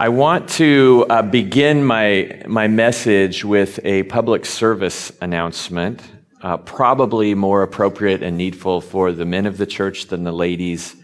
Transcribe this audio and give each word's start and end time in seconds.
I 0.00 0.08
want 0.08 0.48
to 0.52 1.04
uh, 1.10 1.20
begin 1.20 1.84
my, 1.84 2.40
my 2.46 2.68
message 2.68 3.44
with 3.44 3.78
a 3.84 4.04
public 4.04 4.46
service 4.46 5.12
announcement, 5.20 6.00
uh, 6.40 6.56
probably 6.56 7.34
more 7.34 7.62
appropriate 7.62 8.22
and 8.22 8.38
needful 8.38 8.80
for 8.80 9.12
the 9.12 9.26
men 9.26 9.44
of 9.44 9.58
the 9.58 9.66
church 9.66 10.06
than 10.06 10.24
the 10.24 10.32
ladies' 10.32 10.96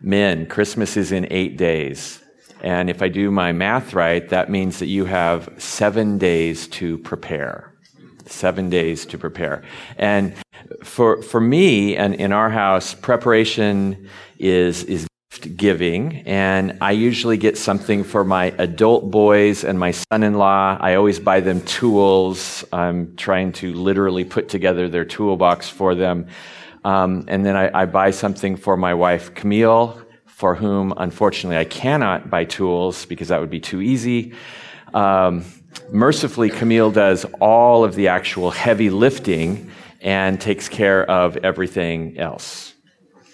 men. 0.00 0.46
Christmas 0.46 0.96
is 0.96 1.10
in 1.10 1.26
eight 1.32 1.56
days. 1.56 2.22
And 2.60 2.88
if 2.88 3.02
I 3.02 3.08
do 3.08 3.32
my 3.32 3.50
math 3.50 3.92
right, 3.92 4.28
that 4.28 4.48
means 4.48 4.78
that 4.78 4.86
you 4.86 5.06
have 5.06 5.52
seven 5.58 6.16
days 6.16 6.68
to 6.68 6.98
prepare. 6.98 7.74
Seven 8.26 8.70
days 8.70 9.04
to 9.06 9.18
prepare. 9.18 9.64
And 9.96 10.36
for, 10.84 11.22
for 11.22 11.40
me 11.40 11.96
and 11.96 12.14
in 12.14 12.32
our 12.32 12.50
house, 12.50 12.94
preparation 12.94 14.08
is, 14.38 14.84
is 14.84 15.07
giving, 15.56 16.22
and 16.26 16.78
I 16.80 16.92
usually 16.92 17.36
get 17.36 17.58
something 17.58 18.04
for 18.04 18.24
my 18.24 18.46
adult 18.58 19.10
boys 19.10 19.64
and 19.64 19.78
my 19.78 19.90
son 19.90 20.22
in 20.22 20.34
law. 20.34 20.76
I 20.80 20.94
always 20.94 21.18
buy 21.18 21.40
them 21.40 21.60
tools. 21.62 22.64
I'm 22.72 23.16
trying 23.16 23.52
to 23.54 23.72
literally 23.72 24.24
put 24.24 24.48
together 24.48 24.88
their 24.88 25.04
toolbox 25.04 25.68
for 25.68 25.94
them. 25.94 26.26
Um, 26.84 27.24
and 27.28 27.44
then 27.44 27.56
I, 27.56 27.82
I, 27.82 27.86
buy 27.86 28.10
something 28.12 28.56
for 28.56 28.76
my 28.76 28.94
wife, 28.94 29.34
Camille, 29.34 30.00
for 30.26 30.54
whom, 30.54 30.94
unfortunately, 30.96 31.58
I 31.58 31.64
cannot 31.64 32.30
buy 32.30 32.44
tools 32.44 33.04
because 33.04 33.28
that 33.28 33.40
would 33.40 33.50
be 33.50 33.60
too 33.60 33.80
easy. 33.80 34.32
Um, 34.94 35.44
mercifully, 35.90 36.50
Camille 36.50 36.90
does 36.90 37.26
all 37.40 37.84
of 37.84 37.94
the 37.94 38.08
actual 38.08 38.50
heavy 38.50 38.90
lifting 38.90 39.70
and 40.00 40.40
takes 40.40 40.68
care 40.68 41.08
of 41.10 41.36
everything 41.38 42.18
else. 42.18 42.74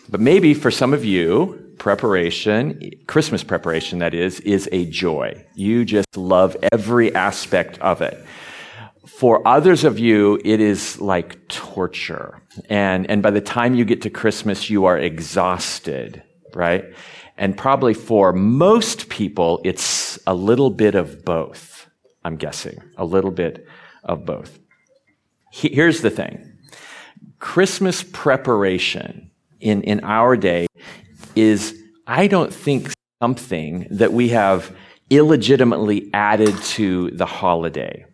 But 0.08 0.20
maybe 0.20 0.54
for 0.54 0.70
some 0.70 0.92
of 0.94 1.04
you, 1.04 1.63
preparation, 1.78 2.90
Christmas 3.06 3.42
preparation, 3.44 3.98
that 3.98 4.14
is, 4.14 4.40
is 4.40 4.68
a 4.72 4.86
joy. 4.86 5.44
You 5.54 5.84
just 5.84 6.16
love 6.16 6.56
every 6.72 7.14
aspect 7.14 7.78
of 7.78 8.02
it. 8.02 8.24
For 9.06 9.46
others 9.46 9.84
of 9.84 9.98
you, 9.98 10.40
it 10.44 10.60
is 10.60 11.00
like 11.00 11.46
torture. 11.48 12.42
And, 12.68 13.08
and 13.10 13.22
by 13.22 13.30
the 13.30 13.40
time 13.40 13.74
you 13.74 13.84
get 13.84 14.02
to 14.02 14.10
Christmas, 14.10 14.70
you 14.70 14.86
are 14.86 14.98
exhausted, 14.98 16.22
right? 16.54 16.84
And 17.36 17.56
probably 17.56 17.94
for 17.94 18.32
most 18.32 19.08
people, 19.08 19.60
it's 19.64 20.18
a 20.26 20.34
little 20.34 20.70
bit 20.70 20.94
of 20.94 21.24
both, 21.24 21.88
I'm 22.24 22.36
guessing. 22.36 22.78
A 22.96 23.04
little 23.04 23.30
bit 23.30 23.66
of 24.04 24.24
both. 24.24 24.58
Here's 25.52 26.00
the 26.00 26.10
thing 26.10 26.58
Christmas 27.38 28.02
preparation 28.02 29.30
in, 29.60 29.82
in 29.82 30.00
our 30.04 30.36
day 30.36 30.66
is, 31.36 31.80
I 32.06 32.26
don't 32.26 32.52
think, 32.52 32.92
something 33.22 33.86
that 33.90 34.12
we 34.12 34.28
have 34.28 34.74
illegitimately 35.10 36.10
added 36.12 36.56
to 36.62 37.10
the 37.12 37.26
holiday. 37.26 38.04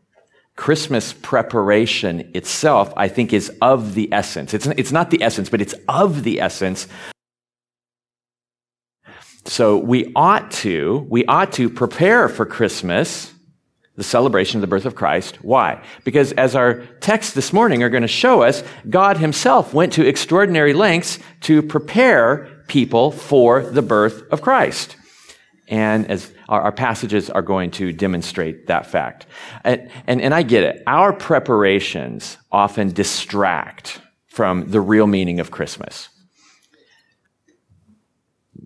Christmas 0.56 1.14
preparation 1.14 2.30
itself, 2.34 2.92
I 2.96 3.08
think, 3.08 3.32
is 3.32 3.50
of 3.62 3.94
the 3.94 4.12
essence. 4.12 4.52
It's, 4.52 4.66
it's 4.66 4.92
not 4.92 5.10
the 5.10 5.22
essence, 5.22 5.48
but 5.48 5.60
it's 5.60 5.74
of 5.88 6.22
the 6.22 6.40
essence. 6.40 6.86
So 9.46 9.78
we 9.78 10.12
ought 10.14 10.50
to, 10.50 11.06
we 11.08 11.24
ought 11.24 11.52
to 11.52 11.70
prepare 11.70 12.28
for 12.28 12.44
Christmas 12.44 13.32
the 13.96 14.04
celebration 14.04 14.58
of 14.58 14.60
the 14.60 14.66
birth 14.66 14.84
of 14.84 14.94
Christ. 14.94 15.36
Why? 15.42 15.82
Because 16.04 16.32
as 16.32 16.54
our 16.54 16.84
texts 17.00 17.34
this 17.34 17.52
morning 17.52 17.82
are 17.82 17.90
going 17.90 18.02
to 18.02 18.08
show 18.08 18.42
us, 18.42 18.62
God 18.88 19.16
himself 19.16 19.74
went 19.74 19.92
to 19.94 20.06
extraordinary 20.06 20.72
lengths 20.72 21.18
to 21.42 21.62
prepare 21.62 22.59
people 22.70 23.10
for 23.10 23.62
the 23.62 23.82
birth 23.82 24.22
of 24.30 24.40
Christ. 24.40 24.96
And 25.66 26.08
as 26.08 26.32
our, 26.48 26.62
our 26.62 26.72
passages 26.72 27.28
are 27.28 27.42
going 27.42 27.72
to 27.72 27.92
demonstrate 27.92 28.68
that 28.68 28.86
fact. 28.86 29.26
And, 29.64 29.90
and, 30.06 30.22
and 30.22 30.32
I 30.32 30.42
get 30.42 30.62
it. 30.62 30.82
Our 30.86 31.12
preparations 31.12 32.38
often 32.52 32.92
distract 32.92 34.00
from 34.28 34.70
the 34.70 34.80
real 34.80 35.08
meaning 35.08 35.40
of 35.40 35.50
Christmas. 35.50 36.08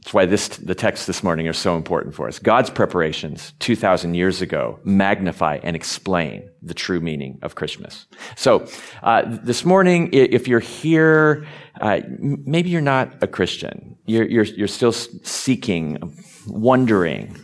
That's 0.04 0.12
why 0.12 0.26
this, 0.26 0.48
the 0.48 0.75
texts 0.75 1.06
this 1.06 1.22
morning 1.22 1.48
are 1.48 1.54
so 1.54 1.78
important 1.78 2.15
for 2.15 2.28
us. 2.28 2.38
God's 2.38 2.69
preparations 2.69 3.54
2,000 3.60 4.12
years 4.12 4.42
ago 4.42 4.78
magnify 4.84 5.60
and 5.62 5.75
explain 5.75 6.50
the 6.60 6.75
true 6.75 7.00
meaning 7.00 7.38
of 7.41 7.54
Christmas. 7.54 8.04
So, 8.37 8.66
uh, 9.03 9.22
this 9.25 9.64
morning, 9.64 10.10
if 10.12 10.47
you're 10.47 10.60
here, 10.60 11.47
uh, 11.81 12.03
maybe 12.19 12.69
you're 12.69 12.82
not 12.82 13.14
a 13.22 13.26
Christian. 13.26 13.97
You're, 14.04 14.26
you're, 14.26 14.44
you're 14.44 14.69
still 14.69 14.93
seeking, 14.93 16.14
wondering. 16.47 17.34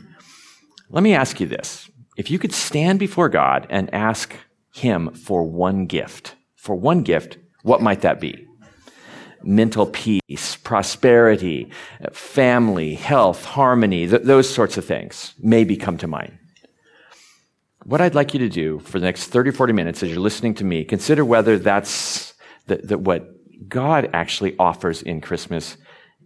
Let 0.91 1.03
me 1.03 1.15
ask 1.15 1.41
you 1.41 1.47
this. 1.47 1.91
If 2.19 2.31
you 2.31 2.39
could 2.39 2.53
stand 2.53 2.99
before 2.99 3.31
God 3.31 3.67
and 3.71 3.89
ask 3.95 4.35
Him 4.71 5.15
for 5.15 5.45
one 5.45 5.87
gift, 5.87 6.35
for 6.57 6.77
one 6.77 7.05
gift, 7.05 7.39
what 7.63 7.81
might 7.81 8.03
that 8.03 8.21
be? 8.21 8.47
Mental 9.43 9.87
peace, 9.87 10.57
prosperity, 10.57 11.71
family, 12.13 12.95
health, 12.95 13.45
harmony, 13.45 14.07
th- 14.07 14.23
those 14.23 14.53
sorts 14.53 14.77
of 14.77 14.85
things 14.85 15.35
maybe 15.39 15.77
come 15.77 15.97
to 15.99 16.07
mind. 16.07 16.39
What 17.85 18.01
I'd 18.01 18.15
like 18.15 18.35
you 18.35 18.41
to 18.41 18.49
do 18.49 18.79
for 18.81 18.99
the 18.99 19.07
next 19.07 19.29
30, 19.29 19.53
40 19.53 19.73
minutes 19.73 20.03
as 20.03 20.11
you're 20.11 20.21
listening 20.21 20.55
to 20.55 20.65
me, 20.65 20.85
consider 20.85 21.25
whether 21.25 21.59
that's 21.59 22.35
the, 22.67 22.77
the, 22.77 22.99
what 22.99 23.27
God 23.69 24.11
actually 24.13 24.57
offers 24.59 25.03
in 25.03 25.21
Christmas 25.21 25.77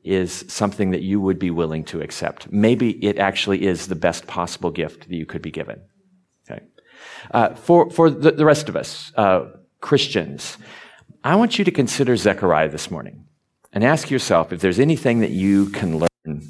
is 0.02 0.44
something 0.48 0.90
that 0.90 1.02
you 1.02 1.20
would 1.20 1.38
be 1.38 1.50
willing 1.50 1.84
to 1.84 2.00
accept. 2.02 2.52
Maybe 2.52 2.90
it 3.04 3.18
actually 3.18 3.66
is 3.66 3.86
the 3.86 3.94
best 3.94 4.26
possible 4.26 4.70
gift 4.70 5.08
that 5.08 5.14
you 5.14 5.24
could 5.24 5.42
be 5.42 5.50
given. 5.50 5.80
Okay. 6.48 6.62
Uh, 7.30 7.54
for 7.54 7.90
for 7.90 8.10
the, 8.10 8.32
the, 8.32 8.44
rest 8.44 8.68
of 8.68 8.76
us, 8.76 9.12
uh, 9.16 9.46
Christians, 9.80 10.58
I 11.26 11.36
want 11.36 11.58
you 11.58 11.64
to 11.64 11.70
consider 11.70 12.18
Zechariah 12.18 12.68
this 12.68 12.90
morning 12.90 13.24
and 13.72 13.82
ask 13.82 14.10
yourself 14.10 14.52
if 14.52 14.60
there's 14.60 14.78
anything 14.78 15.20
that 15.20 15.30
you 15.30 15.70
can 15.70 15.98
learn 15.98 16.08
from 16.22 16.42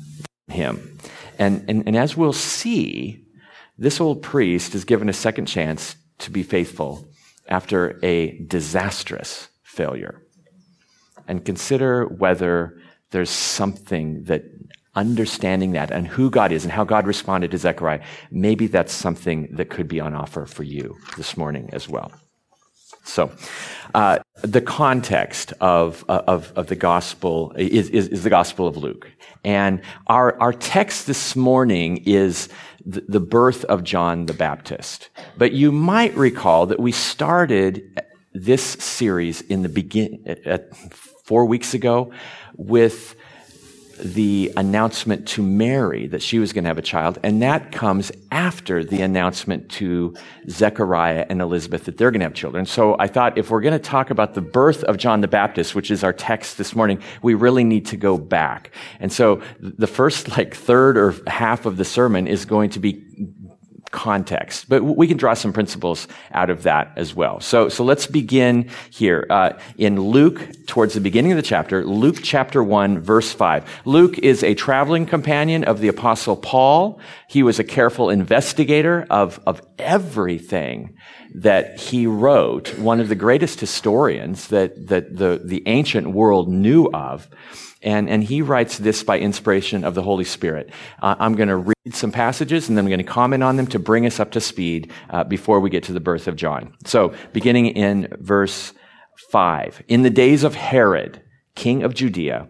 him. 0.49 0.99
And, 1.39 1.65
and, 1.69 1.87
and 1.87 1.97
as 1.97 2.17
we'll 2.17 2.33
see, 2.33 3.25
this 3.79 4.01
old 4.01 4.21
priest 4.21 4.75
is 4.75 4.85
given 4.85 5.09
a 5.09 5.13
second 5.13 5.47
chance 5.47 5.95
to 6.19 6.31
be 6.33 6.43
faithful 6.43 7.09
after 7.47 8.01
a 8.03 8.37
disastrous 8.39 9.49
failure. 9.63 10.27
And 11.29 11.45
consider 11.45 12.07
whether 12.07 12.77
there's 13.13 13.31
something 13.31 14.25
that 14.25 14.43
understanding 14.97 15.71
that 15.73 15.93
and 15.93 16.09
who 16.09 16.31
God 16.31 16.51
is 16.51 16.65
and 16.65 16.73
how 16.73 16.83
God 16.83 17.07
responded 17.07 17.53
to 17.53 17.59
Zechariah, 17.59 18.03
maybe 18.33 18.67
that's 18.67 18.93
something 18.93 19.55
that 19.55 19.71
could 19.71 19.87
be 19.87 20.01
on 20.01 20.17
offer 20.17 20.47
for 20.47 20.65
you 20.65 20.97
this 21.17 21.37
morning 21.37 21.71
as 21.73 21.89
well. 21.89 22.11
So, 23.05 23.31
uh, 23.95 24.19
the 24.43 24.61
context 24.61 25.53
of, 25.61 26.05
uh, 26.09 26.23
of, 26.27 26.53
of 26.57 26.67
the 26.67 26.75
gospel 26.75 27.53
is, 27.57 27.89
is, 27.91 28.09
is, 28.09 28.25
the 28.25 28.31
gospel 28.31 28.67
of 28.67 28.77
Luke. 28.77 29.09
And 29.45 29.83
our, 30.09 30.41
our 30.41 30.53
text 30.53 31.07
this 31.07 31.37
morning 31.37 31.99
is 32.07 32.49
the, 32.85 33.05
the 33.07 33.21
birth 33.21 33.65
of 33.67 33.85
John 33.85 34.27
the 34.27 34.33
Baptist. 34.33 35.11
But 35.39 35.53
you 35.53 35.71
might 35.71 36.15
recall 36.17 36.67
that 36.67 36.81
we 36.81 36.93
started 36.93 38.03
this 38.33 38.63
series 38.63 39.43
in 39.43 39.63
the 39.63 39.69
begin, 39.69 40.37
four 41.25 41.45
weeks 41.45 41.73
ago 41.73 42.11
with 42.57 43.15
the 44.05 44.53
announcement 44.57 45.27
to 45.27 45.43
Mary 45.43 46.07
that 46.09 46.23
she 46.23 46.39
was 46.39 46.53
going 46.53 46.65
to 46.65 46.69
have 46.69 46.79
a 46.79 46.83
child, 46.83 47.19
and 47.23 47.41
that 47.43 47.73
comes 47.73 48.13
after 48.31 48.85
the 48.85 49.01
announcement 49.01 49.71
to 49.71 50.15
Zechariah 50.49 51.27
and 51.31 51.41
Elizabeth 51.41 51.85
that 51.87 51.97
they're 51.97 52.11
going 52.11 52.21
to 52.21 52.27
have 52.27 52.35
children. 52.35 52.67
So 52.67 52.97
I 52.99 53.07
thought 53.07 53.39
if 53.39 53.51
we're 53.51 53.63
going 53.63 53.73
to 53.73 53.79
talk 53.79 54.11
about 54.11 54.35
the 54.35 54.43
birth 54.43 54.85
of 54.85 54.99
John 54.99 55.23
the 55.23 55.29
Baptist, 55.29 55.75
which 55.75 55.91
is 55.91 56.05
our 56.05 56.13
text 56.13 56.59
this 56.59 56.77
morning, 56.77 57.03
we 57.23 57.35
really 57.35 57.65
need 57.65 57.87
to 57.87 57.97
go 57.97 58.19
back. 58.19 58.71
And 59.01 59.13
so 59.13 59.41
the 59.59 59.87
first 59.87 60.37
like 60.37 60.55
third 60.55 60.99
or 60.99 61.15
half 61.27 61.65
of 61.65 61.79
the 61.79 61.85
sermon 61.85 62.27
is 62.27 62.45
going 62.45 62.71
to 62.71 62.81
be 62.81 63.03
context. 63.95 64.69
But 64.69 64.83
we 64.83 65.07
can 65.07 65.17
draw 65.17 65.35
some 65.35 65.53
principles 65.53 66.09
out 66.33 66.51
of 66.51 66.65
that 66.65 66.93
as 66.97 67.15
well. 67.15 67.39
So, 67.41 67.69
so 67.69 67.85
let's 67.85 68.07
begin 68.09 68.69
here 68.91 69.25
uh, 69.31 69.53
in 69.79 70.01
Luke, 70.01 70.64
towards 70.67 70.95
the 70.95 71.01
beginning 71.01 71.33
of 71.33 71.37
the 71.37 71.43
chapter, 71.43 71.85
Luke 71.85 72.19
chapter 72.23 72.63
1, 72.63 73.01
verse 73.01 73.33
5. 73.33 73.83
Luke 73.85 74.19
is 74.19 74.43
a 74.43 74.55
traveling 74.55 75.07
companion 75.07 75.65
of 75.65 75.81
the 75.81 75.89
apostle 75.89 76.37
Paul. 76.37 77.01
He 77.29 77.43
was 77.43 77.59
a 77.59 77.65
careful 77.65 78.11
investigator 78.11 79.07
of, 79.11 79.41
of 79.47 79.63
everything 79.79 80.97
that 81.35 81.81
he 81.81 82.07
wrote, 82.07 82.79
one 82.79 83.01
of 83.01 83.09
the 83.09 83.15
greatest 83.15 83.61
historians 83.61 84.49
that, 84.49 84.89
that 84.89 85.17
the, 85.17 85.41
the 85.45 85.63
ancient 85.67 86.11
world 86.11 86.49
knew 86.49 86.87
of. 86.93 87.29
And, 87.83 88.09
and 88.09 88.25
he 88.25 88.41
writes 88.41 88.79
this 88.79 89.03
by 89.03 89.19
inspiration 89.19 89.85
of 89.85 89.95
the 89.95 90.03
Holy 90.03 90.25
Spirit. 90.25 90.71
Uh, 91.03 91.17
I'm 91.19 91.35
going 91.35 91.51
to 91.51 91.57
read 91.57 91.95
some 91.95 92.13
passages 92.13 92.69
and 92.69 92.79
then 92.79 92.87
I'm 92.87 92.89
going 92.89 92.99
to 92.99 93.05
comment 93.05 93.43
on 93.43 93.57
them 93.57 93.67
to 93.69 93.79
bring 93.79 94.07
us 94.07 94.19
up 94.19 94.31
to 94.33 94.41
speed 94.41 94.91
uh, 95.11 95.25
before 95.25 95.61
we 95.61 95.69
get 95.69 95.85
to 95.85 95.93
the 95.93 96.01
birth 96.01 96.27
of 96.27 96.37
John. 96.37 96.75
So, 96.87 97.13
beginning 97.35 97.67
in 97.67 98.09
verse 98.21 98.73
5. 99.31 99.83
In 99.89 100.03
the 100.03 100.11
days 100.11 100.45
of 100.45 100.55
Herod, 100.55 101.23
king 101.55 101.83
of 101.83 101.95
Judea, 101.95 102.49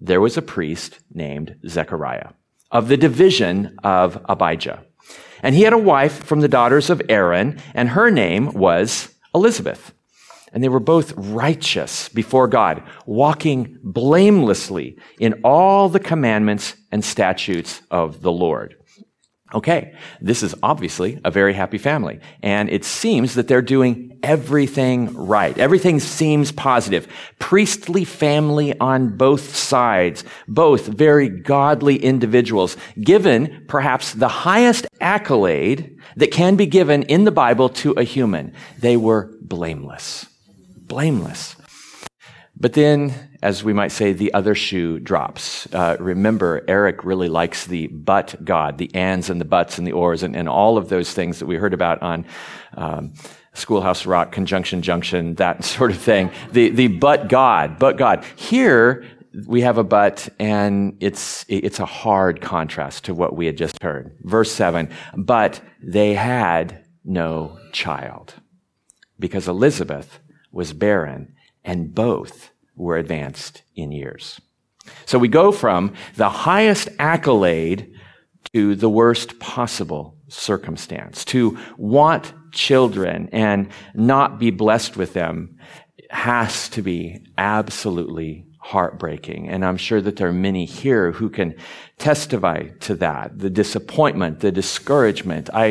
there 0.00 0.20
was 0.20 0.36
a 0.36 0.42
priest 0.42 1.00
named 1.12 1.56
Zechariah 1.66 2.30
of 2.70 2.88
the 2.88 2.96
division 2.96 3.76
of 3.82 4.22
Abijah. 4.28 4.84
And 5.42 5.54
he 5.54 5.62
had 5.62 5.72
a 5.72 5.78
wife 5.78 6.24
from 6.24 6.40
the 6.40 6.48
daughters 6.48 6.90
of 6.90 7.02
Aaron, 7.08 7.60
and 7.74 7.90
her 7.90 8.10
name 8.10 8.52
was 8.52 9.14
Elizabeth. 9.34 9.94
And 10.52 10.64
they 10.64 10.68
were 10.68 10.80
both 10.80 11.12
righteous 11.16 12.08
before 12.08 12.48
God, 12.48 12.82
walking 13.06 13.78
blamelessly 13.82 14.98
in 15.20 15.40
all 15.44 15.88
the 15.88 16.00
commandments 16.00 16.74
and 16.90 17.04
statutes 17.04 17.82
of 17.90 18.22
the 18.22 18.32
Lord. 18.32 18.77
Okay, 19.54 19.94
this 20.20 20.42
is 20.42 20.54
obviously 20.62 21.18
a 21.24 21.30
very 21.30 21.54
happy 21.54 21.78
family. 21.78 22.20
And 22.42 22.68
it 22.68 22.84
seems 22.84 23.34
that 23.34 23.48
they're 23.48 23.62
doing 23.62 24.18
everything 24.22 25.14
right. 25.14 25.56
Everything 25.56 26.00
seems 26.00 26.52
positive. 26.52 27.08
Priestly 27.38 28.04
family 28.04 28.78
on 28.78 29.16
both 29.16 29.56
sides, 29.56 30.22
both 30.48 30.86
very 30.86 31.30
godly 31.30 31.96
individuals, 31.96 32.76
given 33.00 33.64
perhaps 33.68 34.12
the 34.12 34.28
highest 34.28 34.86
accolade 35.00 35.96
that 36.16 36.30
can 36.30 36.56
be 36.56 36.66
given 36.66 37.04
in 37.04 37.24
the 37.24 37.30
Bible 37.30 37.70
to 37.70 37.92
a 37.92 38.02
human. 38.02 38.52
They 38.78 38.98
were 38.98 39.34
blameless. 39.40 40.26
Blameless. 40.76 41.56
But 42.54 42.74
then, 42.74 43.27
as 43.42 43.62
we 43.62 43.72
might 43.72 43.92
say, 43.92 44.12
the 44.12 44.34
other 44.34 44.54
shoe 44.54 44.98
drops. 44.98 45.72
Uh, 45.72 45.96
remember, 46.00 46.64
Eric 46.66 47.04
really 47.04 47.28
likes 47.28 47.66
the 47.66 47.86
but 47.88 48.44
God, 48.44 48.78
the 48.78 48.92
ands 48.94 49.30
and 49.30 49.40
the 49.40 49.44
buts 49.44 49.78
and 49.78 49.86
the 49.86 49.92
ors 49.92 50.22
and, 50.22 50.34
and 50.34 50.48
all 50.48 50.76
of 50.76 50.88
those 50.88 51.12
things 51.12 51.38
that 51.38 51.46
we 51.46 51.56
heard 51.56 51.74
about 51.74 52.02
on 52.02 52.26
um, 52.76 53.12
Schoolhouse 53.54 54.06
Rock, 54.06 54.32
Conjunction 54.32 54.82
Junction, 54.82 55.34
that 55.36 55.64
sort 55.76 55.90
of 55.90 55.98
thing. 55.98 56.30
The, 56.52 56.70
the 56.70 56.88
but 56.88 57.28
God, 57.28 57.78
but 57.78 57.96
God. 57.96 58.24
Here, 58.34 59.04
we 59.46 59.60
have 59.60 59.78
a 59.78 59.84
but, 59.84 60.28
and 60.40 60.96
it's, 61.00 61.44
it's 61.48 61.78
a 61.78 61.86
hard 61.86 62.40
contrast 62.40 63.04
to 63.04 63.14
what 63.14 63.36
we 63.36 63.46
had 63.46 63.56
just 63.56 63.80
heard. 63.82 64.16
Verse 64.22 64.50
7 64.50 64.90
But 65.16 65.60
they 65.80 66.14
had 66.14 66.84
no 67.04 67.58
child 67.72 68.34
because 69.18 69.46
Elizabeth 69.46 70.18
was 70.50 70.72
barren 70.72 71.34
and 71.64 71.94
both 71.94 72.50
were 72.78 72.96
advanced 72.96 73.62
in 73.74 73.92
years. 73.92 74.40
So 75.04 75.18
we 75.18 75.28
go 75.28 75.52
from 75.52 75.92
the 76.16 76.30
highest 76.30 76.88
accolade 76.98 77.92
to 78.54 78.74
the 78.74 78.88
worst 78.88 79.38
possible 79.38 80.16
circumstance. 80.28 81.24
To 81.26 81.58
want 81.76 82.32
children 82.52 83.28
and 83.32 83.68
not 83.94 84.38
be 84.38 84.50
blessed 84.50 84.96
with 84.96 85.12
them 85.12 85.58
has 86.10 86.68
to 86.70 86.82
be 86.82 87.26
absolutely 87.36 88.46
heartbreaking. 88.60 89.48
And 89.48 89.64
I'm 89.64 89.76
sure 89.76 90.00
that 90.00 90.16
there 90.16 90.28
are 90.28 90.32
many 90.32 90.64
here 90.64 91.12
who 91.12 91.30
can 91.30 91.54
testify 91.98 92.68
to 92.80 92.94
that. 92.96 93.38
The 93.38 93.50
disappointment, 93.50 94.40
the 94.40 94.52
discouragement. 94.52 95.50
I, 95.52 95.66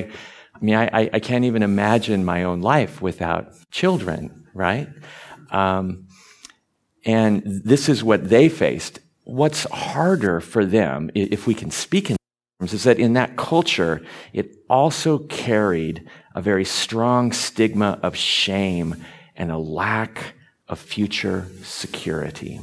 I 0.56 0.60
mean, 0.62 0.76
I, 0.76 1.10
I 1.14 1.20
can't 1.20 1.46
even 1.46 1.64
imagine 1.64 2.26
my 2.26 2.44
own 2.44 2.62
life 2.62 3.02
without 3.02 3.54
children, 3.72 4.48
right? 4.54 4.88
Um, 5.52 6.07
and 7.08 7.42
this 7.46 7.88
is 7.88 8.04
what 8.04 8.30
they 8.30 8.50
faced. 8.50 9.00
What's 9.24 9.64
harder 9.72 10.42
for 10.42 10.66
them, 10.66 11.10
if 11.16 11.48
we 11.48 11.56
can 11.56 11.72
speak 11.72 12.12
in 12.12 12.18
terms, 12.60 12.74
is 12.74 12.84
that 12.84 13.00
in 13.00 13.14
that 13.14 13.38
culture, 13.38 14.06
it 14.34 14.58
also 14.70 15.20
carried 15.20 16.08
a 16.36 16.42
very 16.42 16.66
strong 16.66 17.32
stigma 17.32 17.98
of 18.04 18.16
shame 18.16 19.04
and 19.38 19.52
a 19.52 19.58
lack 19.58 20.34
of 20.68 20.80
future 20.80 21.48
security. 21.64 22.60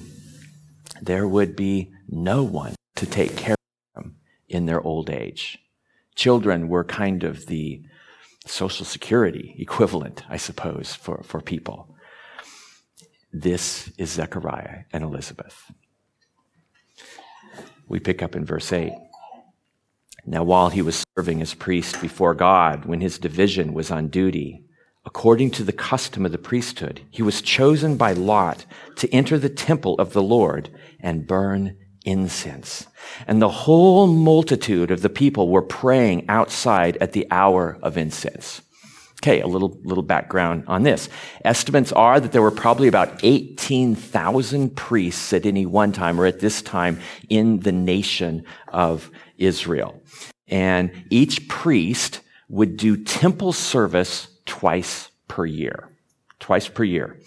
There 1.01 1.27
would 1.27 1.57
be 1.57 1.93
no 2.07 2.43
one 2.43 2.75
to 2.97 3.07
take 3.07 3.37
care 3.37 3.57
of 3.97 4.03
them 4.03 4.17
in 4.47 4.67
their 4.67 4.83
old 4.83 5.09
age. 5.09 5.59
Children 6.17 6.69
were 6.69 6.85
kind 6.85 7.25
of 7.25 7.47
the 7.47 7.83
social 8.47 8.85
security 8.85 9.57
equivalent, 9.59 10.23
I 10.29 10.37
suppose, 10.37 10.95
for, 10.95 11.23
for 11.23 11.41
people. 11.41 11.94
This 13.37 13.91
is 13.99 14.13
Zechariah 14.13 14.85
and 14.93 15.03
Elizabeth. 15.03 15.73
We 17.89 17.99
pick 17.99 18.23
up 18.23 18.37
in 18.37 18.45
verse 18.45 18.73
8. 18.73 18.93
Now, 20.25 20.45
while 20.45 20.71
he 20.71 20.83
was 20.83 21.05
serving 21.19 21.43
as 21.43 21.53
priest 21.53 22.01
before 22.01 22.37
God, 22.37 22.85
when 22.85 23.01
his 23.01 23.19
division 23.19 23.75
was 23.75 23.91
on 23.91 24.07
duty, 24.07 24.63
according 25.05 25.51
to 25.51 25.65
the 25.65 25.73
custom 25.73 26.25
of 26.25 26.31
the 26.31 26.39
priesthood, 26.39 27.01
he 27.11 27.23
was 27.23 27.43
chosen 27.43 27.97
by 27.97 28.13
Lot 28.13 28.67
to 28.99 29.13
enter 29.13 29.37
the 29.37 29.49
temple 29.49 29.97
of 29.97 30.13
the 30.13 30.23
Lord 30.23 30.71
and 31.01 31.27
burn 31.27 31.77
incense. 32.05 32.87
And 33.27 33.43
the 33.43 33.49
whole 33.49 34.07
multitude 34.07 34.93
of 34.93 35.03
the 35.03 35.11
people 35.11 35.49
were 35.49 35.61
praying 35.61 36.27
outside 36.29 36.97
at 36.99 37.11
the 37.11 37.27
hour 37.33 37.81
of 37.83 37.99
incense. 37.99 38.63
Okay, 39.25 39.41
a 39.41 39.47
little, 39.47 39.81
little 39.85 40.03
background 40.03 40.65
on 40.67 40.83
this. 40.83 41.09
Estimates 41.47 41.93
are 41.93 42.21
that 42.21 42.33
there 42.33 42.43
were 42.43 42.51
probably 42.51 42.89
about 42.89 43.21
18,000 43.23 44.77
priests 44.77 45.33
at 45.33 45.47
any 45.47 45.65
one 45.65 45.93
time 45.93 46.21
or 46.21 46.27
at 46.27 46.41
this 46.41 46.61
time 46.61 47.01
in 47.31 47.61
the 47.61 47.73
nation 47.73 48.45
of 48.69 49.11
Israel. 49.39 49.99
And 50.47 51.07
each 51.09 51.49
priest 51.49 52.21
would 52.51 52.77
do 52.77 53.03
temple 53.03 53.55
service 53.55 54.29
twice 54.45 55.09
per 55.27 55.47
year. 55.47 55.89
Twice 56.39 56.69
per 56.69 56.85
year. 56.85 57.19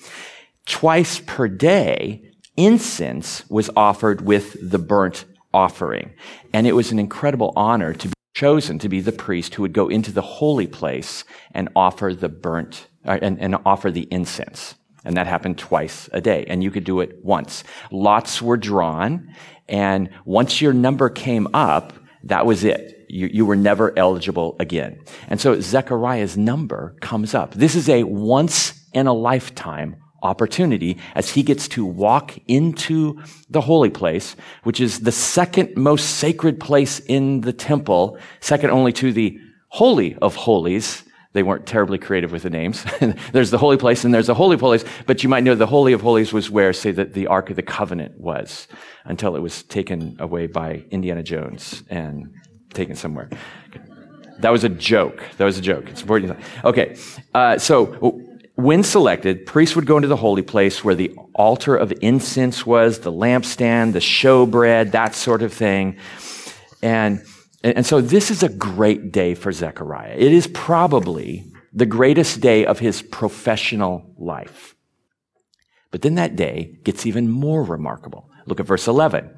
Twice 0.68 1.20
per 1.26 1.48
day, 1.48 2.32
incense 2.56 3.44
was 3.50 3.72
offered 3.76 4.22
with 4.22 4.56
the 4.62 4.78
burnt 4.78 5.26
offering. 5.52 6.14
And 6.54 6.68
it 6.68 6.74
was 6.74 6.92
an 6.92 7.00
incredible 7.00 7.54
honor 7.56 7.96
to 7.96 8.08
be 8.08 8.14
chosen 8.38 8.78
to 8.78 8.88
be 8.88 9.02
the 9.02 9.12
priest 9.12 9.56
who 9.56 9.64
would 9.64 9.74
go 9.74 9.88
into 9.88 10.12
the 10.12 10.22
holy 10.22 10.68
place 10.68 11.24
and 11.56 11.68
offer 11.76 12.14
the 12.14 12.30
burnt 12.30 12.86
uh, 13.04 13.18
and, 13.20 13.40
and 13.40 13.56
offer 13.66 13.90
the 13.90 14.08
incense. 14.12 14.76
And 15.04 15.18
that 15.18 15.26
happened 15.26 15.58
twice 15.58 16.08
a 16.14 16.22
day. 16.22 16.46
And 16.48 16.62
you 16.62 16.70
could 16.70 16.84
do 16.84 17.00
it 17.00 17.26
once. 17.26 17.64
Lots 17.90 18.40
were 18.40 18.58
drawn. 18.58 19.34
And 19.68 20.12
once 20.24 20.62
your 20.62 20.72
number 20.72 21.10
came 21.10 21.48
up, 21.56 21.94
that 22.26 22.46
was 22.46 22.64
it. 22.64 23.08
You, 23.10 23.26
you 23.26 23.44
were 23.44 23.56
never 23.56 23.98
eligible 23.98 24.56
again. 24.60 25.00
And 25.30 25.42
so 25.42 25.60
Zechariah's 25.60 26.38
number 26.38 26.96
comes 27.02 27.34
up. 27.34 27.56
This 27.56 27.74
is 27.74 27.90
a 27.90 28.04
once 28.04 28.88
in 28.94 29.08
a 29.08 29.14
lifetime 29.14 29.96
opportunity 30.28 30.98
as 31.16 31.30
he 31.30 31.42
gets 31.42 31.68
to 31.70 31.86
walk 31.86 32.38
into 32.48 33.22
the 33.50 33.62
holy 33.62 33.90
place, 33.90 34.36
which 34.64 34.80
is 34.80 35.00
the 35.00 35.12
second 35.12 35.76
most 35.76 36.18
sacred 36.18 36.60
place 36.60 37.00
in 37.00 37.42
the 37.42 37.54
temple, 37.54 38.18
second 38.42 38.70
only 38.72 38.92
to 38.94 39.12
the 39.12 39.40
Holy 39.70 40.16
of 40.16 40.36
Holies. 40.36 41.04
They 41.34 41.44
weren't 41.44 41.68
terribly 41.68 41.98
creative 41.98 42.32
with 42.32 42.44
the 42.44 42.50
names. 42.50 42.84
there's 43.32 43.52
the 43.52 43.58
holy 43.58 43.78
place 43.78 44.04
and 44.04 44.14
there's 44.14 44.28
the 44.28 44.34
holy 44.34 44.58
place, 44.58 44.84
but 45.06 45.24
you 45.24 45.30
might 45.30 45.44
know 45.44 45.56
the 45.56 45.68
Holy 45.68 45.94
of 45.94 46.02
Holies 46.02 46.34
was 46.34 46.50
where, 46.50 46.74
say, 46.74 46.92
that 46.92 47.14
the 47.14 47.28
Ark 47.28 47.50
of 47.50 47.56
the 47.56 47.62
Covenant 47.62 48.20
was 48.20 48.68
until 49.06 49.36
it 49.36 49.40
was 49.40 49.64
taken 49.64 50.16
away 50.20 50.48
by 50.48 50.84
Indiana 50.90 51.24
Jones 51.24 51.84
and 51.90 52.34
taken 52.74 52.96
somewhere. 52.96 53.30
That 54.40 54.52
was 54.52 54.64
a 54.64 54.70
joke. 54.70 55.24
That 55.38 55.46
was 55.46 55.58
a 55.58 55.62
joke. 55.62 55.90
It's 55.90 56.02
important. 56.02 56.40
Okay. 56.64 56.96
Uh, 57.34 57.58
so 57.58 58.22
when 58.58 58.84
selected, 58.84 59.46
priests 59.46 59.76
would 59.76 59.86
go 59.86 59.98
into 59.98 60.08
the 60.08 60.16
holy 60.16 60.42
place 60.42 60.84
where 60.84 60.96
the 60.96 61.16
altar 61.36 61.76
of 61.76 61.94
incense 62.02 62.66
was, 62.66 63.00
the 63.00 63.12
lampstand, 63.12 63.94
the 63.94 64.00
showbread, 64.00 64.92
that 64.92 65.14
sort 65.14 65.44
of 65.44 65.54
thing. 65.54 65.96
And, 66.82 67.24
and 67.64 67.86
so 67.86 68.02
this 68.02 68.32
is 68.32 68.42
a 68.42 68.50
great 68.50 69.12
day 69.12 69.36
for 69.36 69.52
Zechariah. 69.52 70.16
It 70.18 70.34
is 70.34 70.48
probably 70.48 71.46
the 71.72 71.86
greatest 71.86 72.42
day 72.42 72.66
of 72.66 72.80
his 72.80 73.04
professional 73.04 74.12
life. 74.18 74.76
But 75.92 76.02
then 76.02 76.16
that 76.16 76.36
day 76.36 76.80
gets 76.84 77.06
even 77.06 77.30
more 77.30 77.64
remarkable. 77.64 78.32
Look 78.48 78.60
at 78.60 78.66
verse 78.66 78.88
11. 78.88 79.38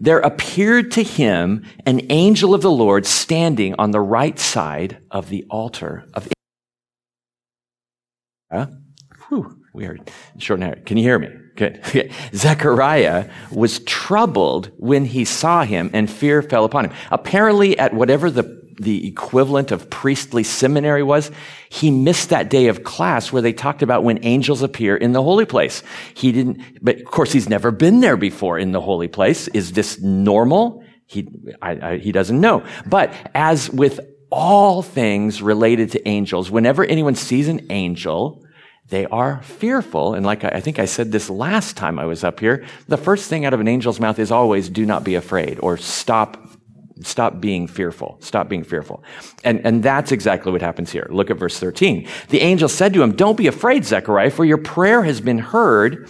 There 0.00 0.18
appeared 0.18 0.90
to 0.92 1.04
him 1.04 1.64
an 1.86 2.00
angel 2.10 2.52
of 2.52 2.62
the 2.62 2.70
Lord 2.70 3.06
standing 3.06 3.76
on 3.78 3.92
the 3.92 4.00
right 4.00 4.40
side 4.40 4.98
of 5.12 5.28
the 5.28 5.44
altar 5.50 6.04
of 6.14 6.28
Huh? 8.50 8.66
Whew, 9.28 9.58
we 9.72 9.86
are 9.86 9.98
short 10.38 10.60
now. 10.60 10.74
Can 10.84 10.96
you 10.96 11.02
hear 11.02 11.18
me? 11.18 11.28
Good. 11.56 11.82
Zechariah 12.34 13.28
was 13.50 13.80
troubled 13.80 14.70
when 14.78 15.04
he 15.04 15.24
saw 15.24 15.64
him 15.64 15.90
and 15.92 16.10
fear 16.10 16.42
fell 16.42 16.64
upon 16.64 16.86
him. 16.86 16.96
Apparently 17.10 17.78
at 17.78 17.94
whatever 17.94 18.30
the 18.30 18.66
the 18.78 19.08
equivalent 19.08 19.72
of 19.72 19.88
priestly 19.88 20.42
seminary 20.42 21.02
was, 21.02 21.30
he 21.70 21.90
missed 21.90 22.28
that 22.28 22.50
day 22.50 22.68
of 22.68 22.84
class 22.84 23.32
where 23.32 23.40
they 23.40 23.54
talked 23.54 23.82
about 23.82 24.04
when 24.04 24.22
angels 24.22 24.62
appear 24.62 24.94
in 24.94 25.12
the 25.12 25.22
holy 25.22 25.46
place. 25.46 25.82
He 26.14 26.30
didn't, 26.30 26.60
but 26.82 26.96
of 26.96 27.06
course 27.06 27.32
he's 27.32 27.48
never 27.48 27.70
been 27.70 28.00
there 28.00 28.18
before 28.18 28.58
in 28.58 28.72
the 28.72 28.80
holy 28.80 29.08
place. 29.08 29.48
Is 29.48 29.72
this 29.72 30.00
normal? 30.00 30.84
He, 31.06 31.26
I, 31.62 31.70
I, 31.70 31.98
he 31.98 32.12
doesn't 32.12 32.38
know. 32.40 32.64
But 32.84 33.14
as 33.34 33.70
with 33.70 34.00
all 34.36 34.82
things 34.82 35.40
related 35.40 35.90
to 35.92 36.06
angels. 36.06 36.50
Whenever 36.50 36.84
anyone 36.84 37.14
sees 37.14 37.48
an 37.48 37.66
angel, 37.70 38.44
they 38.88 39.06
are 39.06 39.42
fearful. 39.42 40.12
And 40.12 40.26
like 40.26 40.44
I 40.44 40.60
think 40.60 40.78
I 40.78 40.84
said 40.84 41.10
this 41.10 41.30
last 41.30 41.74
time 41.74 41.98
I 41.98 42.04
was 42.04 42.22
up 42.22 42.38
here, 42.38 42.66
the 42.86 42.98
first 42.98 43.30
thing 43.30 43.46
out 43.46 43.54
of 43.54 43.60
an 43.60 43.66
angel's 43.66 43.98
mouth 43.98 44.18
is 44.18 44.30
always, 44.30 44.68
do 44.68 44.84
not 44.84 45.04
be 45.04 45.14
afraid 45.14 45.58
or 45.62 45.78
stop 45.78 46.42
Stop 47.02 47.42
being 47.42 47.66
fearful. 47.66 48.16
Stop 48.22 48.48
being 48.48 48.64
fearful. 48.64 49.04
And, 49.44 49.60
and 49.66 49.82
that's 49.82 50.12
exactly 50.12 50.50
what 50.50 50.62
happens 50.62 50.90
here. 50.90 51.06
Look 51.10 51.30
at 51.30 51.36
verse 51.36 51.58
13. 51.58 52.08
The 52.30 52.40
angel 52.40 52.70
said 52.70 52.94
to 52.94 53.02
him, 53.02 53.14
Don't 53.14 53.36
be 53.36 53.48
afraid, 53.48 53.84
Zechariah, 53.84 54.30
for 54.30 54.46
your 54.46 54.56
prayer 54.56 55.02
has 55.02 55.20
been 55.20 55.38
heard, 55.38 56.08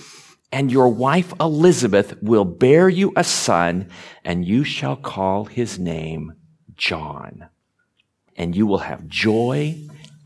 and 0.52 0.70
your 0.70 0.88
wife 0.88 1.34
Elizabeth 1.40 2.14
will 2.22 2.44
bear 2.44 2.88
you 2.88 3.12
a 3.16 3.24
son, 3.24 3.88
and 4.24 4.46
you 4.46 4.62
shall 4.62 4.94
call 4.94 5.46
his 5.46 5.76
name 5.76 6.34
John. 6.76 7.48
And 8.36 8.54
you 8.54 8.66
will 8.66 8.78
have 8.78 9.06
joy 9.06 9.76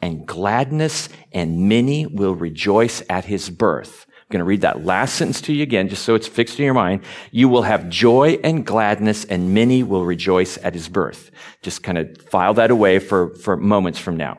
and 0.02 0.26
gladness, 0.26 1.08
and 1.32 1.68
many 1.68 2.06
will 2.06 2.34
rejoice 2.34 3.02
at 3.08 3.26
his 3.26 3.50
birth 3.50 4.06
I'm 4.30 4.34
going 4.34 4.44
to 4.44 4.48
read 4.48 4.60
that 4.60 4.84
last 4.84 5.16
sentence 5.16 5.40
to 5.40 5.52
you 5.52 5.64
again, 5.64 5.88
just 5.88 6.04
so 6.04 6.14
it's 6.14 6.28
fixed 6.28 6.60
in 6.60 6.64
your 6.64 6.72
mind. 6.72 7.02
You 7.32 7.48
will 7.48 7.62
have 7.62 7.88
joy 7.88 8.38
and 8.44 8.64
gladness, 8.64 9.24
and 9.24 9.52
many 9.54 9.82
will 9.82 10.04
rejoice 10.04 10.56
at 10.58 10.72
his 10.72 10.88
birth. 10.88 11.32
Just 11.62 11.82
kind 11.82 11.98
of 11.98 12.16
file 12.30 12.54
that 12.54 12.70
away 12.70 13.00
for, 13.00 13.34
for 13.34 13.56
moments 13.56 13.98
from 13.98 14.16
now. 14.16 14.38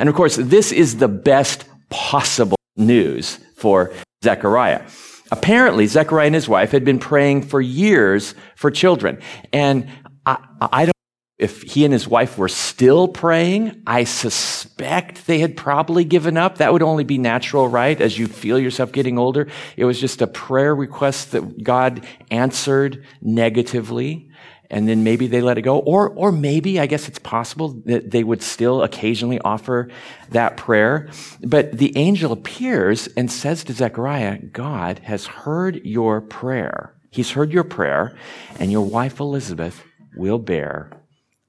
And 0.00 0.08
of 0.08 0.16
course, 0.16 0.34
this 0.34 0.72
is 0.72 0.96
the 0.96 1.06
best 1.06 1.66
possible 1.88 2.56
news 2.74 3.38
for 3.54 3.92
Zechariah. 4.24 4.82
Apparently, 5.30 5.86
Zechariah 5.86 6.26
and 6.26 6.34
his 6.34 6.48
wife 6.48 6.72
had 6.72 6.84
been 6.84 6.98
praying 6.98 7.42
for 7.42 7.60
years 7.60 8.34
for 8.56 8.72
children. 8.72 9.20
And 9.52 9.88
I, 10.26 10.38
I 10.60 10.84
don't 10.86 10.97
if 11.38 11.62
he 11.62 11.84
and 11.84 11.92
his 11.92 12.08
wife 12.08 12.36
were 12.36 12.48
still 12.48 13.06
praying, 13.06 13.82
I 13.86 14.04
suspect 14.04 15.28
they 15.28 15.38
had 15.38 15.56
probably 15.56 16.04
given 16.04 16.36
up. 16.36 16.58
That 16.58 16.72
would 16.72 16.82
only 16.82 17.04
be 17.04 17.16
natural, 17.16 17.68
right? 17.68 18.00
As 18.00 18.18
you 18.18 18.26
feel 18.26 18.58
yourself 18.58 18.90
getting 18.90 19.18
older. 19.18 19.46
It 19.76 19.84
was 19.84 20.00
just 20.00 20.20
a 20.20 20.26
prayer 20.26 20.74
request 20.74 21.32
that 21.32 21.62
God 21.62 22.04
answered 22.32 23.04
negatively. 23.22 24.30
And 24.68 24.88
then 24.88 25.04
maybe 25.04 25.28
they 25.28 25.40
let 25.40 25.58
it 25.58 25.62
go. 25.62 25.78
Or, 25.78 26.10
or 26.10 26.32
maybe, 26.32 26.80
I 26.80 26.86
guess 26.86 27.08
it's 27.08 27.20
possible 27.20 27.68
that 27.86 28.10
they 28.10 28.24
would 28.24 28.42
still 28.42 28.82
occasionally 28.82 29.38
offer 29.38 29.88
that 30.30 30.56
prayer. 30.56 31.08
But 31.40 31.78
the 31.78 31.96
angel 31.96 32.32
appears 32.32 33.06
and 33.16 33.30
says 33.30 33.62
to 33.64 33.72
Zechariah, 33.72 34.38
God 34.42 34.98
has 35.04 35.26
heard 35.26 35.86
your 35.86 36.20
prayer. 36.20 36.94
He's 37.10 37.30
heard 37.30 37.52
your 37.52 37.64
prayer 37.64 38.18
and 38.58 38.72
your 38.72 38.84
wife 38.84 39.20
Elizabeth 39.20 39.82
will 40.16 40.38
bear 40.38 40.97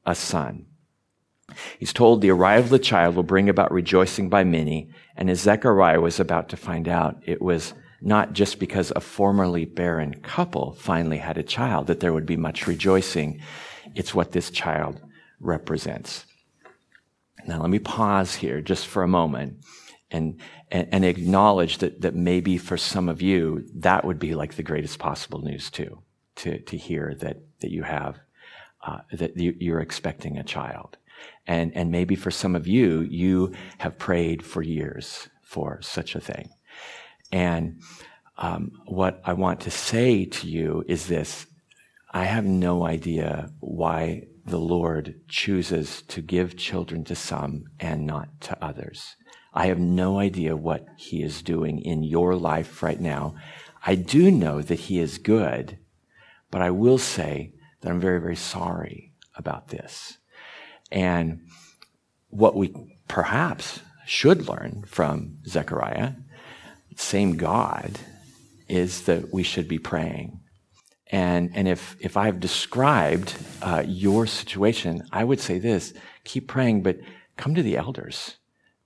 a 0.09 0.15
son. 0.15 0.65
He's 1.77 1.93
told 1.93 2.21
the 2.21 2.31
arrival 2.31 2.65
of 2.65 2.69
the 2.69 2.79
child 2.79 3.15
will 3.15 3.23
bring 3.23 3.49
about 3.49 3.71
rejoicing 3.71 4.29
by 4.29 4.43
many, 4.43 4.89
and 5.15 5.29
as 5.29 5.41
Zechariah 5.41 6.01
was 6.01 6.19
about 6.19 6.49
to 6.49 6.57
find 6.57 6.87
out, 6.87 7.21
it 7.25 7.41
was 7.41 7.73
not 8.01 8.33
just 8.33 8.59
because 8.59 8.91
a 8.95 9.01
formerly 9.01 9.65
barren 9.65 10.15
couple 10.21 10.73
finally 10.73 11.17
had 11.17 11.37
a 11.37 11.43
child 11.43 11.87
that 11.87 11.99
there 11.99 12.13
would 12.13 12.25
be 12.25 12.37
much 12.37 12.65
rejoicing. 12.65 13.41
It's 13.95 14.15
what 14.15 14.31
this 14.31 14.49
child 14.49 15.01
represents. 15.39 16.25
Now, 17.45 17.61
let 17.61 17.69
me 17.69 17.79
pause 17.79 18.35
here 18.35 18.61
just 18.61 18.87
for 18.87 19.03
a 19.03 19.07
moment 19.07 19.57
and, 20.11 20.39
and, 20.71 20.87
and, 20.91 21.05
acknowledge 21.05 21.79
that, 21.79 22.01
that 22.01 22.15
maybe 22.15 22.57
for 22.57 22.77
some 22.77 23.09
of 23.09 23.21
you, 23.21 23.65
that 23.75 24.05
would 24.05 24.17
be 24.17 24.33
like 24.33 24.55
the 24.55 24.63
greatest 24.63 24.97
possible 24.97 25.39
news, 25.39 25.69
too, 25.69 25.99
to, 26.37 26.59
to 26.59 26.77
hear 26.77 27.15
that, 27.19 27.37
that 27.59 27.71
you 27.71 27.83
have 27.83 28.19
uh, 28.85 28.99
that 29.11 29.37
you, 29.37 29.75
are 29.75 29.81
expecting 29.81 30.37
a 30.37 30.43
child. 30.43 30.97
And, 31.47 31.75
and 31.75 31.91
maybe 31.91 32.15
for 32.15 32.31
some 32.31 32.55
of 32.55 32.67
you, 32.67 33.01
you 33.01 33.53
have 33.79 33.97
prayed 33.97 34.43
for 34.43 34.61
years 34.61 35.27
for 35.41 35.81
such 35.81 36.15
a 36.15 36.21
thing. 36.21 36.49
And 37.31 37.81
um, 38.37 38.71
what 38.85 39.21
I 39.25 39.33
want 39.33 39.61
to 39.61 39.71
say 39.71 40.25
to 40.25 40.47
you 40.47 40.83
is 40.87 41.07
this 41.07 41.45
I 42.11 42.23
have 42.25 42.45
no 42.45 42.85
idea 42.85 43.51
why 43.59 44.27
the 44.45 44.59
Lord 44.59 45.21
chooses 45.27 46.01
to 46.03 46.21
give 46.21 46.57
children 46.57 47.03
to 47.05 47.15
some 47.15 47.65
and 47.79 48.07
not 48.07 48.41
to 48.41 48.63
others. 48.63 49.15
I 49.53 49.67
have 49.67 49.79
no 49.79 50.19
idea 50.19 50.55
what 50.55 50.87
He 50.97 51.21
is 51.21 51.41
doing 51.41 51.79
in 51.79 52.03
your 52.03 52.35
life 52.35 52.81
right 52.81 52.99
now. 52.99 53.35
I 53.85 53.95
do 53.95 54.31
know 54.31 54.61
that 54.61 54.79
He 54.79 54.99
is 54.99 55.17
good, 55.17 55.77
but 56.49 56.61
I 56.61 56.71
will 56.71 56.97
say 56.97 57.53
that 57.81 57.89
I'm 57.89 57.99
very, 57.99 58.19
very 58.19 58.35
sorry 58.35 59.13
about 59.35 59.69
this. 59.69 60.17
And 60.91 61.41
what 62.29 62.55
we 62.55 62.73
perhaps 63.07 63.79
should 64.05 64.47
learn 64.47 64.83
from 64.87 65.37
Zechariah, 65.47 66.13
same 66.95 67.37
God, 67.37 67.99
is 68.67 69.03
that 69.03 69.33
we 69.33 69.43
should 69.43 69.67
be 69.67 69.79
praying. 69.79 70.39
And, 71.11 71.51
and 71.55 71.67
if, 71.67 71.95
if 71.99 72.17
I've 72.17 72.39
described 72.39 73.35
uh, 73.61 73.83
your 73.85 74.27
situation, 74.27 75.03
I 75.11 75.23
would 75.23 75.39
say 75.39 75.57
this 75.57 75.93
keep 76.23 76.47
praying, 76.47 76.83
but 76.83 76.97
come 77.37 77.55
to 77.55 77.63
the 77.63 77.77
elders 77.77 78.35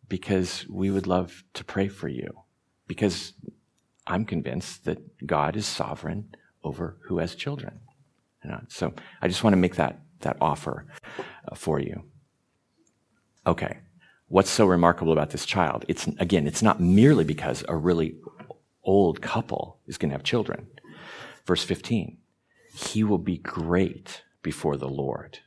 because 0.08 0.66
we 0.70 0.90
would 0.90 1.08
love 1.08 1.44
to 1.54 1.64
pray 1.64 1.88
for 1.88 2.08
you. 2.08 2.32
Because 2.88 3.34
I'm 4.06 4.26
convinced 4.26 4.86
that 4.86 5.26
God 5.26 5.56
is 5.56 5.66
sovereign 5.66 6.36
over 6.64 6.98
who 7.08 7.18
has 7.18 7.36
children. 7.36 7.80
So 8.70 8.94
I 9.22 9.28
just 9.28 9.44
want 9.44 9.54
to 9.54 9.58
make 9.58 9.76
that, 9.76 10.02
that 10.22 10.38
offer 10.42 10.88
uh, 11.50 11.56
for 11.56 11.80
you. 11.80 12.04
Okay. 13.46 13.80
What's 14.28 14.50
so 14.50 14.66
remarkable 14.66 15.14
about 15.14 15.30
this 15.30 15.46
child? 15.46 15.86
It's, 15.88 16.08
again, 16.20 16.48
it's 16.48 16.64
not 16.64 16.80
merely 16.82 17.24
because 17.24 17.64
a 17.68 17.76
really 17.76 18.16
old 18.84 19.22
couple 19.22 19.80
is 19.88 19.98
going 19.98 20.10
to 20.10 20.16
have 20.16 20.24
children. 20.24 20.68
Verse 21.46 21.64
15. 21.64 22.18
He 22.74 23.04
will 23.04 23.20
be 23.20 23.38
great 23.38 24.24
before 24.42 24.78
the 24.78 24.90
Lord. 24.90 25.40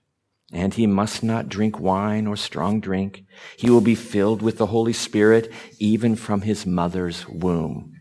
And 0.52 0.74
he 0.74 0.86
must 0.86 1.24
not 1.24 1.48
drink 1.48 1.80
wine 1.80 2.26
or 2.26 2.36
strong 2.36 2.80
drink. 2.80 3.24
He 3.56 3.68
will 3.68 3.80
be 3.80 3.96
filled 3.96 4.42
with 4.42 4.58
the 4.58 4.66
Holy 4.66 4.92
Spirit 4.92 5.50
even 5.78 6.14
from 6.14 6.42
his 6.42 6.64
mother's 6.64 7.26
womb. 7.28 7.92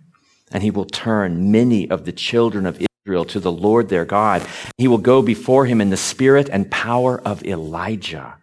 And 0.51 0.61
he 0.61 0.69
will 0.69 0.85
turn 0.85 1.51
many 1.51 1.89
of 1.89 2.05
the 2.05 2.11
children 2.11 2.67
of 2.67 2.85
Israel 3.05 3.24
to 3.24 3.39
the 3.39 3.51
Lord 3.51 3.89
their 3.89 4.03
God. 4.03 4.43
He 4.79 4.88
will 4.88 4.97
go 4.97 5.21
before 5.21 5.67
him 5.67 5.79
in 5.79 5.91
the 5.91 5.95
spirit 5.95 6.50
and 6.51 6.71
power 6.71 7.21
of 7.21 7.45
Elijah 7.45 8.38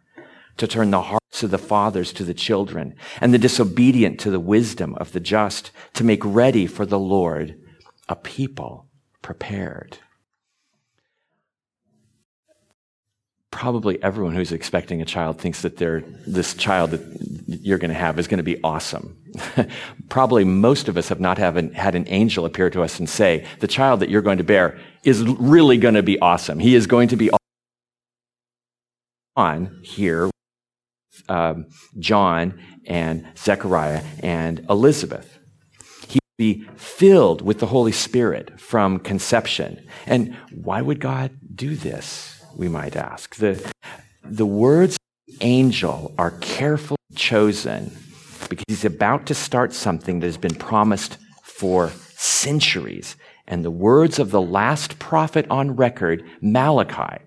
to 0.56 0.68
turn 0.68 0.92
the 0.92 1.02
hearts 1.02 1.42
of 1.42 1.50
the 1.50 1.58
fathers 1.58 2.12
to 2.12 2.22
the 2.22 2.32
children 2.32 2.94
and 3.20 3.34
the 3.34 3.38
disobedient 3.38 4.20
to 4.20 4.30
the 4.30 4.38
wisdom 4.38 4.94
of 4.98 5.10
the 5.10 5.18
just 5.18 5.72
to 5.94 6.04
make 6.04 6.24
ready 6.24 6.68
for 6.68 6.86
the 6.86 6.98
Lord 6.98 7.60
a 8.08 8.14
people 8.14 8.86
prepared. 9.20 9.98
Probably 13.52 14.02
everyone 14.02 14.34
who's 14.34 14.50
expecting 14.50 15.00
a 15.00 15.04
child 15.04 15.38
thinks 15.38 15.62
that 15.62 15.76
they're, 15.76 16.00
this 16.26 16.54
child 16.54 16.90
that 16.90 17.00
you're 17.46 17.78
going 17.78 17.90
to 17.90 17.94
have 17.94 18.18
is 18.18 18.26
going 18.26 18.38
to 18.38 18.42
be 18.42 18.58
awesome. 18.64 19.16
Probably 20.08 20.42
most 20.42 20.88
of 20.88 20.96
us 20.96 21.08
have 21.08 21.20
not 21.20 21.38
have 21.38 21.56
an, 21.56 21.72
had 21.72 21.94
an 21.94 22.06
angel 22.08 22.44
appear 22.44 22.70
to 22.70 22.82
us 22.82 22.98
and 22.98 23.08
say, 23.08 23.46
the 23.60 23.68
child 23.68 24.00
that 24.00 24.08
you're 24.08 24.22
going 24.22 24.38
to 24.38 24.44
bear 24.44 24.80
is 25.04 25.22
really 25.22 25.76
going 25.76 25.94
to 25.94 26.02
be 26.02 26.18
awesome. 26.18 26.58
He 26.58 26.74
is 26.74 26.88
going 26.88 27.08
to 27.08 27.16
be 27.16 27.30
on 29.36 29.80
here, 29.82 30.30
um, 31.28 31.66
John 31.98 32.60
and 32.86 33.26
Zechariah 33.36 34.02
and 34.22 34.64
Elizabeth. 34.68 35.38
He 36.08 36.18
would 36.22 36.38
be 36.38 36.66
filled 36.76 37.42
with 37.42 37.58
the 37.60 37.66
Holy 37.66 37.92
Spirit 37.92 38.58
from 38.60 38.98
conception. 38.98 39.86
And 40.06 40.36
why 40.50 40.82
would 40.82 41.00
God 41.00 41.32
do 41.54 41.76
this? 41.76 42.41
We 42.56 42.68
might 42.68 42.96
ask. 42.96 43.36
The, 43.36 43.72
the 44.22 44.46
words 44.46 44.96
angel 45.40 46.14
are 46.18 46.32
carefully 46.40 46.98
chosen 47.14 47.96
because 48.48 48.64
he's 48.68 48.84
about 48.84 49.26
to 49.26 49.34
start 49.34 49.72
something 49.72 50.20
that 50.20 50.26
has 50.26 50.36
been 50.36 50.54
promised 50.54 51.18
for 51.42 51.90
centuries. 52.16 53.16
And 53.46 53.64
the 53.64 53.70
words 53.70 54.18
of 54.18 54.30
the 54.30 54.42
last 54.42 54.98
prophet 54.98 55.46
on 55.50 55.76
record, 55.76 56.24
Malachi, 56.40 57.24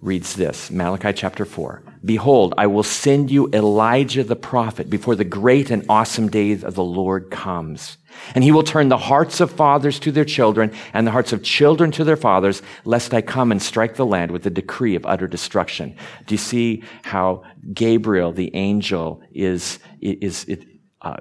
reads 0.00 0.34
this 0.34 0.70
Malachi 0.70 1.12
chapter 1.12 1.44
4 1.44 1.82
Behold, 2.04 2.54
I 2.56 2.68
will 2.68 2.84
send 2.84 3.30
you 3.30 3.50
Elijah 3.52 4.22
the 4.22 4.36
prophet 4.36 4.88
before 4.88 5.16
the 5.16 5.24
great 5.24 5.70
and 5.70 5.84
awesome 5.88 6.28
day 6.28 6.52
of 6.52 6.74
the 6.74 6.84
Lord 6.84 7.30
comes. 7.30 7.98
And 8.34 8.42
he 8.42 8.52
will 8.52 8.62
turn 8.62 8.88
the 8.88 8.96
hearts 8.96 9.40
of 9.40 9.50
fathers 9.50 9.98
to 10.00 10.12
their 10.12 10.24
children 10.24 10.72
and 10.92 11.06
the 11.06 11.10
hearts 11.10 11.32
of 11.32 11.42
children 11.42 11.90
to 11.92 12.04
their 12.04 12.16
fathers, 12.16 12.62
lest 12.84 13.14
I 13.14 13.20
come 13.20 13.50
and 13.50 13.60
strike 13.60 13.96
the 13.96 14.06
land 14.06 14.30
with 14.30 14.46
a 14.46 14.50
decree 14.50 14.94
of 14.94 15.06
utter 15.06 15.26
destruction. 15.26 15.96
Do 16.26 16.34
you 16.34 16.38
see 16.38 16.84
how 17.02 17.42
Gabriel, 17.72 18.32
the 18.32 18.54
angel, 18.54 19.22
is, 19.32 19.78
is, 20.00 20.44
is 20.44 20.64
uh, 21.02 21.16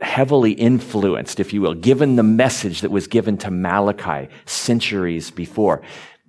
heavily 0.00 0.52
influenced, 0.52 1.40
if 1.40 1.52
you 1.52 1.60
will, 1.60 1.74
given 1.74 2.16
the 2.16 2.22
message 2.22 2.80
that 2.82 2.90
was 2.90 3.06
given 3.06 3.36
to 3.38 3.50
Malachi 3.50 4.28
centuries 4.46 5.30
before? 5.30 5.82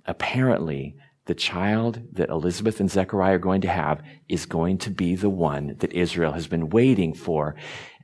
Apparently, 0.06 0.96
the 1.30 1.34
child 1.36 2.00
that 2.14 2.28
Elizabeth 2.28 2.80
and 2.80 2.90
Zechariah 2.90 3.36
are 3.36 3.38
going 3.38 3.60
to 3.60 3.68
have 3.68 4.02
is 4.28 4.46
going 4.46 4.78
to 4.78 4.90
be 4.90 5.14
the 5.14 5.30
one 5.30 5.76
that 5.78 5.92
Israel 5.92 6.32
has 6.32 6.48
been 6.48 6.70
waiting 6.70 7.14
for. 7.14 7.54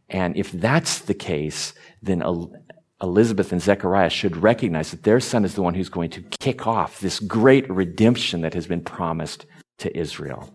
And 0.08 0.36
if 0.36 0.52
that's 0.52 1.00
the 1.00 1.12
case, 1.12 1.74
then 2.00 2.22
Elizabeth 3.02 3.50
and 3.50 3.60
Zechariah 3.60 4.10
should 4.10 4.36
recognize 4.36 4.92
that 4.92 5.02
their 5.02 5.18
son 5.18 5.44
is 5.44 5.56
the 5.56 5.62
one 5.62 5.74
who's 5.74 5.88
going 5.88 6.10
to 6.10 6.22
kick 6.38 6.68
off 6.68 7.00
this 7.00 7.18
great 7.18 7.68
redemption 7.68 8.42
that 8.42 8.54
has 8.54 8.68
been 8.68 8.80
promised 8.80 9.44
to 9.78 9.98
Israel. 9.98 10.54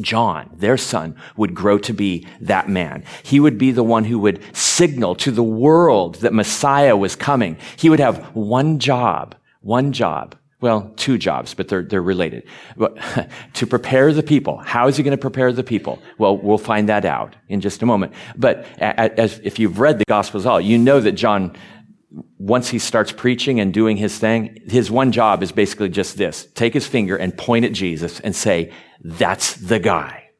John, 0.00 0.48
their 0.54 0.76
son, 0.76 1.16
would 1.36 1.56
grow 1.56 1.76
to 1.78 1.92
be 1.92 2.24
that 2.40 2.68
man. 2.68 3.02
He 3.24 3.40
would 3.40 3.58
be 3.58 3.72
the 3.72 3.82
one 3.82 4.04
who 4.04 4.20
would 4.20 4.44
signal 4.56 5.16
to 5.16 5.32
the 5.32 5.42
world 5.42 6.20
that 6.20 6.32
Messiah 6.32 6.96
was 6.96 7.16
coming. 7.16 7.56
He 7.76 7.90
would 7.90 7.98
have 7.98 8.32
one 8.36 8.78
job, 8.78 9.34
one 9.60 9.90
job. 9.90 10.36
Well, 10.60 10.92
two 10.96 11.16
jobs, 11.16 11.54
but 11.54 11.68
they're, 11.68 11.82
they're 11.82 12.02
related. 12.02 12.44
But 12.76 12.98
to 13.54 13.66
prepare 13.66 14.12
the 14.12 14.22
people. 14.22 14.58
How 14.58 14.88
is 14.88 14.96
he 14.96 15.02
going 15.02 15.16
to 15.16 15.20
prepare 15.20 15.52
the 15.52 15.64
people? 15.64 15.98
Well, 16.18 16.36
we'll 16.36 16.58
find 16.58 16.88
that 16.88 17.04
out 17.04 17.34
in 17.48 17.60
just 17.60 17.82
a 17.82 17.86
moment. 17.86 18.12
But 18.36 18.66
as, 18.78 19.40
if 19.42 19.58
you've 19.58 19.78
read 19.78 19.98
the 19.98 20.04
Gospels 20.06 20.44
all, 20.44 20.60
you 20.60 20.76
know 20.76 21.00
that 21.00 21.12
John, 21.12 21.56
once 22.38 22.68
he 22.68 22.78
starts 22.78 23.10
preaching 23.10 23.58
and 23.58 23.72
doing 23.72 23.96
his 23.96 24.18
thing, 24.18 24.58
his 24.68 24.90
one 24.90 25.12
job 25.12 25.42
is 25.42 25.50
basically 25.50 25.88
just 25.88 26.18
this. 26.18 26.46
Take 26.54 26.74
his 26.74 26.86
finger 26.86 27.16
and 27.16 27.36
point 27.36 27.64
at 27.64 27.72
Jesus 27.72 28.20
and 28.20 28.36
say, 28.36 28.72
that's 29.02 29.54
the 29.54 29.78
guy. 29.78 30.30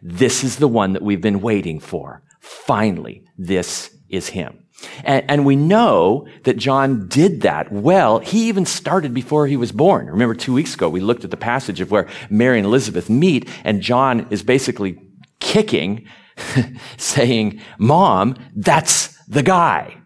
This 0.00 0.42
is 0.42 0.56
the 0.56 0.68
one 0.68 0.94
that 0.94 1.02
we've 1.02 1.20
been 1.20 1.40
waiting 1.40 1.80
for. 1.80 2.22
Finally, 2.40 3.24
this 3.36 3.90
is 4.08 4.28
him. 4.28 4.65
And, 5.04 5.24
and, 5.28 5.46
we 5.46 5.56
know 5.56 6.26
that 6.44 6.58
John 6.58 7.08
did 7.08 7.40
that 7.42 7.72
well. 7.72 8.18
He 8.18 8.48
even 8.48 8.66
started 8.66 9.14
before 9.14 9.46
he 9.46 9.56
was 9.56 9.72
born. 9.72 10.06
Remember, 10.06 10.34
two 10.34 10.52
weeks 10.52 10.74
ago, 10.74 10.88
we 10.88 11.00
looked 11.00 11.24
at 11.24 11.30
the 11.30 11.36
passage 11.36 11.80
of 11.80 11.90
where 11.90 12.08
Mary 12.28 12.58
and 12.58 12.66
Elizabeth 12.66 13.08
meet, 13.08 13.48
and 13.64 13.80
John 13.80 14.26
is 14.30 14.42
basically 14.42 14.98
kicking, 15.40 16.06
saying, 16.98 17.60
Mom, 17.78 18.36
that's 18.54 19.16
the 19.26 19.42
guy 19.42 19.96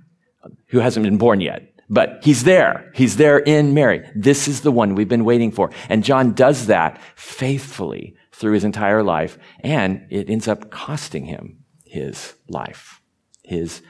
who 0.69 0.79
hasn't 0.79 1.05
been 1.05 1.19
born 1.19 1.41
yet. 1.41 1.71
But 1.89 2.21
he's 2.23 2.45
there. 2.45 2.93
He's 2.95 3.17
there 3.17 3.41
in 3.41 3.75
Mary. 3.75 4.09
This 4.15 4.47
is 4.47 4.61
the 4.61 4.71
one 4.71 4.95
we've 4.95 5.09
been 5.09 5.25
waiting 5.25 5.51
for. 5.51 5.73
And 5.89 6.05
John 6.05 6.33
does 6.35 6.67
that 6.67 7.01
faithfully 7.17 8.15
through 8.33 8.53
his 8.53 8.65
entire 8.65 9.03
life, 9.03 9.37
and 9.61 10.07
it 10.09 10.31
ends 10.31 10.47
up 10.47 10.71
costing 10.71 11.27
him 11.27 11.65
his 11.85 12.35
life, 12.49 13.01
his 13.43 13.83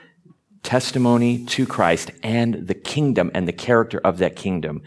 testimony 0.62 1.44
to 1.46 1.66
Christ 1.66 2.10
and 2.22 2.66
the 2.66 2.74
kingdom 2.74 3.30
and 3.34 3.48
the 3.48 3.52
character 3.52 3.98
of 3.98 4.18
that 4.18 4.36
kingdom 4.36 4.82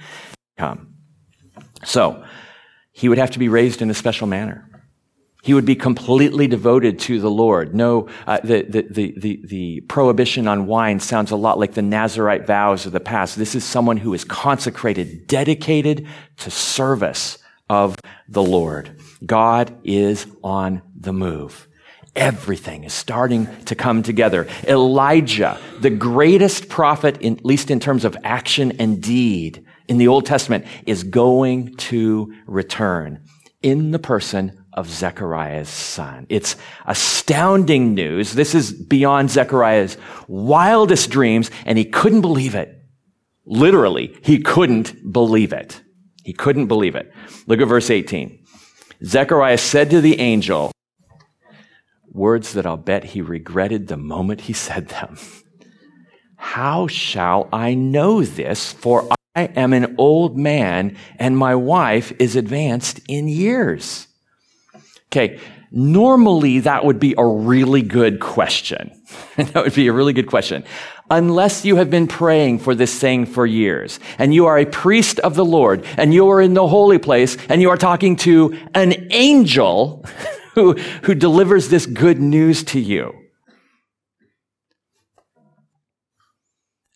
come. 0.57 0.93
So, 1.83 2.23
he 2.93 3.09
would 3.09 3.17
have 3.17 3.31
to 3.31 3.39
be 3.39 3.49
raised 3.49 3.81
in 3.81 3.89
a 3.89 3.93
special 3.93 4.27
manner. 4.27 4.69
He 5.41 5.53
would 5.53 5.65
be 5.65 5.75
completely 5.75 6.47
devoted 6.47 6.99
to 6.99 7.19
the 7.19 7.29
Lord. 7.29 7.75
No, 7.75 8.07
uh, 8.25 8.39
the, 8.43 8.61
the, 8.61 9.13
the, 9.17 9.41
the, 9.45 9.81
prohibition 9.81 10.47
on 10.47 10.67
wine 10.67 11.01
sounds 11.01 11.31
a 11.31 11.35
lot 11.35 11.59
like 11.59 11.73
the 11.73 11.81
Nazarite 11.81 12.47
vows 12.47 12.85
of 12.85 12.93
the 12.93 13.01
past. 13.01 13.35
This 13.35 13.53
is 13.53 13.65
someone 13.65 13.97
who 13.97 14.13
is 14.13 14.23
consecrated, 14.23 15.27
dedicated 15.27 16.07
to 16.37 16.49
service 16.49 17.39
of 17.69 17.97
the 18.29 18.41
Lord. 18.41 18.97
God 19.25 19.75
is 19.83 20.27
on 20.45 20.81
the 20.95 21.11
move. 21.11 21.67
Everything 22.15 22.83
is 22.83 22.93
starting 22.93 23.47
to 23.65 23.75
come 23.75 24.03
together. 24.03 24.47
Elijah, 24.67 25.59
the 25.79 25.89
greatest 25.89 26.69
prophet, 26.69 27.17
in, 27.21 27.37
at 27.37 27.45
least 27.45 27.71
in 27.71 27.79
terms 27.79 28.05
of 28.05 28.15
action 28.23 28.73
and 28.79 29.01
deed 29.01 29.65
in 29.87 29.97
the 29.97 30.07
Old 30.07 30.25
Testament, 30.25 30.65
is 30.85 31.03
going 31.03 31.75
to 31.75 32.31
return 32.45 33.23
in 33.63 33.91
the 33.91 33.99
person 33.99 34.63
of 34.73 34.89
Zechariah's 34.89 35.69
son. 35.69 36.27
It's 36.29 36.55
astounding 36.85 37.95
news. 37.95 38.33
This 38.33 38.53
is 38.53 38.71
beyond 38.71 39.31
Zechariah's 39.31 39.97
wildest 40.27 41.09
dreams, 41.09 41.49
and 41.65 41.77
he 41.77 41.85
couldn't 41.85 42.21
believe 42.21 42.53
it. 42.53 42.79
Literally, 43.45 44.15
he 44.23 44.39
couldn't 44.39 45.11
believe 45.11 45.53
it. 45.53 45.81
He 46.23 46.33
couldn't 46.33 46.67
believe 46.67 46.95
it. 46.95 47.11
Look 47.47 47.59
at 47.59 47.67
verse 47.67 47.89
18. 47.89 48.39
Zechariah 49.03 49.57
said 49.57 49.89
to 49.89 49.99
the 49.99 50.19
angel, 50.19 50.71
words 52.13 52.53
that 52.53 52.65
I'll 52.65 52.77
bet 52.77 53.03
he 53.03 53.21
regretted 53.21 53.87
the 53.87 53.97
moment 53.97 54.41
he 54.41 54.53
said 54.67 54.89
them. 54.89 55.17
How 56.37 56.87
shall 56.87 57.49
I 57.51 57.73
know 57.73 58.23
this? 58.23 58.73
For 58.73 59.07
I 59.35 59.45
am 59.45 59.73
an 59.73 59.95
old 59.97 60.37
man 60.37 60.97
and 61.17 61.37
my 61.37 61.55
wife 61.55 62.11
is 62.19 62.35
advanced 62.35 62.99
in 63.07 63.27
years. 63.27 64.07
Okay, 65.07 65.39
normally 65.71 66.59
that 66.59 66.85
would 66.85 66.99
be 66.99 67.15
a 67.17 67.25
really 67.25 67.81
good 67.81 68.19
question. 68.19 68.91
that 69.37 69.55
would 69.55 69.73
be 69.73 69.87
a 69.87 69.93
really 69.93 70.13
good 70.13 70.27
question. 70.27 70.63
Unless 71.09 71.65
you 71.65 71.77
have 71.77 71.89
been 71.89 72.07
praying 72.07 72.59
for 72.59 72.75
this 72.75 72.97
thing 72.99 73.25
for 73.25 73.45
years 73.45 73.99
and 74.17 74.33
you 74.33 74.45
are 74.45 74.57
a 74.57 74.65
priest 74.65 75.19
of 75.19 75.35
the 75.35 75.45
Lord 75.45 75.85
and 75.97 76.13
you 76.13 76.29
are 76.29 76.41
in 76.41 76.53
the 76.53 76.67
holy 76.67 76.97
place 76.97 77.37
and 77.49 77.61
you 77.61 77.69
are 77.69 77.77
talking 77.77 78.15
to 78.17 78.57
an 78.73 79.07
angel 79.11 80.05
who, 80.55 80.73
who 81.03 81.15
delivers 81.15 81.69
this 81.69 81.85
good 81.85 82.19
news 82.19 82.63
to 82.65 82.79
you. 82.79 83.13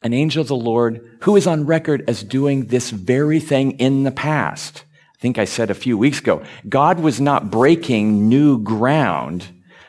An 0.03 0.13
angel 0.13 0.41
of 0.41 0.47
the 0.47 0.55
Lord 0.55 1.17
who 1.21 1.35
is 1.35 1.47
on 1.47 1.65
record 1.65 2.03
as 2.07 2.23
doing 2.23 2.67
this 2.67 2.91
very 2.91 3.39
thing 3.39 3.71
in 3.71 4.03
the 4.03 4.11
past. 4.11 4.85
I 5.17 5.21
think 5.21 5.39
I 5.39 5.45
said 5.45 5.69
a 5.71 5.75
few 5.75 5.97
weeks 5.97 6.19
ago, 6.19 6.43
God 6.69 6.99
was 6.99 7.19
not 7.19 7.49
breaking 7.49 8.29
new 8.29 8.59
ground 8.59 9.47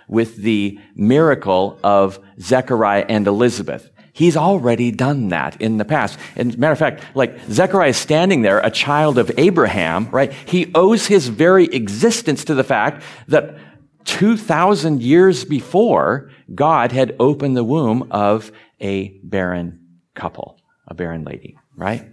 with 0.08 0.36
the 0.36 0.78
miracle 0.96 1.78
of 1.84 2.18
Zechariah 2.40 3.04
and 3.08 3.26
Elizabeth. 3.26 3.90
He's 4.18 4.36
already 4.36 4.90
done 4.90 5.28
that 5.28 5.60
in 5.60 5.78
the 5.78 5.84
past. 5.84 6.18
And 6.36 6.56
matter 6.58 6.72
of 6.72 6.78
fact, 6.78 7.04
like 7.14 7.38
Zechariah 7.50 7.90
is 7.90 7.96
standing 7.96 8.42
there, 8.42 8.58
a 8.58 8.70
child 8.70 9.16
of 9.16 9.30
Abraham, 9.38 10.10
right? 10.10 10.32
He 10.32 10.70
owes 10.74 11.06
his 11.06 11.28
very 11.28 11.66
existence 11.66 12.44
to 12.44 12.54
the 12.54 12.64
fact 12.64 13.02
that 13.28 13.56
2,000 14.04 15.02
years 15.02 15.44
before, 15.44 16.30
God 16.54 16.92
had 16.92 17.14
opened 17.20 17.56
the 17.56 17.64
womb 17.64 18.08
of 18.10 18.50
a 18.80 19.18
barren 19.22 19.86
couple, 20.14 20.60
a 20.86 20.94
barren 20.94 21.24
lady, 21.24 21.56
right? 21.76 22.04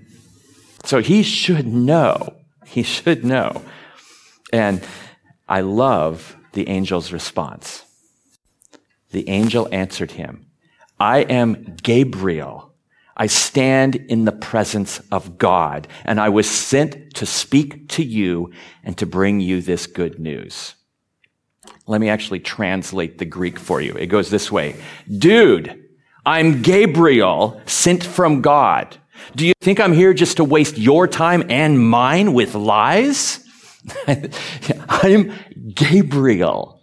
So 0.83 1.01
he 1.01 1.23
should 1.23 1.65
know 1.65 2.35
he 2.65 2.83
should 2.83 3.23
know. 3.23 3.61
And 4.51 4.83
I 5.47 5.61
love 5.61 6.35
the 6.53 6.67
angel's 6.67 7.11
response. 7.11 7.85
The 9.11 9.29
angel 9.29 9.67
answered 9.71 10.11
him, 10.11 10.44
I 10.99 11.19
am 11.19 11.75
Gabriel. 11.81 12.73
I 13.17 13.27
stand 13.27 13.95
in 13.95 14.25
the 14.25 14.31
presence 14.31 14.99
of 15.11 15.37
God, 15.37 15.87
and 16.03 16.19
I 16.19 16.29
was 16.29 16.49
sent 16.49 17.15
to 17.15 17.25
speak 17.25 17.87
to 17.89 18.03
you 18.03 18.51
and 18.83 18.97
to 18.97 19.05
bring 19.05 19.39
you 19.39 19.61
this 19.61 19.87
good 19.87 20.19
news. 20.19 20.75
Let 21.87 22.01
me 22.01 22.09
actually 22.09 22.39
translate 22.39 23.17
the 23.17 23.25
Greek 23.25 23.57
for 23.57 23.79
you. 23.79 23.93
It 23.93 24.07
goes 24.07 24.29
this 24.29 24.51
way. 24.51 24.75
Dude, 25.09 25.83
I'm 26.25 26.61
Gabriel 26.61 27.61
sent 27.65 28.03
from 28.03 28.41
God. 28.41 28.97
Do 29.35 29.45
you 29.45 29.53
think 29.61 29.79
I'm 29.79 29.93
here 29.93 30.13
just 30.13 30.37
to 30.37 30.43
waste 30.43 30.77
your 30.77 31.07
time 31.07 31.43
and 31.49 31.79
mine 31.79 32.33
with 32.33 32.55
lies? 32.55 33.45
I'm 34.89 35.33
Gabriel. 35.73 36.81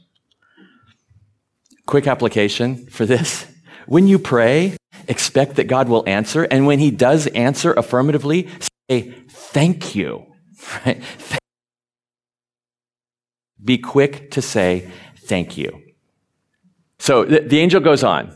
Quick 1.86 2.06
application 2.06 2.86
for 2.86 3.04
this. 3.04 3.51
When 3.92 4.06
you 4.06 4.18
pray, 4.18 4.78
expect 5.06 5.56
that 5.56 5.64
God 5.64 5.86
will 5.86 6.02
answer. 6.06 6.44
And 6.44 6.66
when 6.66 6.78
he 6.78 6.90
does 6.90 7.26
answer 7.26 7.74
affirmatively, 7.74 8.48
say, 8.88 9.10
thank 9.28 9.94
you. 9.94 10.32
Be 13.62 13.76
quick 13.76 14.30
to 14.30 14.40
say, 14.40 14.90
thank 15.26 15.58
you. 15.58 15.78
So 17.00 17.26
the, 17.26 17.40
the 17.40 17.58
angel 17.58 17.82
goes 17.82 18.02
on. 18.02 18.34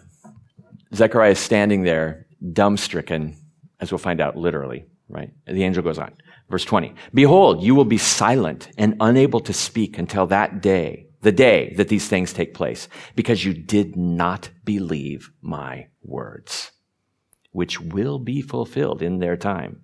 Zechariah 0.94 1.30
is 1.30 1.38
standing 1.38 1.84
there, 1.84 2.26
dumbstricken, 2.44 3.36
as 3.80 3.90
we'll 3.90 3.96
find 3.96 4.20
out 4.20 4.36
literally, 4.36 4.84
right? 5.08 5.30
The 5.46 5.64
angel 5.64 5.82
goes 5.82 5.98
on. 5.98 6.12
Verse 6.50 6.66
20. 6.66 6.94
Behold, 7.14 7.62
you 7.62 7.74
will 7.74 7.86
be 7.86 7.96
silent 7.96 8.68
and 8.76 8.94
unable 9.00 9.40
to 9.40 9.54
speak 9.54 9.96
until 9.96 10.26
that 10.26 10.60
day, 10.60 11.05
the 11.26 11.32
day 11.32 11.74
that 11.76 11.88
these 11.88 12.06
things 12.06 12.32
take 12.32 12.54
place, 12.54 12.88
because 13.16 13.44
you 13.44 13.52
did 13.52 13.96
not 13.96 14.48
believe 14.64 15.32
my 15.42 15.88
words, 16.00 16.70
which 17.50 17.80
will 17.80 18.20
be 18.20 18.40
fulfilled 18.40 19.02
in 19.02 19.18
their 19.18 19.36
time. 19.36 19.82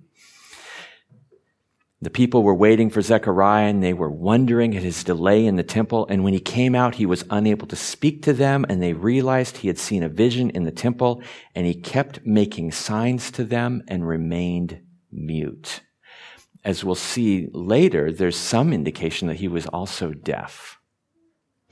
The 2.00 2.10
people 2.10 2.44
were 2.44 2.54
waiting 2.54 2.90
for 2.90 3.02
Zechariah 3.02 3.66
and 3.66 3.82
they 3.82 3.92
were 3.92 4.08
wondering 4.08 4.76
at 4.76 4.84
his 4.84 5.02
delay 5.02 5.44
in 5.44 5.56
the 5.56 5.64
temple. 5.64 6.06
And 6.08 6.22
when 6.22 6.32
he 6.32 6.38
came 6.38 6.76
out, 6.76 6.94
he 6.94 7.06
was 7.06 7.24
unable 7.28 7.66
to 7.66 7.76
speak 7.76 8.22
to 8.22 8.32
them 8.32 8.64
and 8.68 8.80
they 8.80 8.92
realized 8.92 9.56
he 9.56 9.66
had 9.66 9.78
seen 9.78 10.04
a 10.04 10.08
vision 10.08 10.48
in 10.50 10.62
the 10.62 10.70
temple 10.70 11.24
and 11.56 11.66
he 11.66 11.74
kept 11.74 12.24
making 12.24 12.70
signs 12.70 13.32
to 13.32 13.42
them 13.42 13.82
and 13.88 14.06
remained 14.06 14.80
mute. 15.10 15.80
As 16.64 16.84
we'll 16.84 16.94
see 16.94 17.48
later, 17.52 18.12
there's 18.12 18.36
some 18.36 18.72
indication 18.72 19.26
that 19.26 19.40
he 19.40 19.48
was 19.48 19.66
also 19.66 20.12
deaf. 20.12 20.78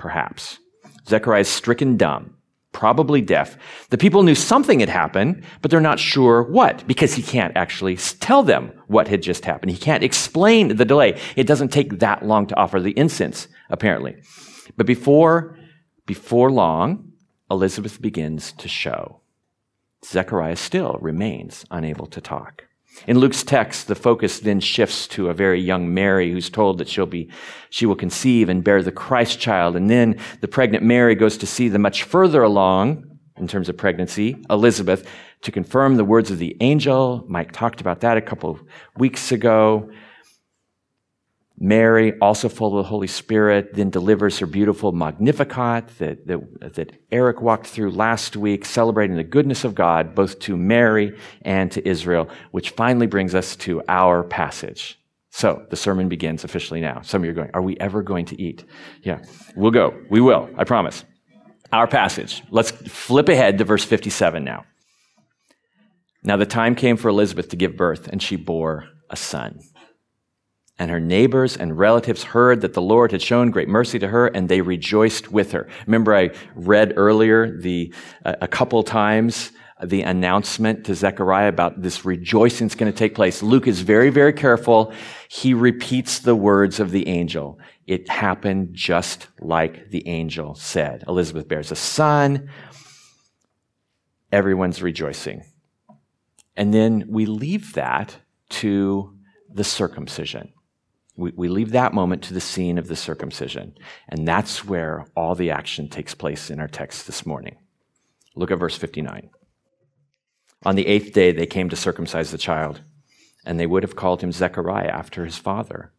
Perhaps. 0.01 0.59
Zechariah 1.07 1.43
is 1.43 1.49
stricken 1.49 1.99
dumb. 1.99 2.35
probably 2.73 3.21
deaf. 3.21 3.57
The 3.91 3.99
people 3.99 4.23
knew 4.23 4.35
something 4.35 4.81
had 4.81 4.89
happened, 4.89 5.45
but 5.61 5.71
they're 5.71 5.81
not 5.81 5.99
sure 5.99 6.43
what, 6.43 6.87
because 6.87 7.15
he 7.15 7.23
can't 7.23 7.57
actually 7.57 7.97
tell 7.97 8.43
them 8.43 8.73
what 8.87 9.09
had 9.09 9.23
just 9.23 9.45
happened. 9.45 9.73
He 9.73 9.79
can't 9.79 10.05
explain 10.05 10.77
the 10.77 10.85
delay. 10.85 11.21
It 11.37 11.47
doesn't 11.47 11.73
take 11.73 11.99
that 11.99 12.25
long 12.25 12.47
to 12.47 12.57
offer 12.57 12.81
the 12.81 12.97
incense, 12.97 13.49
apparently. 13.71 14.17
But 14.77 14.87
before, 14.87 15.59
before 16.07 16.51
long, 16.51 17.13
Elizabeth 17.51 18.01
begins 18.01 18.53
to 18.53 18.69
show. 18.69 19.21
Zechariah 20.05 20.57
still 20.57 20.97
remains 21.01 21.65
unable 21.71 22.07
to 22.07 22.21
talk. 22.21 22.65
In 23.07 23.19
Luke's 23.19 23.43
text, 23.43 23.87
the 23.87 23.95
focus 23.95 24.41
then 24.41 24.61
shifts 24.61 25.07
to 25.09 25.31
a 25.31 25.35
very 25.35 25.61
young 25.61 25.95
Mary 25.95 26.31
who's 26.31 26.51
told 26.51 26.79
that 26.79 26.89
she'll 26.89 27.07
be, 27.07 27.31
she 27.71 27.87
will 27.87 27.97
conceive 27.97 28.49
and 28.49 28.65
bear 28.65 28.83
the 28.83 28.93
Christ 28.93 29.41
child. 29.41 29.77
And 29.77 29.89
then 29.89 30.19
the 30.41 30.49
pregnant 30.49 30.85
Mary 30.85 31.15
goes 31.15 31.39
to 31.39 31.47
see 31.47 31.69
the 31.69 31.79
much 31.79 32.03
further 32.03 32.43
along, 32.43 33.07
in 33.37 33.49
terms 33.49 33.69
of 33.71 33.77
pregnancy, 33.77 34.37
Elizabeth, 34.51 35.09
to 35.43 35.51
confirm 35.51 35.97
the 35.97 36.05
words 36.05 36.31
of 36.31 36.39
the 36.39 36.57
angel. 36.61 37.25
Mike 37.27 37.53
talked 37.53 37.81
about 37.81 38.01
that 38.01 38.19
a 38.19 38.21
couple 38.21 38.61
weeks 38.99 39.33
ago. 39.33 39.91
Mary, 41.63 42.19
also 42.21 42.49
full 42.49 42.79
of 42.79 42.85
the 42.85 42.89
Holy 42.89 43.07
Spirit, 43.07 43.75
then 43.75 43.91
delivers 43.91 44.39
her 44.39 44.47
beautiful 44.47 44.93
Magnificat 44.93 45.89
that, 45.99 46.27
that, 46.27 46.75
that, 46.75 46.93
Eric 47.13 47.43
walked 47.43 47.67
through 47.67 47.91
last 47.91 48.35
week, 48.35 48.65
celebrating 48.65 49.17
the 49.17 49.25
goodness 49.25 49.63
of 49.63 49.75
God 49.75 50.15
both 50.15 50.39
to 50.41 50.57
Mary 50.57 51.15
and 51.43 51.71
to 51.73 51.87
Israel, 51.87 52.31
which 52.53 52.71
finally 52.71 53.07
brings 53.07 53.35
us 53.35 53.57
to 53.57 53.83
our 53.89 54.23
passage. 54.25 54.99
So 55.33 55.67
the 55.69 55.77
sermon 55.77 56.09
begins 56.09 56.45
officially 56.45 56.81
now. 56.81 57.03
Some 57.03 57.21
of 57.21 57.27
you 57.27 57.33
are 57.33 57.35
going, 57.35 57.51
Are 57.53 57.63
we 57.63 57.77
ever 57.79 58.03
going 58.03 58.25
to 58.27 58.41
eat? 58.41 58.65
Yeah, 59.03 59.21
we'll 59.55 59.71
go. 59.71 59.95
We 60.09 60.23
will, 60.23 60.49
I 60.57 60.65
promise. 60.65 61.05
Our 61.73 61.87
passage. 61.87 62.43
Let's 62.51 62.71
flip 62.71 63.29
ahead 63.29 63.59
to 63.59 63.65
verse 63.65 63.85
57 63.85 64.43
now. 64.43 64.65
Now 66.23 66.37
the 66.37 66.47
time 66.47 66.75
came 66.75 66.97
for 66.97 67.09
Elizabeth 67.09 67.51
to 67.51 67.57
give 67.57 67.77
birth, 67.77 68.09
and 68.09 68.23
she 68.23 68.37
bore 68.37 68.89
a 69.11 69.17
son. 69.17 69.61
And 70.81 70.91
her 70.91 70.99
neighbors 70.99 71.59
and 71.59 71.79
relatives 71.79 72.23
heard 72.23 72.63
that 72.63 72.73
the 72.73 72.81
Lord 72.81 73.13
had 73.13 73.21
shown 73.21 73.51
great 73.51 73.69
mercy 73.69 73.99
to 73.99 74.09
her, 74.09 74.29
and 74.29 74.49
they 74.49 74.63
rejoiced 74.63 75.31
with 75.31 75.53
her. 75.53 75.69
Remember, 75.87 76.17
I 76.17 76.31
read 76.55 76.95
earlier 76.97 77.55
the 77.61 77.93
uh, 78.25 78.37
a 78.41 78.49
couple 78.49 78.83
times 78.83 79.53
the 79.85 80.01
announcement 80.01 80.87
to 80.87 80.95
Zechariah 80.95 81.49
about 81.49 81.83
this 81.83 82.07
rejoicing 82.07 82.67
is 82.67 82.75
going 82.75 82.91
to 82.91 82.99
take 82.99 83.15
place. 83.15 83.43
Luke 83.43 83.67
is 83.67 83.83
very, 83.83 84.09
very 84.09 84.33
careful. 84.33 84.95
He 85.29 85.53
repeats 85.53 86.19
the 86.19 86.35
words 86.35 86.81
of 86.81 86.93
the 86.93 87.09
angel. 87.09 87.59
It 87.87 88.09
happened 88.09 88.71
just 88.73 89.29
like 89.39 89.91
the 89.91 90.09
angel 90.09 90.55
said. 90.55 91.05
Elizabeth 91.07 91.47
bears 91.47 91.71
a 91.71 91.77
son. 91.77 92.49
Everyone's 94.33 94.81
rejoicing. 94.81 95.45
And 96.57 96.73
then 96.73 97.05
we 97.07 97.27
leave 97.27 97.75
that 97.75 98.17
to 98.49 99.15
the 99.53 99.65
circumcision. 99.65 100.55
We, 101.21 101.33
we 101.37 101.49
leave 101.49 101.73
that 101.73 101.93
moment 101.93 102.23
to 102.25 102.35
the 102.35 102.41
scene 102.41 102.79
of 102.79 102.89
the 102.89 102.97
circumcision. 102.97 103.75
And 104.09 104.27
that's 104.27 104.65
where 104.65 105.05
all 105.15 105.35
the 105.35 105.51
action 105.51 105.91
takes 105.91 106.15
place 106.15 106.49
in 106.49 106.59
our 106.59 106.67
text 106.67 107.07
this 107.07 107.27
morning. 107.27 107.59
Look 108.35 108.51
at 108.51 108.59
verse 108.59 108.79
59. 108.79 109.29
On 110.65 110.77
the 110.77 110.87
eighth 110.87 111.13
day, 111.13 111.31
they 111.33 111.47
came 111.47 111.69
to 111.69 111.77
circumcise 111.77 112.31
the 112.31 112.39
child, 112.39 112.81
and 113.45 113.61
they 113.61 113.67
would 113.67 113.83
have 113.83 113.97
called 113.97 114.23
him 114.23 114.33
Zechariah 114.33 114.89
after 114.89 115.27
his 115.27 115.37
father. 115.37 115.93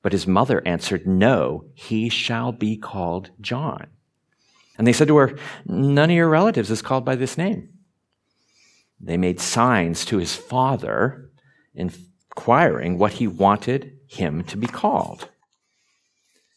But 0.00 0.12
his 0.12 0.26
mother 0.26 0.66
answered, 0.66 1.06
No, 1.06 1.66
he 1.74 2.08
shall 2.08 2.50
be 2.50 2.78
called 2.78 3.32
John. 3.42 3.88
And 4.78 4.86
they 4.86 4.94
said 4.94 5.08
to 5.08 5.16
her, 5.18 5.36
None 5.66 6.08
of 6.08 6.16
your 6.16 6.30
relatives 6.30 6.70
is 6.70 6.80
called 6.80 7.04
by 7.04 7.16
this 7.16 7.36
name. 7.36 7.68
They 8.98 9.18
made 9.18 9.40
signs 9.40 10.06
to 10.06 10.16
his 10.16 10.34
father, 10.34 11.30
inquiring 11.74 12.96
what 12.96 13.14
he 13.14 13.26
wanted 13.26 13.93
him 14.06 14.44
to 14.44 14.56
be 14.56 14.66
called. 14.66 15.28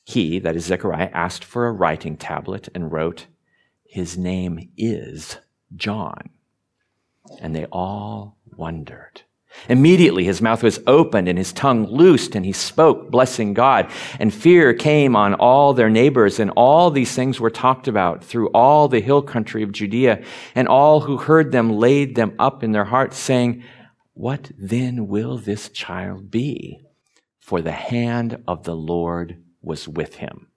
He, 0.03 0.39
that 0.39 0.55
is 0.55 0.65
Zechariah, 0.65 1.09
asked 1.13 1.43
for 1.43 1.67
a 1.67 1.71
writing 1.73 2.15
tablet 2.15 2.69
and 2.73 2.91
wrote, 2.91 3.25
His 3.83 4.17
name 4.17 4.69
is 4.77 5.37
John. 5.75 6.29
And 7.41 7.53
they 7.53 7.65
all 7.65 8.37
wondered. 8.55 9.23
Immediately 9.69 10.23
his 10.23 10.41
mouth 10.41 10.63
was 10.63 10.79
opened 10.87 11.27
and 11.27 11.37
his 11.37 11.51
tongue 11.51 11.87
loosed, 11.87 12.35
and 12.35 12.45
he 12.45 12.53
spoke, 12.53 13.11
blessing 13.11 13.53
God. 13.53 13.91
And 14.19 14.33
fear 14.33 14.73
came 14.73 15.15
on 15.15 15.33
all 15.33 15.73
their 15.73 15.89
neighbors, 15.89 16.39
and 16.39 16.51
all 16.51 16.89
these 16.89 17.13
things 17.13 17.39
were 17.39 17.49
talked 17.49 17.87
about 17.87 18.23
through 18.23 18.49
all 18.49 18.87
the 18.87 19.01
hill 19.01 19.21
country 19.21 19.63
of 19.63 19.71
Judea. 19.71 20.23
And 20.55 20.67
all 20.67 21.01
who 21.01 21.17
heard 21.17 21.51
them 21.51 21.71
laid 21.71 22.15
them 22.15 22.33
up 22.39 22.63
in 22.63 22.71
their 22.71 22.85
hearts, 22.85 23.17
saying, 23.17 23.63
What 24.13 24.51
then 24.57 25.07
will 25.07 25.37
this 25.37 25.69
child 25.69 26.31
be? 26.31 26.86
For 27.47 27.61
the 27.61 27.71
hand 27.71 28.43
of 28.45 28.65
the 28.65 28.75
Lord 28.75 29.41
was 29.61 29.87
with 29.87 30.15
him. 30.15 30.49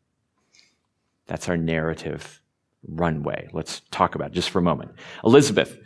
That's 1.28 1.48
our 1.48 1.56
narrative 1.56 2.42
runway. 2.82 3.48
Let's 3.52 3.82
talk 3.92 4.16
about 4.16 4.32
it 4.32 4.34
just 4.34 4.50
for 4.50 4.58
a 4.58 4.62
moment. 4.62 4.90
Elizabeth, 5.22 5.78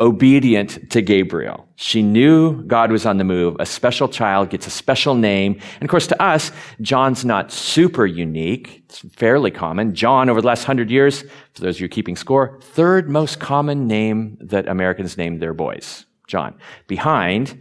obedient 0.00 0.90
to 0.90 1.02
Gabriel. 1.02 1.68
She 1.76 2.00
knew 2.00 2.62
God 2.62 2.90
was 2.90 3.04
on 3.04 3.18
the 3.18 3.24
move. 3.24 3.56
A 3.60 3.66
special 3.66 4.08
child 4.08 4.48
gets 4.48 4.66
a 4.66 4.70
special 4.70 5.14
name. 5.14 5.60
And 5.74 5.82
of 5.82 5.90
course, 5.90 6.06
to 6.06 6.22
us, 6.22 6.50
John's 6.80 7.26
not 7.26 7.52
super 7.52 8.06
unique. 8.06 8.84
It's 8.86 9.00
fairly 9.16 9.50
common. 9.50 9.94
John, 9.94 10.30
over 10.30 10.40
the 10.40 10.46
last 10.46 10.64
hundred 10.64 10.90
years, 10.90 11.24
for 11.52 11.60
those 11.60 11.76
of 11.76 11.82
you 11.82 11.90
keeping 11.90 12.16
score, 12.16 12.58
third 12.62 13.10
most 13.10 13.38
common 13.38 13.86
name 13.86 14.38
that 14.40 14.66
Americans 14.66 15.18
name 15.18 15.40
their 15.40 15.52
boys. 15.52 16.06
John. 16.26 16.54
Behind 16.86 17.60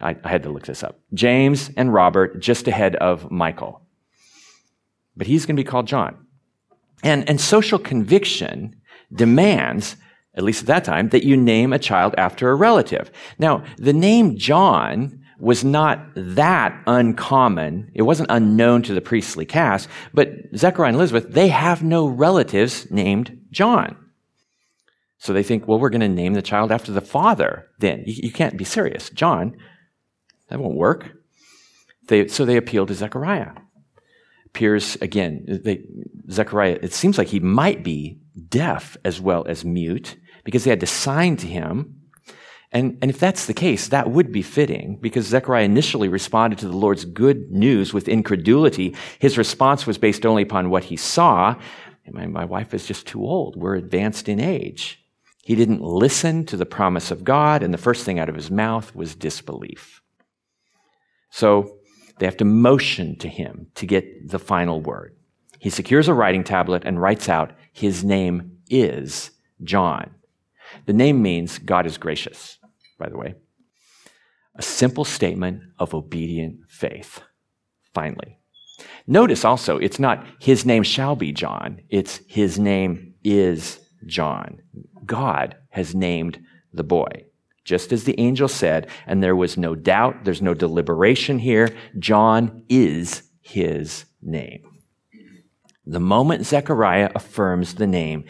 I, 0.00 0.16
I 0.24 0.28
had 0.28 0.42
to 0.44 0.50
look 0.50 0.66
this 0.66 0.82
up. 0.82 1.00
James 1.14 1.70
and 1.76 1.92
Robert 1.92 2.40
just 2.40 2.68
ahead 2.68 2.96
of 2.96 3.30
Michael. 3.30 3.82
But 5.16 5.26
he's 5.26 5.46
going 5.46 5.56
to 5.56 5.62
be 5.62 5.68
called 5.68 5.86
John. 5.86 6.26
And, 7.02 7.28
and 7.28 7.40
social 7.40 7.78
conviction 7.78 8.76
demands, 9.12 9.96
at 10.34 10.44
least 10.44 10.62
at 10.62 10.66
that 10.66 10.84
time, 10.84 11.08
that 11.10 11.24
you 11.24 11.36
name 11.36 11.72
a 11.72 11.78
child 11.78 12.14
after 12.18 12.50
a 12.50 12.54
relative. 12.54 13.10
Now, 13.38 13.64
the 13.76 13.92
name 13.92 14.36
John 14.36 15.24
was 15.38 15.64
not 15.64 16.00
that 16.14 16.80
uncommon. 16.86 17.90
It 17.94 18.02
wasn't 18.02 18.30
unknown 18.30 18.82
to 18.82 18.94
the 18.94 19.00
priestly 19.00 19.46
caste, 19.46 19.88
but 20.12 20.30
Zechariah 20.56 20.88
and 20.88 20.96
Elizabeth, 20.96 21.30
they 21.30 21.48
have 21.48 21.82
no 21.82 22.06
relatives 22.06 22.90
named 22.90 23.38
John. 23.50 23.96
So 25.18 25.32
they 25.32 25.42
think, 25.42 25.66
well, 25.66 25.78
we're 25.78 25.90
going 25.90 26.00
to 26.00 26.08
name 26.08 26.34
the 26.34 26.42
child 26.42 26.70
after 26.70 26.92
the 26.92 27.00
father 27.00 27.68
then. 27.78 28.04
You, 28.06 28.14
you 28.24 28.32
can't 28.32 28.56
be 28.56 28.64
serious. 28.64 29.10
John, 29.10 29.56
that 30.48 30.60
won't 30.60 30.76
work. 30.76 31.10
They, 32.06 32.28
so 32.28 32.44
they 32.44 32.56
appeal 32.56 32.86
to 32.86 32.94
Zechariah. 32.94 33.52
Appears 34.46 34.96
again, 34.96 35.44
they, 35.64 35.84
Zechariah, 36.30 36.78
it 36.82 36.92
seems 36.92 37.18
like 37.18 37.28
he 37.28 37.40
might 37.40 37.84
be 37.84 38.20
deaf 38.48 38.96
as 39.04 39.20
well 39.20 39.44
as 39.46 39.64
mute 39.64 40.16
because 40.44 40.64
they 40.64 40.70
had 40.70 40.80
to 40.80 40.86
sign 40.86 41.36
to 41.36 41.46
him. 41.46 41.94
And, 42.70 42.98
and 43.02 43.10
if 43.10 43.18
that's 43.18 43.46
the 43.46 43.54
case, 43.54 43.88
that 43.88 44.10
would 44.10 44.30
be 44.30 44.42
fitting 44.42 44.98
because 45.00 45.26
Zechariah 45.26 45.64
initially 45.64 46.08
responded 46.08 46.58
to 46.60 46.68
the 46.68 46.76
Lord's 46.76 47.04
good 47.04 47.50
news 47.50 47.92
with 47.92 48.08
incredulity. 48.08 48.94
His 49.18 49.36
response 49.38 49.86
was 49.86 49.98
based 49.98 50.24
only 50.24 50.42
upon 50.42 50.70
what 50.70 50.84
he 50.84 50.96
saw. 50.96 51.56
My, 52.10 52.26
my 52.26 52.44
wife 52.44 52.72
is 52.72 52.86
just 52.86 53.06
too 53.06 53.22
old. 53.22 53.56
We're 53.56 53.74
advanced 53.74 54.28
in 54.28 54.40
age. 54.40 55.04
He 55.48 55.54
didn't 55.54 55.80
listen 55.80 56.44
to 56.44 56.58
the 56.58 56.66
promise 56.66 57.10
of 57.10 57.24
God, 57.24 57.62
and 57.62 57.72
the 57.72 57.78
first 57.78 58.04
thing 58.04 58.18
out 58.18 58.28
of 58.28 58.34
his 58.34 58.50
mouth 58.50 58.94
was 58.94 59.14
disbelief. 59.14 60.02
So 61.30 61.78
they 62.18 62.26
have 62.26 62.36
to 62.36 62.44
motion 62.44 63.16
to 63.20 63.28
him 63.30 63.68
to 63.76 63.86
get 63.86 64.28
the 64.28 64.38
final 64.38 64.82
word. 64.82 65.16
He 65.58 65.70
secures 65.70 66.06
a 66.06 66.12
writing 66.12 66.44
tablet 66.44 66.82
and 66.84 67.00
writes 67.00 67.30
out, 67.30 67.52
His 67.72 68.04
name 68.04 68.58
is 68.68 69.30
John. 69.64 70.10
The 70.84 70.92
name 70.92 71.22
means 71.22 71.56
God 71.56 71.86
is 71.86 71.96
gracious, 71.96 72.58
by 72.98 73.08
the 73.08 73.16
way. 73.16 73.34
A 74.56 74.62
simple 74.62 75.06
statement 75.06 75.62
of 75.78 75.94
obedient 75.94 76.68
faith. 76.68 77.22
Finally. 77.94 78.38
Notice 79.06 79.46
also, 79.46 79.78
it's 79.78 79.98
not 79.98 80.26
his 80.40 80.66
name 80.66 80.82
shall 80.82 81.16
be 81.16 81.32
John, 81.32 81.80
it's 81.88 82.20
his 82.26 82.58
name 82.58 83.14
is 83.24 83.80
John. 84.06 84.62
God 85.04 85.56
has 85.70 85.94
named 85.94 86.40
the 86.72 86.84
boy. 86.84 87.24
Just 87.64 87.92
as 87.92 88.04
the 88.04 88.18
angel 88.18 88.48
said, 88.48 88.88
and 89.06 89.22
there 89.22 89.36
was 89.36 89.56
no 89.56 89.74
doubt, 89.74 90.24
there's 90.24 90.40
no 90.40 90.54
deliberation 90.54 91.38
here, 91.38 91.68
John 91.98 92.64
is 92.68 93.22
his 93.42 94.06
name. 94.22 94.62
The 95.86 96.00
moment 96.00 96.46
Zechariah 96.46 97.10
affirms 97.14 97.74
the 97.74 97.86
name, 97.86 98.24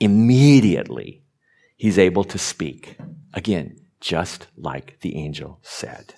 immediately 0.00 1.22
he's 1.76 1.98
able 1.98 2.24
to 2.24 2.38
speak. 2.38 2.98
Again, 3.34 3.76
just 4.00 4.46
like 4.56 4.98
the 5.00 5.16
angel 5.16 5.58
said. 5.62 6.14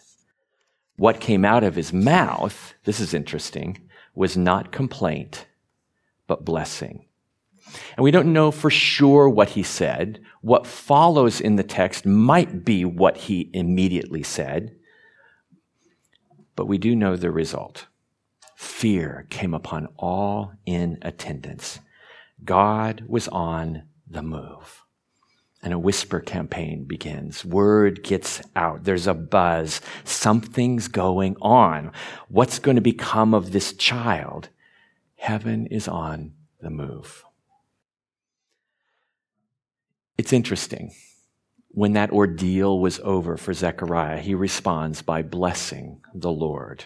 What 0.97 1.21
came 1.21 1.45
out 1.45 1.65
of 1.65 1.77
his 1.77 1.93
mouth, 1.93 2.75
this 2.85 3.01
is 3.01 3.15
interesting, 3.15 3.89
was 4.15 4.37
not 4.37 4.73
complaint, 4.73 5.47
but 6.27 6.45
blessing. 6.45 7.07
And 7.97 8.05
we 8.05 8.11
don't 8.11 8.33
know 8.33 8.51
for 8.51 8.71
sure 8.71 9.29
what 9.29 9.51
he 9.51 9.63
said. 9.63 10.21
What 10.41 10.67
follows 10.67 11.41
in 11.41 11.57
the 11.57 11.63
text 11.63 12.07
might 12.07 12.65
be 12.65 12.85
what 12.85 13.17
he 13.17 13.51
immediately 13.53 14.23
said. 14.23 14.77
But 16.57 16.67
we 16.67 16.79
do 16.79 16.97
know 16.97 17.17
the 17.17 17.31
result. 17.31 17.87
Fear 18.57 19.27
came 19.31 19.55
upon 19.55 19.89
all 19.97 20.53
in 20.67 20.99
attendance. 21.03 21.81
God 22.45 23.05
was 23.07 23.29
on 23.29 23.85
the 24.09 24.23
move. 24.23 24.83
And 25.63 25.75
a 25.75 25.79
whisper 25.79 26.21
campaign 26.21 26.85
begins. 26.85 27.45
Word 27.45 28.03
gets 28.03 28.41
out. 28.57 28.85
There's 28.85 29.07
a 29.07 29.15
buzz. 29.15 29.83
Something's 30.05 30.89
going 30.89 31.37
on. 31.43 31.93
What's 32.29 32.59
going 32.59 32.77
to 32.77 32.83
become 32.83 33.35
of 33.35 33.53
this 33.53 33.75
child? 33.75 34.49
Heaven 35.17 35.67
is 35.67 35.87
on 35.87 36.33
the 36.61 36.71
move. 36.71 37.25
It's 40.21 40.35
interesting. 40.35 40.93
When 41.69 41.95
that 41.95 42.11
ordeal 42.11 42.79
was 42.79 43.01
over 43.03 43.39
for 43.39 43.55
Zechariah, 43.55 44.21
he 44.21 44.35
responds 44.35 45.01
by 45.01 45.23
blessing 45.23 46.03
the 46.15 46.31
Lord. 46.31 46.85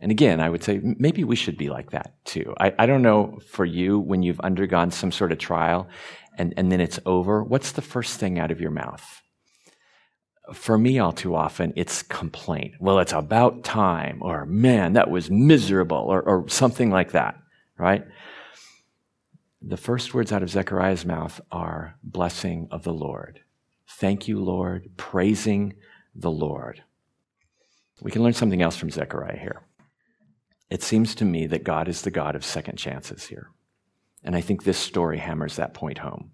And 0.00 0.10
again, 0.10 0.40
I 0.40 0.48
would 0.48 0.64
say 0.64 0.80
maybe 0.82 1.22
we 1.22 1.36
should 1.36 1.58
be 1.58 1.68
like 1.68 1.90
that 1.90 2.14
too. 2.24 2.54
I, 2.58 2.72
I 2.78 2.86
don't 2.86 3.02
know 3.02 3.38
for 3.46 3.66
you 3.66 3.98
when 3.98 4.22
you've 4.22 4.40
undergone 4.40 4.92
some 4.92 5.12
sort 5.12 5.30
of 5.30 5.36
trial 5.36 5.88
and, 6.38 6.54
and 6.56 6.72
then 6.72 6.80
it's 6.80 6.98
over, 7.04 7.44
what's 7.44 7.72
the 7.72 7.82
first 7.82 8.18
thing 8.18 8.38
out 8.38 8.50
of 8.50 8.62
your 8.62 8.70
mouth? 8.70 9.04
For 10.54 10.78
me, 10.78 10.98
all 10.98 11.12
too 11.12 11.34
often, 11.36 11.74
it's 11.76 12.02
complaint. 12.02 12.76
Well, 12.80 12.98
it's 12.98 13.12
about 13.12 13.62
time, 13.62 14.22
or 14.22 14.46
man, 14.46 14.94
that 14.94 15.10
was 15.10 15.30
miserable, 15.30 16.06
or, 16.08 16.22
or 16.22 16.48
something 16.48 16.90
like 16.90 17.12
that, 17.12 17.36
right? 17.76 18.06
The 19.62 19.76
first 19.76 20.14
words 20.14 20.32
out 20.32 20.42
of 20.42 20.50
Zechariah's 20.50 21.04
mouth 21.04 21.40
are 21.52 21.96
blessing 22.02 22.68
of 22.70 22.82
the 22.82 22.94
Lord. 22.94 23.40
Thank 23.86 24.26
you, 24.26 24.40
Lord, 24.40 24.90
praising 24.96 25.74
the 26.14 26.30
Lord. 26.30 26.82
We 28.00 28.10
can 28.10 28.22
learn 28.22 28.32
something 28.32 28.62
else 28.62 28.76
from 28.76 28.90
Zechariah 28.90 29.38
here. 29.38 29.62
It 30.70 30.82
seems 30.82 31.14
to 31.16 31.24
me 31.24 31.46
that 31.48 31.64
God 31.64 31.88
is 31.88 32.02
the 32.02 32.10
God 32.10 32.36
of 32.36 32.44
second 32.44 32.78
chances 32.78 33.26
here. 33.26 33.50
And 34.22 34.34
I 34.34 34.40
think 34.40 34.62
this 34.62 34.78
story 34.78 35.18
hammers 35.18 35.56
that 35.56 35.74
point 35.74 35.98
home. 35.98 36.30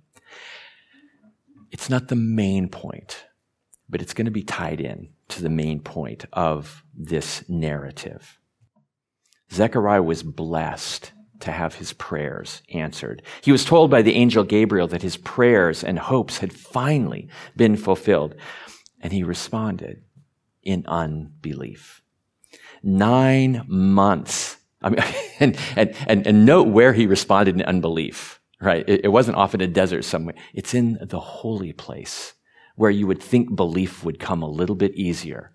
It's 1.73 1.91
not 1.91 2.09
the 2.09 2.17
main 2.17 2.69
point, 2.69 3.27
but 3.89 4.01
it's 4.03 4.15
going 4.15 4.27
to 4.27 4.31
be 4.31 4.43
tied 4.43 4.81
in 4.81 5.09
to 5.29 5.43
the 5.43 5.49
main 5.49 5.81
point 5.81 6.27
of 6.33 6.85
this 6.95 7.45
narrative. 7.49 8.39
Zechariah 9.53 10.03
was 10.03 10.23
blessed 10.23 11.13
to 11.41 11.53
have 11.53 11.77
his 11.77 11.93
prayers 11.93 12.63
answered. 12.73 13.23
He 13.43 13.53
was 13.53 13.65
told 13.65 13.91
by 13.91 14.03
the 14.03 14.15
angel 14.15 14.45
Gabriel 14.45 14.89
that 14.89 15.03
his 15.03 15.17
prayers 15.17 15.85
and 15.85 15.99
hopes 15.99 16.39
had 16.39 16.53
finally 16.53 17.29
been 17.57 17.77
fulfilled, 17.77 18.35
and 19.01 19.13
he 19.13 19.23
responded 19.23 20.03
in 20.63 20.85
unbelief 20.87 22.03
nine 22.87 23.65
months. 23.67 24.57
I 24.81 24.91
mean, 24.91 25.05
and, 25.41 25.59
and, 26.07 26.27
and, 26.27 26.47
note 26.47 26.69
where 26.69 26.93
he 26.93 27.07
responded 27.07 27.57
in 27.57 27.63
unbelief, 27.63 28.41
right? 28.61 28.89
It, 28.89 29.05
it 29.05 29.09
wasn't 29.09 29.37
off 29.37 29.55
in 29.55 29.61
a 29.61 29.67
desert 29.67 30.03
somewhere. 30.03 30.37
It's 30.55 30.75
in 30.75 30.99
the 31.03 31.21
holy 31.21 31.73
place 31.73 32.35
where 32.77 32.91
you 32.91 33.07
would 33.07 33.23
think 33.23 33.55
belief 33.57 34.05
would 34.05 34.21
come 34.21 34.43
a 34.43 34.49
little 34.49 34.77
bit 34.77 34.95
easier. 34.95 35.53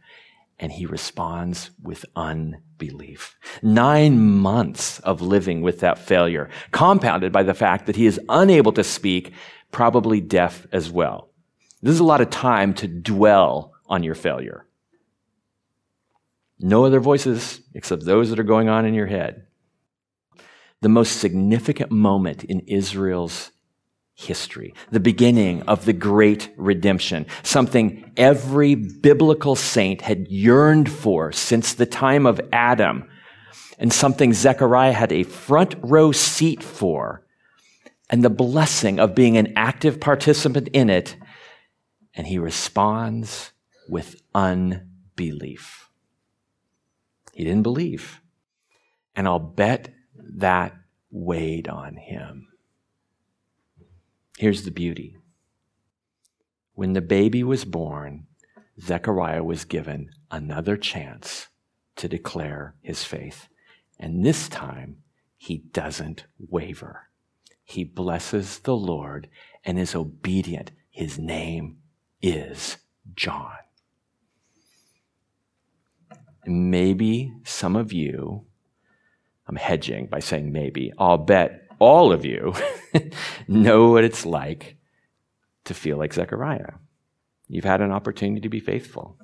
And 0.62 0.71
he 0.71 0.86
responds 0.86 1.71
with 1.82 2.06
unbelief. 2.15 3.36
Nine 3.62 4.21
months 4.21 5.00
of 5.00 5.19
living 5.21 5.62
with 5.62 5.82
that 5.82 5.97
failure, 5.97 6.50
compounded 6.71 7.32
by 7.34 7.43
the 7.43 7.56
fact 7.56 7.88
that 7.88 7.95
he 7.95 8.06
is 8.06 8.19
unable 8.30 8.71
to 8.74 8.84
speak, 8.84 9.34
probably 9.71 10.21
deaf 10.21 10.67
as 10.71 10.89
well. 10.89 11.32
This 11.82 11.93
is 11.93 12.00
a 12.00 12.06
lot 12.06 12.21
of 12.21 12.30
time 12.30 12.74
to 12.76 12.88
dwell 12.88 13.74
on 13.88 14.04
your 14.04 14.15
failure. 14.15 14.67
No 16.60 16.86
other 16.86 17.00
voices 17.00 17.62
except 17.74 18.06
those 18.06 18.30
that 18.30 18.39
are 18.39 18.43
going 18.43 18.69
on 18.69 18.86
in 18.86 18.93
your 18.93 19.08
head. 19.08 19.47
The 20.82 20.89
most 20.89 21.19
significant 21.19 21.91
moment 21.91 22.43
in 22.43 22.60
Israel's 22.62 23.50
history, 24.25 24.73
the 24.91 24.99
beginning 24.99 25.62
of 25.63 25.86
the 25.86 25.93
great 25.93 26.49
redemption, 26.57 27.25
something 27.43 28.12
every 28.17 28.75
biblical 28.75 29.55
saint 29.55 30.01
had 30.01 30.27
yearned 30.27 30.91
for 30.91 31.31
since 31.31 31.73
the 31.73 31.86
time 31.86 32.25
of 32.25 32.41
Adam, 32.51 33.10
and 33.77 33.91
something 33.91 34.34
Zechariah 34.34 34.93
had 34.93 35.12
a 35.12 35.23
front 35.23 35.75
row 35.81 36.12
seat 36.12 36.63
for, 36.63 37.25
and 38.10 38.23
the 38.23 38.29
blessing 38.29 38.99
of 38.99 39.15
being 39.15 39.38
an 39.38 39.53
active 39.55 39.99
participant 39.99 40.67
in 40.73 40.89
it, 40.89 41.15
and 42.13 42.27
he 42.27 42.38
responds 42.38 43.51
with 43.88 44.21
unbelief. 44.36 45.89
He 47.34 47.43
didn't 47.43 47.63
believe. 47.63 48.21
And 49.15 49.27
I'll 49.27 49.39
bet 49.39 49.93
that 50.15 50.75
weighed 51.10 51.67
on 51.67 51.95
him. 51.95 52.47
Here's 54.41 54.63
the 54.63 54.71
beauty. 54.71 55.17
When 56.73 56.93
the 56.93 57.01
baby 57.01 57.43
was 57.43 57.63
born, 57.63 58.25
Zechariah 58.82 59.43
was 59.43 59.65
given 59.65 60.10
another 60.32 60.77
chance 60.77 61.49
to 61.97 62.08
declare 62.08 62.73
his 62.82 63.04
faith. 63.04 63.49
And 63.99 64.25
this 64.25 64.49
time, 64.49 65.04
he 65.38 65.60
doesn't 65.60 66.25
waver. 66.39 67.10
He 67.63 67.84
blesses 67.84 68.58
the 68.58 68.75
Lord 68.75 69.30
and 69.63 69.77
is 69.77 69.93
obedient. 69.93 70.71
His 70.89 71.19
name 71.19 71.77
is 72.19 72.77
John. 73.13 73.54
Maybe 76.47 77.32
some 77.43 77.75
of 77.75 77.93
you, 77.93 78.47
I'm 79.45 79.58
hedging 79.58 80.08
by 80.08 80.17
saying 80.17 80.51
maybe, 80.51 80.91
I'll 80.97 81.19
bet 81.19 81.67
all 81.82 82.12
of 82.12 82.24
you 82.24 82.54
know 83.48 83.89
what 83.89 84.04
it's 84.04 84.24
like 84.24 84.78
to 85.65 85.74
feel 85.74 85.98
like 85.98 86.13
Zechariah. 86.13 86.74
You've 87.48 87.65
had 87.65 87.82
an 87.82 87.91
opportunity 87.91 88.39
to 88.41 88.50
be 88.50 88.60
faithful, 88.60 89.17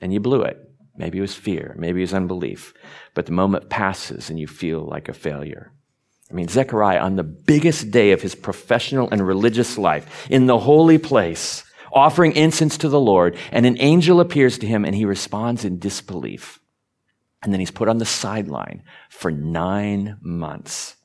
and 0.00 0.12
you 0.12 0.20
blew 0.20 0.42
it. 0.42 0.58
Maybe 0.98 1.18
it 1.18 1.22
was 1.22 1.34
fear, 1.34 1.74
maybe 1.78 2.00
it 2.00 2.04
was 2.04 2.14
unbelief, 2.14 2.74
but 3.14 3.24
the 3.24 3.32
moment 3.32 3.70
passes 3.70 4.28
and 4.28 4.38
you 4.38 4.46
feel 4.46 4.84
like 4.84 5.08
a 5.08 5.14
failure. 5.14 5.72
I 6.30 6.34
mean, 6.34 6.48
Zechariah, 6.48 7.00
on 7.00 7.16
the 7.16 7.22
biggest 7.22 7.90
day 7.90 8.12
of 8.12 8.20
his 8.20 8.34
professional 8.34 9.08
and 9.10 9.26
religious 9.26 9.78
life, 9.78 10.26
in 10.28 10.46
the 10.46 10.58
holy 10.58 10.98
place, 10.98 11.64
offering 11.92 12.32
incense 12.32 12.76
to 12.78 12.88
the 12.90 13.00
Lord, 13.00 13.38
and 13.52 13.64
an 13.64 13.76
angel 13.80 14.20
appears 14.20 14.58
to 14.58 14.66
him 14.66 14.84
and 14.84 14.94
he 14.94 15.06
responds 15.06 15.64
in 15.64 15.78
disbelief. 15.78 16.60
And 17.42 17.52
then 17.52 17.60
he's 17.60 17.70
put 17.70 17.88
on 17.88 17.98
the 17.98 18.04
sideline 18.04 18.82
for 19.08 19.30
nine 19.30 20.18
months. 20.20 20.96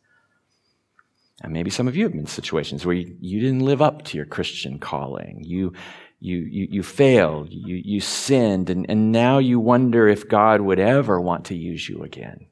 And 1.41 1.53
maybe 1.53 1.69
some 1.69 1.87
of 1.87 1.95
you 1.95 2.03
have 2.03 2.11
been 2.11 2.21
in 2.21 2.27
situations 2.27 2.85
where 2.85 2.95
you, 2.95 3.15
you 3.19 3.39
didn't 3.39 3.65
live 3.65 3.81
up 3.81 4.03
to 4.05 4.17
your 4.17 4.25
Christian 4.25 4.77
calling. 4.79 5.43
You, 5.43 5.73
you, 6.19 6.37
you, 6.37 6.67
you 6.69 6.83
failed, 6.83 7.47
you, 7.51 7.81
you 7.83 7.99
sinned, 7.99 8.69
and, 8.69 8.85
and 8.87 9.11
now 9.11 9.39
you 9.39 9.59
wonder 9.59 10.07
if 10.07 10.29
God 10.29 10.61
would 10.61 10.79
ever 10.79 11.19
want 11.19 11.45
to 11.45 11.55
use 11.55 11.89
you 11.89 12.03
again. 12.03 12.45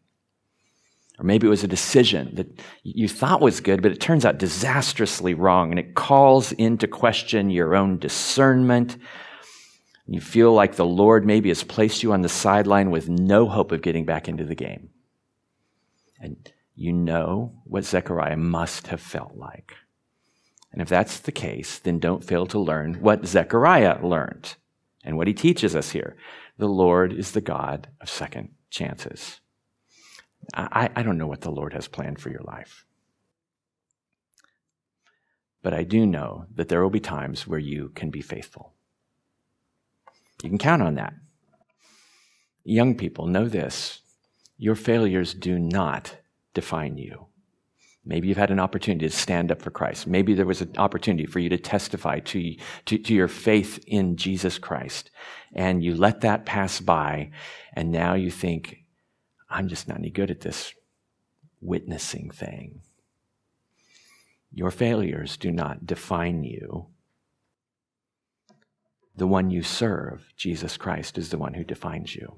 Or 1.20 1.24
maybe 1.26 1.46
it 1.46 1.52
was 1.52 1.64
a 1.64 1.68
decision 1.68 2.34
that 2.36 2.62
you 2.82 3.08
thought 3.08 3.42
was 3.42 3.60
good, 3.60 3.82
but 3.84 3.92
it 3.92 4.00
turns 4.00 4.26
out 4.26 4.40
disastrously 4.40 5.36
wrong, 5.36 5.70
and 5.70 5.80
it 5.80 5.94
calls 5.94 6.52
into 6.54 6.88
question 6.88 7.52
your 7.52 7.76
own 7.76 8.00
discernment. 8.00 8.98
You 10.08 10.22
feel 10.22 10.52
like 10.54 10.76
the 10.76 10.86
Lord 10.86 11.26
maybe 11.26 11.50
has 11.50 11.64
placed 11.64 12.02
you 12.02 12.14
on 12.14 12.22
the 12.22 12.30
sideline 12.30 12.90
with 12.90 13.08
no 13.08 13.48
hope 13.48 13.72
of 13.72 13.84
getting 13.84 14.06
back 14.06 14.28
into 14.28 14.46
the 14.46 14.56
game. 14.56 14.90
And 16.20 16.52
you 16.80 16.94
know 16.94 17.52
what 17.66 17.84
Zechariah 17.84 18.38
must 18.38 18.88
have 18.88 19.02
felt 19.02 19.36
like. 19.36 19.76
And 20.72 20.82
if 20.82 20.88
that's 20.88 21.20
the 21.20 21.32
case, 21.34 21.78
then 21.78 22.00
don't 22.00 22.24
fail 22.24 22.46
to 22.48 22.58
learn 22.58 23.02
what 23.02 23.26
Zechariah 23.26 24.00
learned 24.02 24.56
and 25.04 25.18
what 25.18 25.28
he 25.28 25.34
teaches 25.34 25.76
us 25.76 25.92
here. 25.92 26.16
The 26.58 26.70
Lord 26.70 27.12
is 27.12 27.32
the 27.32 27.42
God 27.42 27.90
of 28.00 28.10
second 28.10 28.52
chances. 28.70 29.42
I, 30.54 30.90
I 30.96 31.04
don't 31.04 31.18
know 31.18 31.28
what 31.28 31.42
the 31.42 31.52
Lord 31.52 31.74
has 31.74 31.90
planned 31.90 32.22
for 32.22 32.30
your 32.30 32.44
life. 32.44 32.86
But 35.62 35.74
I 35.74 35.84
do 35.84 36.06
know 36.06 36.46
that 36.56 36.70
there 36.70 36.82
will 36.82 36.90
be 36.90 37.02
times 37.02 37.46
where 37.46 37.60
you 37.60 37.92
can 37.94 38.10
be 38.10 38.22
faithful. 38.22 38.74
You 40.42 40.50
can 40.50 40.58
count 40.58 40.82
on 40.82 40.96
that. 40.96 41.14
Young 42.64 42.96
people, 42.96 43.28
know 43.28 43.50
this 43.50 44.00
your 44.58 44.76
failures 44.76 45.34
do 45.34 45.60
not 45.60 46.16
define 46.54 46.98
you. 46.98 47.28
Maybe 48.06 48.28
you've 48.28 48.38
had 48.38 48.52
an 48.52 48.60
opportunity 48.60 49.08
to 49.08 49.16
stand 49.16 49.52
up 49.52 49.62
for 49.62 49.72
Christ. 49.72 50.08
Maybe 50.08 50.34
there 50.34 50.46
was 50.46 50.62
an 50.62 50.74
opportunity 50.78 51.26
for 51.26 51.40
you 51.40 51.50
to 51.50 51.58
testify 51.58 52.20
to, 52.20 52.56
to, 52.86 52.98
to, 52.98 53.14
your 53.14 53.28
faith 53.28 53.84
in 53.86 54.16
Jesus 54.16 54.58
Christ. 54.58 55.12
And 55.54 55.84
you 55.84 55.94
let 55.94 56.22
that 56.22 56.46
pass 56.46 56.80
by, 56.80 57.32
and 57.74 57.92
now 57.92 58.16
you 58.16 58.32
think, 58.32 58.86
I'm 59.50 59.68
just 59.68 59.88
not 59.88 59.98
any 59.98 60.10
good 60.10 60.32
at 60.32 60.42
this 60.42 60.74
witnessing 61.62 62.32
thing. 62.32 62.82
Your 64.52 64.72
failures 64.72 65.38
do 65.38 65.52
not 65.52 65.86
define 65.86 66.44
you. 66.44 66.88
The 69.16 69.28
one 69.28 69.52
you 69.52 69.62
serve, 69.62 70.34
Jesus 70.38 70.78
Christ, 70.78 71.18
is 71.18 71.30
the 71.30 71.38
one 71.38 71.54
who 71.54 71.64
defines 71.64 72.16
you. 72.16 72.38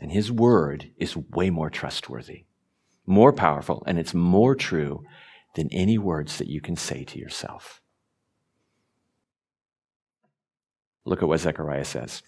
And 0.00 0.10
his 0.10 0.32
word 0.32 0.90
is 0.96 1.14
way 1.14 1.50
more 1.50 1.68
trustworthy, 1.68 2.46
more 3.06 3.34
powerful, 3.34 3.82
and 3.86 3.98
it's 3.98 4.14
more 4.14 4.54
true 4.54 5.04
than 5.56 5.68
any 5.70 5.98
words 5.98 6.38
that 6.38 6.48
you 6.48 6.62
can 6.62 6.74
say 6.74 7.04
to 7.04 7.18
yourself. 7.18 7.82
Look 11.04 11.22
at 11.22 11.28
what 11.28 11.40
Zechariah 11.40 11.84
says. 11.84 12.22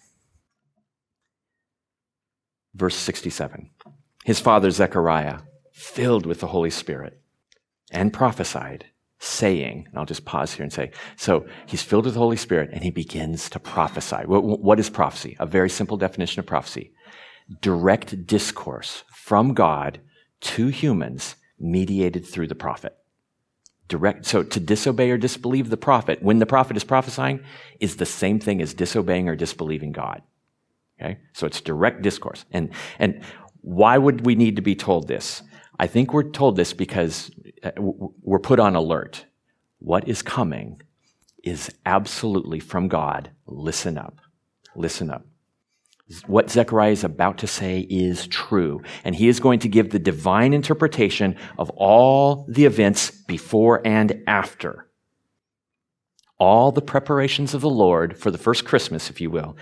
Verse 2.75 2.95
67. 2.95 3.71
His 4.23 4.39
father 4.39 4.69
Zechariah, 4.69 5.39
filled 5.71 6.25
with 6.25 6.39
the 6.41 6.47
Holy 6.47 6.69
Spirit, 6.69 7.19
and 7.91 8.13
prophesied, 8.13 8.85
saying, 9.19 9.87
and 9.89 9.97
I'll 9.97 10.05
just 10.05 10.25
pause 10.25 10.53
here 10.53 10.63
and 10.63 10.73
say, 10.73 10.91
so 11.15 11.47
he's 11.65 11.81
filled 11.81 12.05
with 12.05 12.13
the 12.13 12.19
Holy 12.19 12.37
Spirit 12.37 12.69
and 12.71 12.83
he 12.83 12.91
begins 12.91 13.49
to 13.51 13.59
prophesy. 13.59 14.23
What 14.27 14.79
is 14.79 14.89
prophecy? 14.89 15.37
A 15.39 15.45
very 15.45 15.69
simple 15.69 15.97
definition 15.97 16.39
of 16.39 16.45
prophecy 16.45 16.92
direct 17.61 18.25
discourse 18.25 19.03
from 19.11 19.53
God 19.53 19.99
to 20.41 20.67
humans 20.67 21.35
mediated 21.59 22.25
through 22.25 22.47
the 22.47 22.55
prophet. 22.55 22.95
Direct, 23.87 24.25
so 24.25 24.43
to 24.43 24.59
disobey 24.59 25.11
or 25.11 25.17
disbelieve 25.17 25.69
the 25.69 25.77
prophet 25.77 26.21
when 26.21 26.39
the 26.39 26.45
prophet 26.45 26.77
is 26.77 26.83
prophesying 26.83 27.41
is 27.79 27.97
the 27.97 28.05
same 28.05 28.39
thing 28.39 28.61
as 28.61 28.73
disobeying 28.73 29.29
or 29.29 29.35
disbelieving 29.35 29.91
God. 29.91 30.21
Okay? 30.99 31.19
So 31.33 31.45
it's 31.47 31.61
direct 31.61 32.01
discourse. 32.01 32.45
And, 32.51 32.69
and 32.99 33.23
why 33.61 33.97
would 33.97 34.25
we 34.25 34.35
need 34.35 34.55
to 34.55 34.61
be 34.61 34.75
told 34.75 35.07
this? 35.07 35.41
I 35.79 35.87
think 35.87 36.13
we're 36.13 36.29
told 36.29 36.55
this 36.55 36.73
because 36.73 37.31
uh, 37.63 37.71
we're 37.77 38.39
put 38.39 38.59
on 38.59 38.75
alert. 38.75 39.25
What 39.79 40.07
is 40.07 40.21
coming 40.21 40.81
is 41.43 41.71
absolutely 41.85 42.59
from 42.59 42.87
God. 42.87 43.31
Listen 43.45 43.97
up. 43.97 44.19
Listen 44.75 45.09
up. 45.09 45.25
What 46.27 46.51
Zechariah 46.51 46.91
is 46.91 47.03
about 47.03 47.37
to 47.39 47.47
say 47.47 47.79
is 47.79 48.27
true, 48.27 48.81
and 49.03 49.15
he 49.15 49.29
is 49.29 49.39
going 49.39 49.59
to 49.59 49.69
give 49.69 49.89
the 49.89 49.99
divine 49.99 50.53
interpretation 50.53 51.37
of 51.57 51.69
all 51.71 52.45
the 52.49 52.65
events 52.65 53.09
before 53.09 53.81
and 53.85 54.21
after. 54.27 54.89
All 56.37 56.71
the 56.71 56.81
preparations 56.81 57.53
of 57.53 57.61
the 57.61 57.69
Lord 57.69 58.17
for 58.17 58.31
the 58.31 58.37
first 58.37 58.65
Christmas, 58.65 59.09
if 59.09 59.21
you 59.21 59.29
will, 59.29 59.55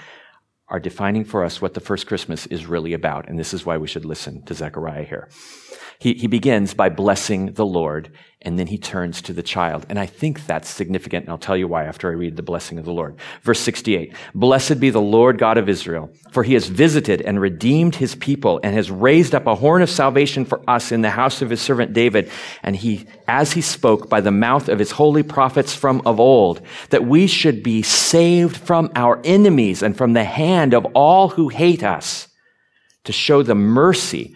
are 0.68 0.80
defining 0.80 1.26
for 1.26 1.44
us 1.44 1.62
what 1.62 1.74
the 1.74 1.80
first 1.80 2.08
Christmas 2.08 2.48
is 2.48 2.66
really 2.66 2.94
about, 2.94 3.30
and 3.30 3.38
this 3.38 3.54
is 3.54 3.66
why 3.66 3.78
we 3.78 3.88
should 3.88 4.06
listen 4.06 4.44
to 4.46 4.54
Zechariah 4.54 5.04
here. 5.04 5.30
He, 6.00 6.14
he 6.14 6.28
begins 6.28 6.74
by 6.74 6.90
blessing 6.90 7.54
the 7.54 7.66
Lord, 7.66 8.16
and 8.44 8.58
then 8.58 8.68
he 8.68 8.78
turns 8.78 9.22
to 9.22 9.34
the 9.34 9.44
child. 9.44 9.86
And 9.88 10.00
I 10.00 10.08
think 10.08 10.46
that's 10.48 10.68
significant, 10.68 11.26
and 11.26 11.32
I'll 11.32 11.38
tell 11.38 11.56
you 11.56 11.68
why 11.68 11.86
after 11.86 12.10
I 12.10 12.14
read 12.14 12.36
the 12.36 12.44
blessing 12.44 12.80
of 12.80 12.86
the 12.86 12.92
Lord. 12.92 13.16
Verse 13.44 13.60
68 13.60 14.14
Blessed 14.34 14.80
be 14.80 14.90
the 14.90 15.02
Lord 15.02 15.38
God 15.38 15.58
of 15.58 15.70
Israel, 15.70 16.10
for 16.32 16.44
he 16.44 16.56
has 16.56 16.68
visited 16.68 17.22
and 17.22 17.40
redeemed 17.40 17.96
his 17.96 18.16
people, 18.16 18.60
and 18.64 18.74
has 18.74 18.90
raised 18.90 19.36
up 19.36 19.46
a 19.46 19.56
horn 19.56 19.84
of 19.84 19.90
salvation 19.90 20.46
for 20.46 20.68
us 20.68 20.92
in 20.92 21.02
the 21.02 21.12
house 21.12 21.42
of 21.42 21.52
his 21.52 21.62
servant 21.62 21.94
David. 21.94 22.32
And 22.64 22.76
he, 22.76 23.06
as 23.28 23.54
he 23.54 23.62
spoke 23.62 24.10
by 24.10 24.22
the 24.22 24.32
mouth 24.32 24.70
of 24.70 24.80
his 24.80 24.92
holy 24.92 25.24
prophets 25.24 25.76
from 25.76 26.02
of 26.06 26.20
old, 26.20 26.62
that 26.90 27.06
we 27.06 27.28
should 27.28 27.62
be 27.62 27.84
saved 27.84 28.58
from 28.58 28.92
our 28.96 29.22
enemies 29.24 29.84
and 29.84 29.96
from 29.96 30.14
the 30.14 30.24
hand 30.24 30.74
of 30.74 30.86
all 30.96 31.30
who 31.30 31.50
hate 31.50 31.84
us, 31.84 32.28
to 33.04 33.12
show 33.12 33.42
the 33.42 33.56
mercy 33.56 34.36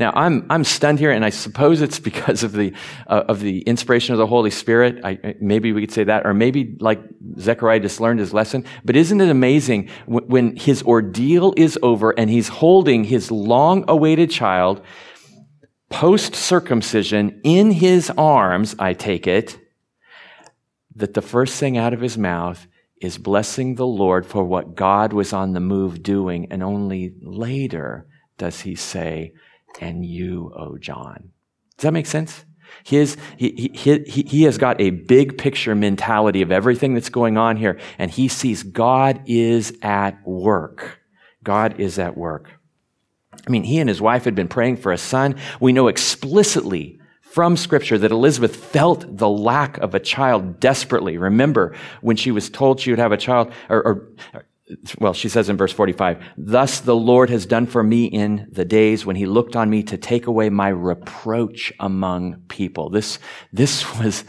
Now, 0.00 0.12
I'm, 0.16 0.46
I'm 0.48 0.64
stunned 0.64 0.98
here, 0.98 1.10
and 1.10 1.26
I 1.26 1.28
suppose 1.28 1.82
it's 1.82 2.00
because 2.00 2.42
of 2.42 2.52
the, 2.52 2.72
uh, 3.06 3.24
of 3.28 3.40
the 3.40 3.60
inspiration 3.60 4.14
of 4.14 4.18
the 4.18 4.26
Holy 4.26 4.50
Spirit. 4.50 5.04
I, 5.04 5.34
maybe 5.42 5.74
we 5.74 5.82
could 5.82 5.92
say 5.92 6.04
that, 6.04 6.26
or 6.26 6.32
maybe 6.32 6.78
like 6.80 7.02
Zechariah 7.38 7.80
just 7.80 8.00
learned 8.00 8.18
his 8.18 8.32
lesson. 8.32 8.64
But 8.82 8.96
isn't 8.96 9.20
it 9.20 9.28
amazing 9.28 9.90
when, 10.06 10.24
when 10.24 10.56
his 10.56 10.82
ordeal 10.82 11.52
is 11.54 11.78
over 11.82 12.18
and 12.18 12.30
he's 12.30 12.48
holding 12.48 13.04
his 13.04 13.30
long 13.30 13.84
awaited 13.88 14.30
child 14.30 14.80
post 15.90 16.34
circumcision 16.34 17.38
in 17.44 17.70
his 17.70 18.10
arms, 18.16 18.74
I 18.78 18.94
take 18.94 19.26
it, 19.26 19.58
that 20.96 21.12
the 21.12 21.20
first 21.20 21.60
thing 21.60 21.76
out 21.76 21.92
of 21.92 22.00
his 22.00 22.16
mouth 22.16 22.66
is 23.02 23.18
blessing 23.18 23.74
the 23.74 23.86
Lord 23.86 24.24
for 24.24 24.44
what 24.44 24.74
God 24.76 25.12
was 25.12 25.34
on 25.34 25.52
the 25.52 25.60
move 25.60 26.02
doing, 26.02 26.46
and 26.50 26.62
only 26.62 27.12
later 27.20 28.06
does 28.38 28.60
he 28.60 28.74
say, 28.74 29.34
and 29.80 30.04
you, 30.04 30.52
O 30.56 30.78
John. 30.78 31.30
Does 31.76 31.84
that 31.84 31.92
make 31.92 32.06
sense? 32.06 32.44
His, 32.84 33.16
he, 33.36 33.70
he, 33.74 34.04
he, 34.06 34.22
he 34.22 34.42
has 34.44 34.58
got 34.58 34.80
a 34.80 34.90
big 34.90 35.38
picture 35.38 35.74
mentality 35.74 36.42
of 36.42 36.52
everything 36.52 36.94
that's 36.94 37.08
going 37.08 37.36
on 37.36 37.56
here, 37.56 37.78
and 37.98 38.10
he 38.10 38.28
sees 38.28 38.62
God 38.62 39.22
is 39.26 39.76
at 39.82 40.26
work. 40.26 41.00
God 41.42 41.80
is 41.80 41.98
at 41.98 42.16
work. 42.16 42.48
I 43.46 43.50
mean, 43.50 43.64
he 43.64 43.78
and 43.78 43.88
his 43.88 44.00
wife 44.00 44.24
had 44.24 44.34
been 44.34 44.48
praying 44.48 44.76
for 44.76 44.92
a 44.92 44.98
son. 44.98 45.36
We 45.60 45.72
know 45.72 45.88
explicitly 45.88 47.00
from 47.22 47.56
scripture 47.56 47.96
that 47.96 48.10
Elizabeth 48.10 48.56
felt 48.56 49.16
the 49.16 49.28
lack 49.28 49.78
of 49.78 49.94
a 49.94 50.00
child 50.00 50.60
desperately. 50.60 51.16
Remember 51.16 51.76
when 52.00 52.16
she 52.16 52.30
was 52.30 52.50
told 52.50 52.80
she 52.80 52.90
would 52.90 52.98
have 52.98 53.12
a 53.12 53.16
child, 53.16 53.52
or, 53.68 53.82
or 54.34 54.44
well, 54.98 55.12
she 55.12 55.28
says 55.28 55.48
in 55.48 55.56
verse 55.56 55.72
45, 55.72 56.22
thus 56.36 56.80
the 56.80 56.94
Lord 56.96 57.30
has 57.30 57.46
done 57.46 57.66
for 57.66 57.82
me 57.82 58.04
in 58.04 58.48
the 58.50 58.64
days 58.64 59.04
when 59.04 59.16
he 59.16 59.26
looked 59.26 59.56
on 59.56 59.70
me 59.70 59.82
to 59.84 59.96
take 59.96 60.26
away 60.26 60.50
my 60.50 60.68
reproach 60.68 61.72
among 61.80 62.42
people. 62.48 62.90
This, 62.90 63.18
this 63.52 63.98
was 63.98 64.24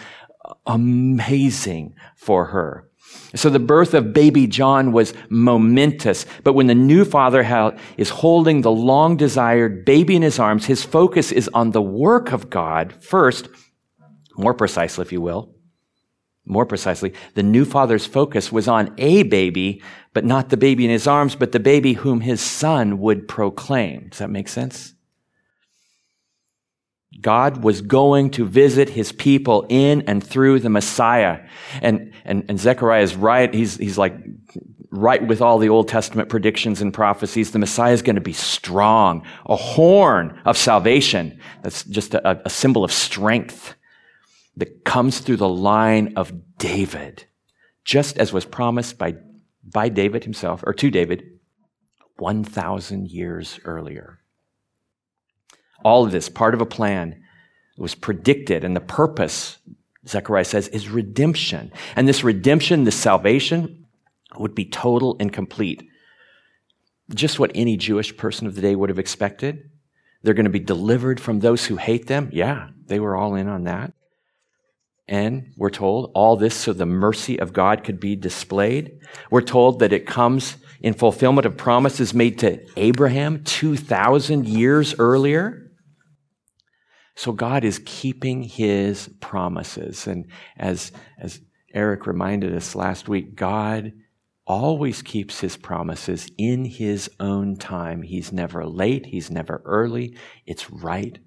amazing 0.65 1.95
for 2.15 2.45
her. 2.45 2.87
So 3.35 3.49
the 3.49 3.59
birth 3.59 3.93
of 3.93 4.13
baby 4.13 4.47
John 4.47 4.91
was 4.91 5.13
momentous, 5.29 6.25
but 6.43 6.53
when 6.53 6.67
the 6.67 6.75
new 6.75 7.03
father 7.03 7.43
is 7.97 8.09
holding 8.09 8.61
the 8.61 8.71
long 8.71 9.17
desired 9.17 9.85
baby 9.85 10.15
in 10.15 10.21
his 10.21 10.39
arms, 10.39 10.65
his 10.65 10.83
focus 10.83 11.31
is 11.31 11.49
on 11.53 11.71
the 11.71 11.81
work 11.81 12.31
of 12.31 12.49
God 12.49 12.93
first, 13.03 13.49
more 14.37 14.53
precisely, 14.53 15.01
if 15.01 15.11
you 15.11 15.21
will, 15.21 15.53
more 16.45 16.65
precisely, 16.65 17.13
the 17.35 17.43
new 17.43 17.65
father's 17.65 18.05
focus 18.05 18.51
was 18.51 18.67
on 18.67 18.93
a 18.97 19.23
baby, 19.23 19.81
but 20.13 20.25
not 20.25 20.49
the 20.49 20.57
baby 20.57 20.85
in 20.85 20.91
his 20.91 21.07
arms, 21.07 21.35
but 21.35 21.51
the 21.51 21.59
baby 21.59 21.93
whom 21.93 22.21
his 22.21 22.41
son 22.41 22.99
would 22.99 23.27
proclaim. 23.27 24.09
Does 24.09 24.19
that 24.19 24.29
make 24.29 24.47
sense? 24.47 24.93
God 27.19 27.63
was 27.63 27.81
going 27.81 28.31
to 28.31 28.45
visit 28.45 28.89
his 28.89 29.11
people 29.11 29.65
in 29.69 30.01
and 30.03 30.23
through 30.23 30.59
the 30.59 30.69
Messiah. 30.69 31.45
And, 31.81 32.13
and, 32.25 32.45
and 32.47 32.59
Zechariah 32.59 33.03
is 33.03 33.15
right. 33.15 33.53
He's, 33.53 33.77
he's 33.77 33.97
like 33.97 34.15
right 34.91 35.25
with 35.25 35.41
all 35.41 35.57
the 35.57 35.69
Old 35.69 35.87
Testament 35.87 36.29
predictions 36.29 36.81
and 36.81 36.93
prophecies. 36.93 37.51
The 37.51 37.59
Messiah 37.59 37.93
is 37.93 38.01
going 38.01 38.15
to 38.15 38.21
be 38.21 38.33
strong, 38.33 39.25
a 39.45 39.55
horn 39.55 40.39
of 40.45 40.57
salvation. 40.57 41.39
That's 41.63 41.83
just 41.83 42.13
a, 42.13 42.41
a 42.45 42.49
symbol 42.49 42.83
of 42.83 42.91
strength 42.91 43.75
that 44.57 44.83
comes 44.83 45.19
through 45.19 45.37
the 45.37 45.49
line 45.49 46.13
of 46.15 46.33
David, 46.57 47.25
just 47.85 48.17
as 48.17 48.33
was 48.33 48.45
promised 48.45 48.97
by, 48.97 49.15
by 49.63 49.89
David 49.89 50.23
himself, 50.23 50.63
or 50.65 50.73
to 50.73 50.89
David, 50.89 51.39
1,000 52.17 53.09
years 53.09 53.59
earlier. 53.65 54.19
All 55.83 56.05
of 56.05 56.11
this, 56.11 56.29
part 56.29 56.53
of 56.53 56.61
a 56.61 56.65
plan, 56.65 57.21
was 57.77 57.95
predicted, 57.95 58.63
and 58.63 58.75
the 58.75 58.81
purpose, 58.81 59.57
Zechariah 60.07 60.45
says, 60.45 60.67
is 60.67 60.89
redemption. 60.89 61.71
And 61.95 62.07
this 62.07 62.23
redemption, 62.23 62.83
this 62.83 62.95
salvation, 62.95 63.85
would 64.37 64.53
be 64.55 64.65
total 64.65 65.17
and 65.19 65.33
complete. 65.33 65.83
Just 67.13 67.39
what 67.39 67.51
any 67.55 67.77
Jewish 67.77 68.15
person 68.15 68.47
of 68.47 68.55
the 68.55 68.61
day 68.61 68.75
would 68.75 68.89
have 68.89 68.99
expected. 68.99 69.69
They're 70.21 70.35
going 70.35 70.45
to 70.45 70.51
be 70.51 70.59
delivered 70.59 71.19
from 71.19 71.39
those 71.39 71.65
who 71.65 71.77
hate 71.77 72.07
them. 72.07 72.29
Yeah, 72.31 72.69
they 72.85 72.99
were 72.99 73.15
all 73.15 73.35
in 73.35 73.47
on 73.47 73.63
that. 73.63 73.93
And 75.07 75.53
we're 75.57 75.69
told 75.69 76.11
all 76.15 76.37
this 76.37 76.55
so 76.55 76.73
the 76.73 76.85
mercy 76.85 77.39
of 77.39 77.53
God 77.53 77.83
could 77.83 77.99
be 77.99 78.15
displayed. 78.15 78.99
We're 79.29 79.41
told 79.41 79.79
that 79.79 79.93
it 79.93 80.05
comes 80.05 80.57
in 80.81 80.93
fulfillment 80.93 81.45
of 81.45 81.57
promises 81.57 82.13
made 82.13 82.39
to 82.39 82.65
Abraham 82.77 83.43
2,000 83.43 84.47
years 84.47 84.95
earlier. 84.97 85.71
So 87.15 87.31
God 87.31 87.63
is 87.63 87.81
keeping 87.85 88.43
his 88.43 89.09
promises. 89.19 90.07
And 90.07 90.27
as, 90.57 90.91
as 91.19 91.41
Eric 91.73 92.07
reminded 92.07 92.55
us 92.55 92.73
last 92.73 93.07
week, 93.07 93.35
God 93.35 93.93
always 94.47 95.01
keeps 95.01 95.39
his 95.39 95.55
promises 95.55 96.29
in 96.37 96.65
his 96.65 97.09
own 97.19 97.57
time. 97.57 98.01
He's 98.01 98.31
never 98.31 98.65
late, 98.65 99.05
he's 99.07 99.29
never 99.29 99.61
early. 99.65 100.17
It's 100.45 100.71
right 100.71 101.19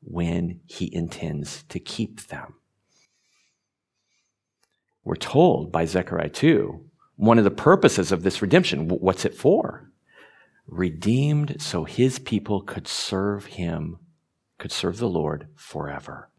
when 0.00 0.60
he 0.66 0.94
intends 0.94 1.62
to 1.64 1.78
keep 1.78 2.28
them. 2.28 2.54
We're 5.04 5.16
told 5.16 5.70
by 5.70 5.84
Zechariah 5.84 6.30
2, 6.30 6.80
one 7.16 7.38
of 7.38 7.44
the 7.44 7.50
purposes 7.50 8.10
of 8.10 8.22
this 8.22 8.40
redemption, 8.40 8.88
what's 8.88 9.26
it 9.26 9.34
for? 9.34 9.90
Redeemed 10.66 11.60
so 11.60 11.84
his 11.84 12.18
people 12.18 12.62
could 12.62 12.88
serve 12.88 13.46
him, 13.46 13.98
could 14.58 14.72
serve 14.72 14.96
the 14.96 15.08
Lord 15.08 15.48
forever, 15.54 16.30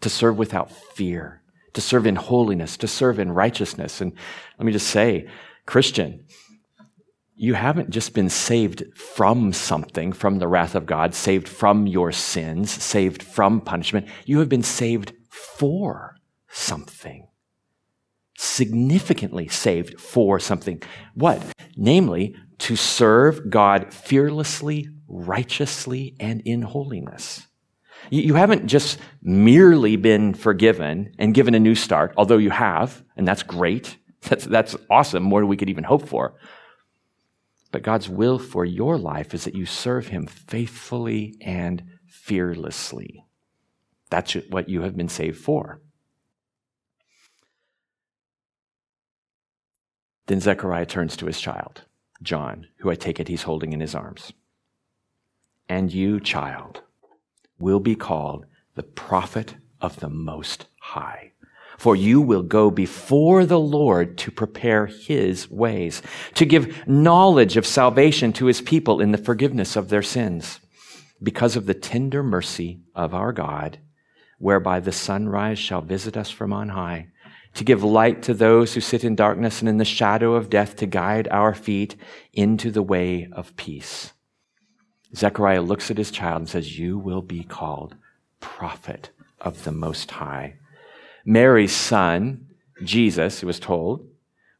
to 0.00 0.08
serve 0.08 0.38
without 0.38 0.72
fear, 0.72 1.42
to 1.74 1.82
serve 1.82 2.06
in 2.06 2.16
holiness, 2.16 2.78
to 2.78 2.88
serve 2.88 3.18
in 3.18 3.32
righteousness. 3.32 4.00
And 4.00 4.14
let 4.58 4.64
me 4.64 4.72
just 4.72 4.88
say, 4.88 5.28
Christian, 5.66 6.24
you 7.36 7.52
haven't 7.54 7.90
just 7.90 8.14
been 8.14 8.30
saved 8.30 8.84
from 8.96 9.52
something, 9.52 10.12
from 10.12 10.38
the 10.38 10.48
wrath 10.48 10.74
of 10.74 10.86
God, 10.86 11.14
saved 11.14 11.48
from 11.48 11.86
your 11.86 12.12
sins, 12.12 12.70
saved 12.70 13.22
from 13.22 13.60
punishment. 13.60 14.08
You 14.24 14.38
have 14.38 14.48
been 14.48 14.62
saved 14.62 15.12
for 15.28 16.16
something 16.48 17.29
significantly 18.40 19.48
saved 19.48 20.00
for 20.00 20.40
something. 20.40 20.82
What? 21.14 21.42
Namely, 21.76 22.34
to 22.58 22.74
serve 22.74 23.50
God 23.50 23.92
fearlessly, 23.92 24.88
righteously, 25.08 26.16
and 26.18 26.40
in 26.46 26.62
holiness. 26.62 27.46
You 28.08 28.34
haven't 28.34 28.66
just 28.66 28.98
merely 29.22 29.96
been 29.96 30.32
forgiven 30.32 31.12
and 31.18 31.34
given 31.34 31.54
a 31.54 31.60
new 31.60 31.74
start, 31.74 32.14
although 32.16 32.38
you 32.38 32.48
have, 32.48 33.04
and 33.14 33.28
that's 33.28 33.42
great. 33.42 33.98
That's, 34.22 34.44
that's 34.44 34.76
awesome, 34.90 35.22
more 35.22 35.40
than 35.40 35.48
we 35.48 35.56
could 35.56 35.70
even 35.70 35.84
hope 35.84 36.06
for. 36.06 36.34
But 37.72 37.82
God's 37.82 38.06
will 38.06 38.38
for 38.38 38.66
your 38.66 38.98
life 38.98 39.32
is 39.32 39.44
that 39.44 39.54
you 39.54 39.64
serve 39.64 40.08
Him 40.08 40.26
faithfully 40.26 41.36
and 41.40 41.82
fearlessly. 42.06 43.24
That's 44.10 44.34
what 44.50 44.68
you 44.68 44.82
have 44.82 44.94
been 44.94 45.08
saved 45.08 45.38
for. 45.38 45.80
Then 50.30 50.40
Zechariah 50.40 50.86
turns 50.86 51.16
to 51.16 51.26
his 51.26 51.40
child, 51.40 51.82
John, 52.22 52.68
who 52.76 52.88
I 52.88 52.94
take 52.94 53.18
it 53.18 53.26
he's 53.26 53.42
holding 53.42 53.72
in 53.72 53.80
his 53.80 53.96
arms. 53.96 54.32
And 55.68 55.92
you, 55.92 56.20
child, 56.20 56.82
will 57.58 57.80
be 57.80 57.96
called 57.96 58.46
the 58.76 58.84
prophet 58.84 59.56
of 59.80 59.98
the 59.98 60.08
Most 60.08 60.66
High. 60.78 61.32
For 61.78 61.96
you 61.96 62.20
will 62.20 62.44
go 62.44 62.70
before 62.70 63.44
the 63.44 63.58
Lord 63.58 64.16
to 64.18 64.30
prepare 64.30 64.86
his 64.86 65.50
ways, 65.50 66.00
to 66.34 66.46
give 66.46 66.86
knowledge 66.86 67.56
of 67.56 67.66
salvation 67.66 68.32
to 68.34 68.46
his 68.46 68.60
people 68.60 69.00
in 69.00 69.10
the 69.10 69.18
forgiveness 69.18 69.74
of 69.74 69.88
their 69.88 70.00
sins, 70.00 70.60
because 71.20 71.56
of 71.56 71.66
the 71.66 71.74
tender 71.74 72.22
mercy 72.22 72.82
of 72.94 73.14
our 73.14 73.32
God, 73.32 73.80
whereby 74.38 74.78
the 74.78 74.92
sunrise 74.92 75.58
shall 75.58 75.80
visit 75.80 76.16
us 76.16 76.30
from 76.30 76.52
on 76.52 76.68
high 76.68 77.08
to 77.54 77.64
give 77.64 77.82
light 77.82 78.22
to 78.22 78.34
those 78.34 78.74
who 78.74 78.80
sit 78.80 79.04
in 79.04 79.16
darkness 79.16 79.60
and 79.60 79.68
in 79.68 79.78
the 79.78 79.84
shadow 79.84 80.34
of 80.34 80.50
death, 80.50 80.76
to 80.76 80.86
guide 80.86 81.28
our 81.28 81.54
feet 81.54 81.96
into 82.32 82.70
the 82.70 82.82
way 82.82 83.28
of 83.32 83.56
peace. 83.56 84.12
Zechariah 85.14 85.62
looks 85.62 85.90
at 85.90 85.98
his 85.98 86.10
child 86.10 86.42
and 86.42 86.48
says, 86.48 86.78
You 86.78 86.98
will 86.98 87.22
be 87.22 87.42
called 87.42 87.96
prophet 88.38 89.10
of 89.40 89.64
the 89.64 89.72
Most 89.72 90.10
High. 90.10 90.56
Mary's 91.24 91.74
son, 91.74 92.46
Jesus, 92.82 93.42
it 93.42 93.46
was 93.46 93.58
told, 93.58 94.06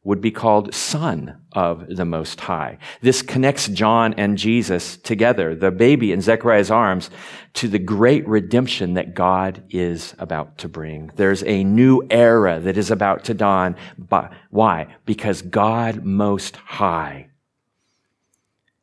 would 0.03 0.19
be 0.19 0.31
called 0.31 0.73
Son 0.73 1.39
of 1.51 1.85
the 1.87 2.05
Most 2.05 2.39
High. 2.41 2.79
This 3.01 3.21
connects 3.21 3.67
John 3.67 4.15
and 4.15 4.35
Jesus 4.35 4.97
together, 4.97 5.53
the 5.53 5.69
baby 5.69 6.11
in 6.11 6.21
Zechariah's 6.21 6.71
arms, 6.71 7.11
to 7.53 7.67
the 7.67 7.79
great 7.79 8.27
redemption 8.27 8.95
that 8.95 9.13
God 9.13 9.63
is 9.69 10.15
about 10.17 10.57
to 10.59 10.67
bring. 10.67 11.11
There's 11.15 11.43
a 11.43 11.63
new 11.63 12.01
era 12.09 12.59
that 12.59 12.77
is 12.77 12.89
about 12.89 13.25
to 13.25 13.35
dawn. 13.35 13.75
But 13.97 14.33
why? 14.49 14.95
Because 15.05 15.43
God 15.43 16.03
Most 16.03 16.55
High 16.55 17.29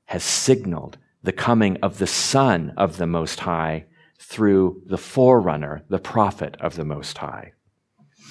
has 0.05 0.23
signaled 0.23 0.99
the 1.25 1.33
coming 1.33 1.79
of 1.83 1.99
the 1.99 2.07
Son 2.07 2.73
of 2.77 2.97
the 2.97 3.09
Most 3.09 3.41
High 3.41 3.87
through 4.21 4.83
the 4.87 4.99
forerunner, 4.99 5.83
the 5.89 5.99
prophet 5.99 6.57
of 6.61 6.77
the 6.77 6.85
Most 6.85 7.19
High. 7.19 7.53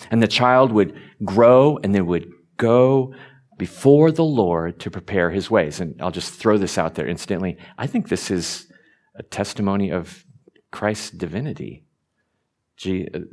And 0.09 0.23
the 0.23 0.27
child 0.27 0.71
would 0.71 0.97
grow 1.25 1.79
and 1.83 1.93
then 1.93 2.05
would 2.05 2.31
go 2.57 3.13
before 3.57 4.11
the 4.11 4.23
Lord 4.23 4.79
to 4.81 4.91
prepare 4.91 5.31
his 5.31 5.49
ways. 5.49 5.79
And 5.79 5.99
I'll 6.01 6.11
just 6.11 6.33
throw 6.33 6.57
this 6.57 6.77
out 6.77 6.95
there 6.95 7.07
instantly. 7.07 7.57
I 7.77 7.87
think 7.87 8.09
this 8.09 8.29
is 8.29 8.71
a 9.15 9.23
testimony 9.23 9.91
of 9.91 10.25
Christ's 10.71 11.09
divinity. 11.11 11.85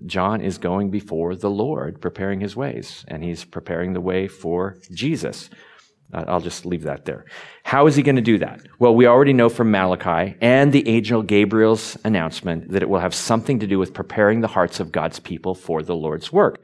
John 0.06 0.40
is 0.40 0.56
going 0.56 0.90
before 0.90 1.36
the 1.36 1.50
Lord, 1.50 2.00
preparing 2.00 2.40
his 2.40 2.56
ways, 2.56 3.04
and 3.08 3.22
he's 3.22 3.44
preparing 3.44 3.92
the 3.92 4.00
way 4.00 4.26
for 4.28 4.78
Jesus. 4.90 5.50
I'll 6.14 6.40
just 6.40 6.64
leave 6.64 6.84
that 6.84 7.04
there. 7.04 7.26
How 7.64 7.86
is 7.86 7.96
he 7.96 8.02
going 8.02 8.16
to 8.16 8.22
do 8.22 8.38
that? 8.38 8.60
Well, 8.78 8.94
we 8.94 9.06
already 9.06 9.34
know 9.34 9.50
from 9.50 9.70
Malachi 9.70 10.36
and 10.40 10.72
the 10.72 10.88
angel 10.88 11.22
Gabriel's 11.22 11.98
announcement 12.04 12.70
that 12.70 12.82
it 12.82 12.88
will 12.88 13.00
have 13.00 13.14
something 13.14 13.58
to 13.58 13.66
do 13.66 13.78
with 13.78 13.92
preparing 13.92 14.40
the 14.40 14.48
hearts 14.48 14.80
of 14.80 14.92
God's 14.92 15.18
people 15.18 15.54
for 15.54 15.82
the 15.82 15.96
Lord's 15.96 16.32
work. 16.32 16.62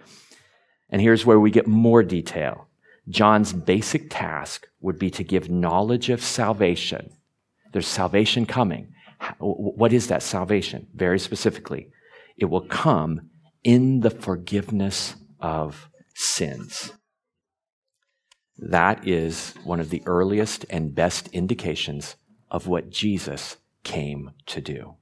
And 0.91 1.01
here's 1.01 1.24
where 1.24 1.41
we 1.41 1.51
get 1.51 1.66
more 1.66 2.03
detail. 2.03 2.68
John's 3.09 3.53
basic 3.53 4.11
task 4.11 4.68
would 4.80 4.99
be 4.99 5.11
to 5.11 5.24
give 5.24 5.49
knowledge 5.49 6.11
of 6.11 6.22
salvation. 6.22 7.11
There's 7.72 7.86
salvation 7.86 8.47
coming. 8.47 8.93
What 9.38 9.93
is 9.93 10.09
that 10.09 10.22
salvation? 10.22 10.88
Very 10.95 11.18
specifically, 11.18 11.91
it 12.36 12.47
will 12.47 12.62
come 12.62 13.30
in 13.62 14.01
the 14.01 14.11
forgiveness 14.11 15.14
of 15.41 15.88
sins. 16.14 16.93
That 18.59 19.07
is 19.07 19.55
one 19.64 19.80
of 19.80 19.91
the 19.91 20.03
earliest 20.07 20.66
and 20.70 20.95
best 20.95 21.28
indications 21.28 22.16
of 22.51 22.66
what 22.66 22.91
Jesus 22.91 23.57
came 23.84 24.32
to 24.47 24.61
do. 24.61 24.97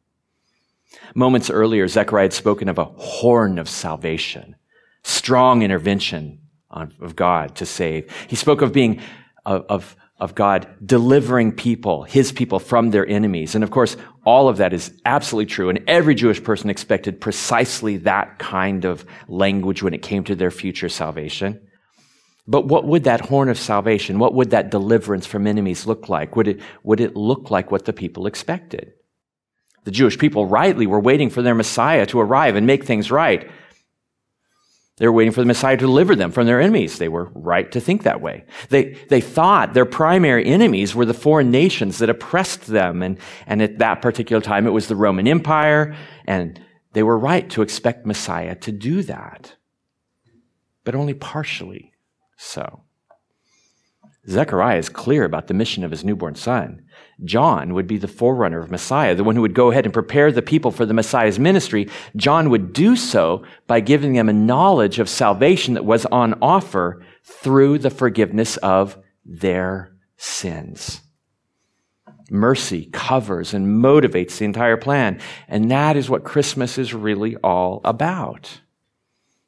Moments 1.14 1.50
earlier, 1.50 1.86
Zechariah 1.88 2.24
had 2.24 2.32
spoken 2.32 2.68
of 2.68 2.78
a 2.78 2.84
horn 2.84 3.58
of 3.58 3.68
salvation 3.68 4.56
strong 5.04 5.62
intervention 5.62 6.40
of 6.70 7.16
God 7.16 7.56
to 7.56 7.66
save. 7.66 8.10
He 8.28 8.36
spoke 8.36 8.62
of 8.62 8.72
being, 8.72 9.00
of, 9.46 9.96
of 10.18 10.34
God 10.34 10.68
delivering 10.84 11.52
people, 11.52 12.02
his 12.02 12.32
people 12.32 12.58
from 12.58 12.90
their 12.90 13.06
enemies. 13.06 13.54
And 13.54 13.64
of 13.64 13.70
course, 13.70 13.96
all 14.24 14.48
of 14.48 14.58
that 14.58 14.72
is 14.72 14.92
absolutely 15.04 15.46
true. 15.46 15.70
And 15.70 15.82
every 15.86 16.14
Jewish 16.14 16.42
person 16.42 16.70
expected 16.70 17.20
precisely 17.20 17.96
that 17.98 18.38
kind 18.38 18.84
of 18.84 19.04
language 19.28 19.82
when 19.82 19.94
it 19.94 20.02
came 20.02 20.24
to 20.24 20.34
their 20.34 20.50
future 20.50 20.88
salvation. 20.88 21.60
But 22.46 22.66
what 22.66 22.86
would 22.86 23.04
that 23.04 23.20
horn 23.20 23.48
of 23.50 23.58
salvation, 23.58 24.18
what 24.18 24.34
would 24.34 24.50
that 24.50 24.70
deliverance 24.70 25.26
from 25.26 25.46
enemies 25.46 25.86
look 25.86 26.08
like? 26.08 26.34
Would 26.34 26.48
it, 26.48 26.60
would 26.82 27.00
it 27.00 27.14
look 27.14 27.50
like 27.50 27.70
what 27.70 27.84
the 27.84 27.92
people 27.92 28.26
expected? 28.26 28.94
The 29.84 29.90
Jewish 29.90 30.18
people 30.18 30.46
rightly 30.46 30.86
were 30.86 31.00
waiting 31.00 31.30
for 31.30 31.42
their 31.42 31.54
Messiah 31.54 32.06
to 32.06 32.20
arrive 32.20 32.56
and 32.56 32.66
make 32.66 32.84
things 32.84 33.10
right. 33.10 33.50
They 34.98 35.06
were 35.06 35.12
waiting 35.12 35.32
for 35.32 35.40
the 35.40 35.46
Messiah 35.46 35.76
to 35.76 35.86
deliver 35.86 36.16
them 36.16 36.32
from 36.32 36.46
their 36.46 36.60
enemies. 36.60 36.98
They 36.98 37.08
were 37.08 37.30
right 37.34 37.70
to 37.72 37.80
think 37.80 38.02
that 38.02 38.20
way. 38.20 38.44
They, 38.68 38.94
they 39.08 39.20
thought 39.20 39.72
their 39.72 39.86
primary 39.86 40.44
enemies 40.44 40.94
were 40.94 41.06
the 41.06 41.14
foreign 41.14 41.50
nations 41.50 41.98
that 41.98 42.10
oppressed 42.10 42.66
them. 42.66 43.02
And, 43.02 43.18
and 43.46 43.62
at 43.62 43.78
that 43.78 44.02
particular 44.02 44.42
time, 44.42 44.66
it 44.66 44.72
was 44.72 44.88
the 44.88 44.96
Roman 44.96 45.28
Empire. 45.28 45.96
And 46.26 46.60
they 46.94 47.04
were 47.04 47.18
right 47.18 47.48
to 47.50 47.62
expect 47.62 48.06
Messiah 48.06 48.56
to 48.56 48.72
do 48.72 49.02
that. 49.04 49.54
But 50.84 50.96
only 50.96 51.14
partially 51.14 51.92
so. 52.36 52.82
Zechariah 54.28 54.78
is 54.78 54.88
clear 54.88 55.24
about 55.24 55.46
the 55.46 55.54
mission 55.54 55.84
of 55.84 55.90
his 55.90 56.04
newborn 56.04 56.34
son. 56.34 56.82
John 57.24 57.74
would 57.74 57.86
be 57.86 57.98
the 57.98 58.06
forerunner 58.08 58.60
of 58.60 58.70
Messiah, 58.70 59.14
the 59.14 59.24
one 59.24 59.34
who 59.34 59.42
would 59.42 59.54
go 59.54 59.70
ahead 59.70 59.84
and 59.84 59.92
prepare 59.92 60.30
the 60.30 60.42
people 60.42 60.70
for 60.70 60.86
the 60.86 60.94
Messiah's 60.94 61.38
ministry. 61.38 61.88
John 62.14 62.48
would 62.50 62.72
do 62.72 62.94
so 62.94 63.42
by 63.66 63.80
giving 63.80 64.12
them 64.12 64.28
a 64.28 64.32
knowledge 64.32 64.98
of 64.98 65.08
salvation 65.08 65.74
that 65.74 65.84
was 65.84 66.06
on 66.06 66.38
offer 66.40 67.04
through 67.24 67.78
the 67.78 67.90
forgiveness 67.90 68.56
of 68.58 68.96
their 69.24 69.92
sins. 70.16 71.00
Mercy 72.30 72.88
covers 72.92 73.54
and 73.54 73.82
motivates 73.82 74.38
the 74.38 74.44
entire 74.44 74.76
plan. 74.76 75.20
And 75.48 75.70
that 75.70 75.96
is 75.96 76.10
what 76.10 76.24
Christmas 76.24 76.78
is 76.78 76.94
really 76.94 77.36
all 77.36 77.80
about. 77.84 78.60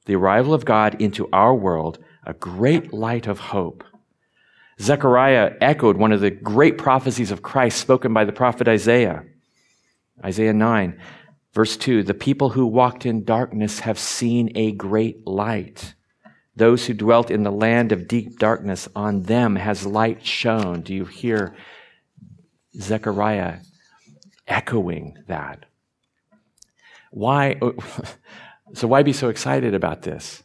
The 0.06 0.16
arrival 0.16 0.54
of 0.54 0.64
God 0.64 1.00
into 1.00 1.28
our 1.32 1.54
world, 1.54 1.98
a 2.24 2.32
great 2.32 2.92
light 2.92 3.26
of 3.26 3.38
hope 3.38 3.84
Zechariah 4.80 5.56
echoed 5.60 5.98
one 5.98 6.12
of 6.12 6.20
the 6.20 6.30
great 6.30 6.78
prophecies 6.78 7.30
of 7.30 7.42
Christ 7.42 7.78
spoken 7.78 8.14
by 8.14 8.24
the 8.24 8.32
prophet 8.32 8.66
Isaiah. 8.66 9.24
Isaiah 10.24 10.54
9, 10.54 10.98
verse 11.52 11.76
2 11.76 12.02
The 12.02 12.14
people 12.14 12.50
who 12.50 12.66
walked 12.66 13.04
in 13.04 13.24
darkness 13.24 13.80
have 13.80 13.98
seen 13.98 14.50
a 14.54 14.72
great 14.72 15.26
light. 15.26 15.94
Those 16.56 16.86
who 16.86 16.94
dwelt 16.94 17.30
in 17.30 17.42
the 17.42 17.52
land 17.52 17.92
of 17.92 18.08
deep 18.08 18.38
darkness, 18.38 18.88
on 18.96 19.22
them 19.24 19.56
has 19.56 19.86
light 19.86 20.24
shone. 20.24 20.80
Do 20.80 20.94
you 20.94 21.04
hear 21.04 21.54
Zechariah 22.74 23.58
echoing 24.46 25.16
that? 25.26 25.66
Why? 27.10 27.60
So, 28.72 28.86
why 28.86 29.02
be 29.02 29.12
so 29.12 29.30
excited 29.30 29.74
about 29.74 30.02
this? 30.02 30.44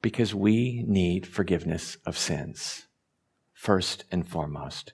Because 0.00 0.34
we 0.34 0.82
need 0.86 1.26
forgiveness 1.26 1.98
of 2.06 2.16
sins, 2.16 2.85
first 3.66 4.04
and 4.12 4.24
foremost. 4.24 4.92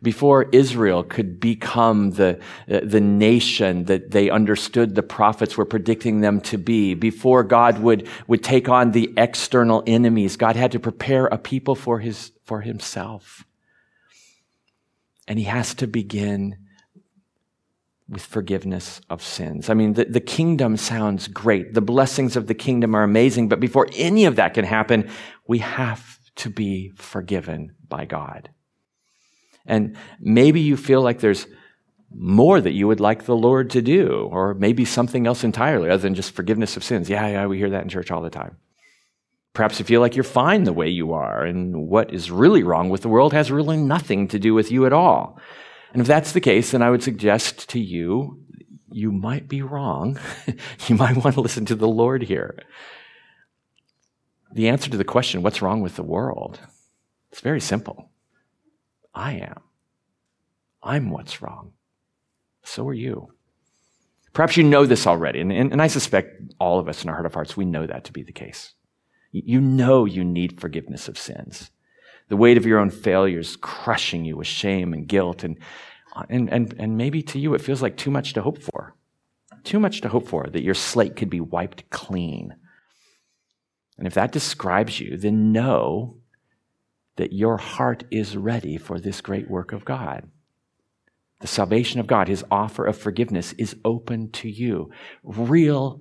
Before 0.00 0.44
Israel 0.52 1.02
could 1.02 1.40
become 1.40 2.12
the, 2.12 2.38
the 2.68 3.00
nation 3.00 3.86
that 3.86 4.12
they 4.12 4.30
understood 4.30 4.94
the 4.94 5.02
prophets 5.02 5.56
were 5.56 5.64
predicting 5.64 6.20
them 6.20 6.40
to 6.42 6.56
be, 6.56 6.94
before 6.94 7.42
God 7.42 7.80
would, 7.80 8.06
would 8.28 8.44
take 8.44 8.68
on 8.68 8.92
the 8.92 9.12
external 9.16 9.82
enemies, 9.88 10.36
God 10.36 10.54
had 10.54 10.70
to 10.70 10.78
prepare 10.78 11.26
a 11.26 11.36
people 11.36 11.74
for 11.74 11.98
his, 11.98 12.30
for 12.44 12.60
himself. 12.60 13.44
And 15.26 15.36
he 15.36 15.46
has 15.46 15.74
to 15.74 15.88
begin 15.88 16.58
with 18.08 18.22
forgiveness 18.22 19.00
of 19.10 19.20
sins. 19.20 19.68
I 19.68 19.74
mean, 19.74 19.94
the, 19.94 20.04
the 20.04 20.20
kingdom 20.20 20.76
sounds 20.76 21.26
great. 21.26 21.74
The 21.74 21.80
blessings 21.80 22.36
of 22.36 22.46
the 22.46 22.54
kingdom 22.54 22.94
are 22.94 23.02
amazing, 23.02 23.48
but 23.48 23.58
before 23.58 23.88
any 23.96 24.26
of 24.26 24.36
that 24.36 24.54
can 24.54 24.64
happen, 24.64 25.10
we 25.48 25.58
have 25.58 26.20
to 26.36 26.50
be 26.50 26.92
forgiven 26.96 27.72
by 27.92 28.06
God. 28.06 28.48
And 29.66 29.96
maybe 30.18 30.60
you 30.60 30.78
feel 30.78 31.02
like 31.02 31.20
there's 31.20 31.46
more 32.14 32.60
that 32.60 32.72
you 32.72 32.88
would 32.88 33.00
like 33.00 33.24
the 33.24 33.36
Lord 33.36 33.70
to 33.70 33.82
do, 33.82 34.28
or 34.30 34.54
maybe 34.54 34.84
something 34.84 35.26
else 35.26 35.44
entirely 35.44 35.90
other 35.90 36.02
than 36.02 36.14
just 36.14 36.34
forgiveness 36.34 36.76
of 36.76 36.84
sins. 36.84 37.10
Yeah, 37.10 37.26
yeah, 37.28 37.46
we 37.46 37.58
hear 37.58 37.70
that 37.70 37.82
in 37.82 37.88
church 37.88 38.10
all 38.10 38.22
the 38.22 38.30
time. 38.30 38.56
Perhaps 39.52 39.78
you 39.78 39.84
feel 39.84 40.00
like 40.00 40.16
you're 40.16 40.24
fine 40.24 40.64
the 40.64 40.72
way 40.72 40.88
you 40.88 41.12
are, 41.12 41.44
and 41.44 41.88
what 41.88 42.12
is 42.12 42.30
really 42.30 42.62
wrong 42.62 42.88
with 42.88 43.02
the 43.02 43.08
world 43.08 43.34
has 43.34 43.50
really 43.50 43.76
nothing 43.76 44.28
to 44.28 44.38
do 44.38 44.54
with 44.54 44.72
you 44.72 44.86
at 44.86 44.94
all. 44.94 45.38
And 45.92 46.00
if 46.00 46.08
that's 46.08 46.32
the 46.32 46.40
case, 46.40 46.70
then 46.70 46.82
I 46.82 46.90
would 46.90 47.02
suggest 47.02 47.68
to 47.70 47.78
you, 47.80 48.42
you 48.90 49.12
might 49.12 49.48
be 49.48 49.60
wrong. 49.62 50.18
you 50.88 50.96
might 50.96 51.22
want 51.22 51.34
to 51.34 51.42
listen 51.42 51.66
to 51.66 51.74
the 51.74 51.88
Lord 51.88 52.22
here. 52.22 52.58
The 54.54 54.68
answer 54.68 54.90
to 54.90 54.96
the 54.96 55.04
question, 55.04 55.42
what's 55.42 55.62
wrong 55.62 55.80
with 55.80 55.96
the 55.96 56.02
world? 56.02 56.60
It's 57.32 57.40
very 57.40 57.60
simple. 57.60 58.10
I 59.14 59.32
am. 59.32 59.60
I'm 60.82 61.10
what's 61.10 61.40
wrong. 61.40 61.72
So 62.62 62.86
are 62.88 62.94
you. 62.94 63.32
Perhaps 64.32 64.56
you 64.56 64.64
know 64.64 64.86
this 64.86 65.06
already, 65.06 65.40
and, 65.40 65.52
and, 65.52 65.72
and, 65.72 65.82
I 65.82 65.88
suspect 65.88 66.54
all 66.58 66.78
of 66.78 66.88
us 66.88 67.02
in 67.02 67.10
our 67.10 67.14
heart 67.16 67.26
of 67.26 67.34
hearts, 67.34 67.54
we 67.54 67.66
know 67.66 67.86
that 67.86 68.04
to 68.04 68.12
be 68.12 68.22
the 68.22 68.32
case. 68.32 68.72
You 69.30 69.60
know 69.60 70.06
you 70.06 70.24
need 70.24 70.58
forgiveness 70.58 71.06
of 71.06 71.18
sins. 71.18 71.70
The 72.28 72.36
weight 72.36 72.56
of 72.56 72.64
your 72.64 72.78
own 72.78 72.88
failures 72.88 73.56
crushing 73.56 74.24
you 74.24 74.38
with 74.38 74.46
shame 74.46 74.94
and 74.94 75.06
guilt. 75.06 75.44
And, 75.44 75.58
and, 76.30 76.48
and, 76.50 76.74
and 76.78 76.96
maybe 76.96 77.22
to 77.24 77.38
you 77.38 77.52
it 77.54 77.60
feels 77.60 77.82
like 77.82 77.98
too 77.98 78.10
much 78.10 78.32
to 78.34 78.42
hope 78.42 78.62
for. 78.62 78.94
Too 79.64 79.78
much 79.78 80.00
to 80.00 80.08
hope 80.08 80.26
for 80.26 80.46
that 80.46 80.62
your 80.62 80.74
slate 80.74 81.16
could 81.16 81.30
be 81.30 81.40
wiped 81.40 81.90
clean. 81.90 82.56
And 83.98 84.06
if 84.06 84.14
that 84.14 84.32
describes 84.32 84.98
you, 84.98 85.18
then 85.18 85.52
know 85.52 86.21
that 87.16 87.32
your 87.32 87.56
heart 87.56 88.04
is 88.10 88.36
ready 88.36 88.76
for 88.76 88.98
this 88.98 89.20
great 89.20 89.50
work 89.50 89.72
of 89.72 89.84
God. 89.84 90.28
The 91.40 91.46
salvation 91.46 91.98
of 92.00 92.06
God, 92.06 92.28
his 92.28 92.44
offer 92.50 92.84
of 92.86 92.96
forgiveness, 92.96 93.52
is 93.54 93.76
open 93.84 94.30
to 94.32 94.48
you. 94.48 94.90
Real 95.24 96.00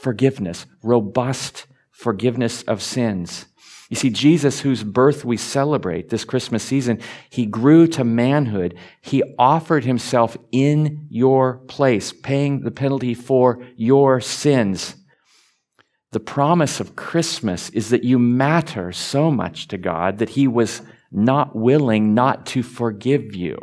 forgiveness, 0.00 0.66
robust 0.82 1.66
forgiveness 1.90 2.62
of 2.62 2.82
sins. 2.82 3.46
You 3.90 3.96
see, 3.96 4.10
Jesus, 4.10 4.60
whose 4.60 4.84
birth 4.84 5.24
we 5.24 5.36
celebrate 5.36 6.10
this 6.10 6.24
Christmas 6.24 6.62
season, 6.62 7.00
he 7.30 7.46
grew 7.46 7.86
to 7.88 8.04
manhood. 8.04 8.76
He 9.00 9.22
offered 9.38 9.84
himself 9.84 10.36
in 10.52 11.06
your 11.08 11.58
place, 11.68 12.12
paying 12.12 12.60
the 12.60 12.70
penalty 12.70 13.14
for 13.14 13.62
your 13.76 14.20
sins. 14.20 14.96
The 16.10 16.20
promise 16.20 16.80
of 16.80 16.96
Christmas 16.96 17.68
is 17.70 17.90
that 17.90 18.04
you 18.04 18.18
matter 18.18 18.92
so 18.92 19.30
much 19.30 19.68
to 19.68 19.78
God 19.78 20.18
that 20.18 20.30
he 20.30 20.48
was 20.48 20.80
not 21.12 21.54
willing 21.54 22.14
not 22.14 22.46
to 22.46 22.62
forgive 22.62 23.34
you 23.34 23.56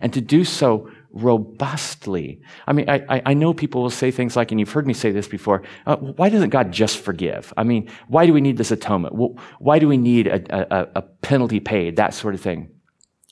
and 0.00 0.12
to 0.12 0.20
do 0.20 0.44
so 0.44 0.90
robustly. 1.10 2.40
I 2.66 2.72
mean, 2.72 2.88
I, 2.88 3.22
I 3.24 3.34
know 3.34 3.54
people 3.54 3.82
will 3.82 3.90
say 3.90 4.10
things 4.10 4.36
like, 4.36 4.50
and 4.50 4.60
you've 4.60 4.72
heard 4.72 4.86
me 4.86 4.94
say 4.94 5.10
this 5.10 5.26
before, 5.26 5.62
uh, 5.86 5.96
why 5.96 6.28
doesn't 6.28 6.50
God 6.50 6.72
just 6.72 6.98
forgive? 6.98 7.52
I 7.56 7.64
mean, 7.64 7.90
why 8.08 8.26
do 8.26 8.32
we 8.32 8.42
need 8.42 8.58
this 8.58 8.70
atonement? 8.70 9.14
Why 9.58 9.78
do 9.78 9.88
we 9.88 9.96
need 9.96 10.26
a, 10.26 10.74
a, 10.74 10.88
a 10.96 11.02
penalty 11.02 11.60
paid? 11.60 11.96
That 11.96 12.12
sort 12.12 12.34
of 12.34 12.40
thing. 12.40 12.70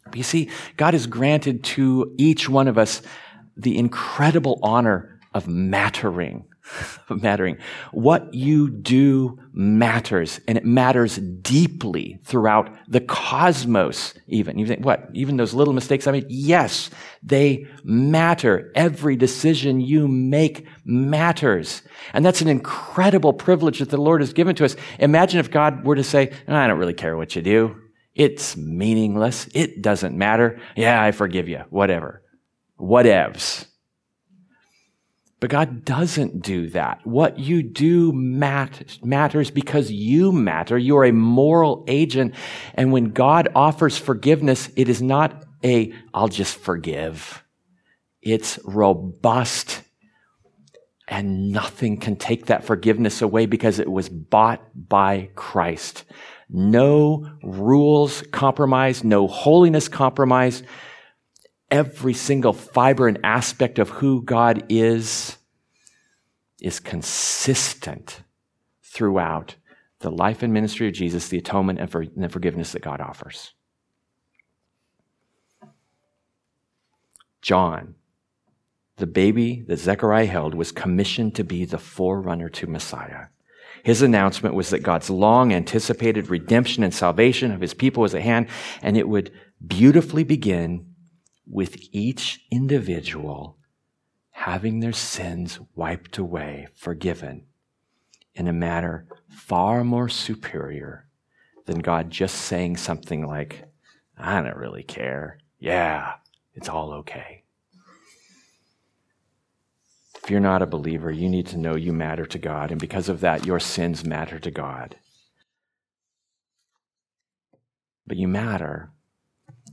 But 0.06 0.16
you 0.16 0.22
see, 0.22 0.50
God 0.76 0.94
has 0.94 1.06
granted 1.06 1.62
to 1.64 2.14
each 2.16 2.48
one 2.48 2.68
of 2.68 2.78
us 2.78 3.02
the 3.56 3.76
incredible 3.76 4.58
honor 4.62 5.20
of 5.34 5.46
mattering 5.46 6.44
mattering. 7.10 7.58
What 7.92 8.32
you 8.34 8.70
do 8.70 9.38
matters, 9.52 10.40
and 10.46 10.58
it 10.58 10.64
matters 10.64 11.16
deeply 11.16 12.18
throughout 12.24 12.70
the 12.88 13.00
cosmos, 13.00 14.14
even. 14.26 14.58
You 14.58 14.66
think, 14.66 14.84
what? 14.84 15.08
Even 15.12 15.36
those 15.36 15.54
little 15.54 15.74
mistakes 15.74 16.06
I 16.06 16.12
made? 16.12 16.26
Yes, 16.28 16.90
they 17.22 17.66
matter. 17.84 18.72
Every 18.74 19.16
decision 19.16 19.80
you 19.80 20.08
make 20.08 20.66
matters. 20.84 21.82
And 22.12 22.24
that's 22.24 22.40
an 22.40 22.48
incredible 22.48 23.32
privilege 23.32 23.78
that 23.78 23.90
the 23.90 23.96
Lord 23.96 24.20
has 24.20 24.32
given 24.32 24.54
to 24.56 24.64
us. 24.64 24.76
Imagine 24.98 25.40
if 25.40 25.50
God 25.50 25.84
were 25.84 25.96
to 25.96 26.04
say, 26.04 26.32
I 26.48 26.66
don't 26.66 26.78
really 26.78 26.94
care 26.94 27.16
what 27.16 27.36
you 27.36 27.42
do. 27.42 27.76
It's 28.14 28.56
meaningless. 28.56 29.46
It 29.52 29.82
doesn't 29.82 30.16
matter. 30.16 30.58
Yeah, 30.74 31.02
I 31.02 31.12
forgive 31.12 31.48
you. 31.48 31.64
Whatever. 31.68 32.22
Whatevs. 32.80 33.65
But 35.46 35.52
God 35.52 35.84
doesn't 35.84 36.42
do 36.42 36.70
that. 36.70 37.06
What 37.06 37.38
you 37.38 37.62
do 37.62 38.10
mat- 38.12 38.98
matters 39.04 39.48
because 39.48 39.92
you 39.92 40.32
matter. 40.32 40.76
You 40.76 40.96
are 40.96 41.04
a 41.04 41.12
moral 41.12 41.84
agent. 41.86 42.34
And 42.74 42.90
when 42.90 43.12
God 43.12 43.46
offers 43.54 43.96
forgiveness, 43.96 44.70
it 44.74 44.88
is 44.88 45.00
not 45.00 45.44
a, 45.62 45.94
I'll 46.12 46.26
just 46.26 46.56
forgive. 46.58 47.44
It's 48.22 48.58
robust. 48.64 49.82
And 51.06 51.52
nothing 51.52 51.98
can 51.98 52.16
take 52.16 52.46
that 52.46 52.64
forgiveness 52.64 53.22
away 53.22 53.46
because 53.46 53.78
it 53.78 53.92
was 53.92 54.08
bought 54.08 54.62
by 54.74 55.30
Christ. 55.36 56.02
No 56.50 57.30
rules 57.44 58.24
compromised, 58.32 59.04
no 59.04 59.28
holiness 59.28 59.86
compromised 59.86 60.64
every 61.70 62.14
single 62.14 62.52
fiber 62.52 63.08
and 63.08 63.18
aspect 63.24 63.78
of 63.78 63.88
who 63.90 64.22
God 64.22 64.64
is 64.68 65.36
is 66.60 66.80
consistent 66.80 68.22
throughout 68.82 69.56
the 70.00 70.10
life 70.10 70.42
and 70.42 70.52
ministry 70.52 70.88
of 70.88 70.94
Jesus, 70.94 71.28
the 71.28 71.38
atonement 71.38 71.78
and, 71.78 71.90
for, 71.90 72.02
and 72.02 72.22
the 72.22 72.28
forgiveness 72.28 72.72
that 72.72 72.82
God 72.82 73.00
offers. 73.00 73.52
John, 77.42 77.94
the 78.96 79.06
baby 79.06 79.62
that 79.68 79.78
Zechariah 79.78 80.26
held, 80.26 80.54
was 80.54 80.72
commissioned 80.72 81.34
to 81.36 81.44
be 81.44 81.64
the 81.64 81.78
forerunner 81.78 82.48
to 82.50 82.66
Messiah. 82.66 83.26
His 83.84 84.02
announcement 84.02 84.54
was 84.54 84.70
that 84.70 84.82
God's 84.82 85.10
long 85.10 85.52
anticipated 85.52 86.28
redemption 86.28 86.82
and 86.82 86.92
salvation 86.92 87.52
of 87.52 87.60
his 87.60 87.74
people 87.74 88.02
was 88.02 88.14
at 88.14 88.22
hand, 88.22 88.48
and 88.82 88.96
it 88.96 89.08
would 89.08 89.30
beautifully 89.64 90.24
begin 90.24 90.86
with 91.46 91.78
each 91.92 92.44
individual 92.50 93.56
having 94.30 94.80
their 94.80 94.92
sins 94.92 95.58
wiped 95.74 96.18
away, 96.18 96.68
forgiven, 96.74 97.46
in 98.34 98.46
a 98.46 98.52
manner 98.52 99.06
far 99.28 99.82
more 99.82 100.08
superior 100.08 101.08
than 101.64 101.78
God 101.78 102.10
just 102.10 102.36
saying 102.36 102.76
something 102.76 103.26
like, 103.26 103.64
I 104.18 104.42
don't 104.42 104.56
really 104.56 104.82
care. 104.82 105.38
Yeah, 105.58 106.14
it's 106.54 106.68
all 106.68 106.92
okay. 106.92 107.44
If 110.22 110.30
you're 110.30 110.40
not 110.40 110.62
a 110.62 110.66
believer, 110.66 111.10
you 111.10 111.28
need 111.28 111.46
to 111.48 111.56
know 111.56 111.76
you 111.76 111.92
matter 111.92 112.26
to 112.26 112.38
God, 112.38 112.70
and 112.70 112.80
because 112.80 113.08
of 113.08 113.20
that, 113.20 113.46
your 113.46 113.60
sins 113.60 114.04
matter 114.04 114.38
to 114.38 114.50
God. 114.50 114.96
But 118.06 118.16
you 118.16 118.28
matter 118.28 118.90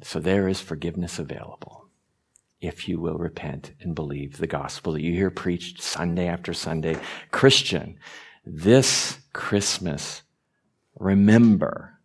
so 0.03 0.19
there 0.19 0.47
is 0.47 0.61
forgiveness 0.61 1.19
available 1.19 1.87
if 2.61 2.87
you 2.87 2.99
will 2.99 3.17
repent 3.17 3.73
and 3.81 3.93
believe 3.93 4.37
the 4.37 4.47
gospel 4.47 4.93
that 4.93 5.01
you 5.01 5.11
hear 5.11 5.29
preached 5.29 5.81
Sunday 5.81 6.27
after 6.27 6.53
Sunday. 6.53 6.97
Christian, 7.31 7.97
this 8.45 9.17
Christmas, 9.33 10.23
remember 10.97 11.99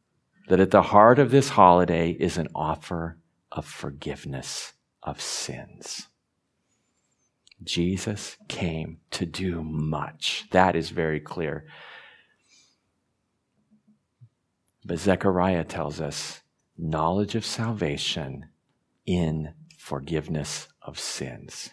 that 0.49 0.59
at 0.59 0.73
the 0.73 0.83
heart 0.83 1.19
of 1.19 1.31
this 1.31 1.51
holiday 1.51 2.11
is 2.11 2.39
an 2.39 2.49
offer 2.55 3.19
of 3.53 3.67
forgiveness 3.67 4.73
of 5.03 5.21
sins. 5.21 6.09
Jesus 7.63 8.37
came 8.49 8.99
to 9.11 9.27
do 9.27 9.63
much. 9.63 10.47
That 10.51 10.75
is 10.75 10.91
very 10.91 11.21
clear. 11.21 11.67
But 14.85 14.99
Zechariah 14.99 15.65
tells 15.65 16.01
us 16.01 16.41
knowledge 16.79 17.35
of 17.35 17.45
salvation 17.45 18.47
in 19.05 19.53
forgiveness 19.77 20.69
of 20.83 20.99
sins. 20.99 21.71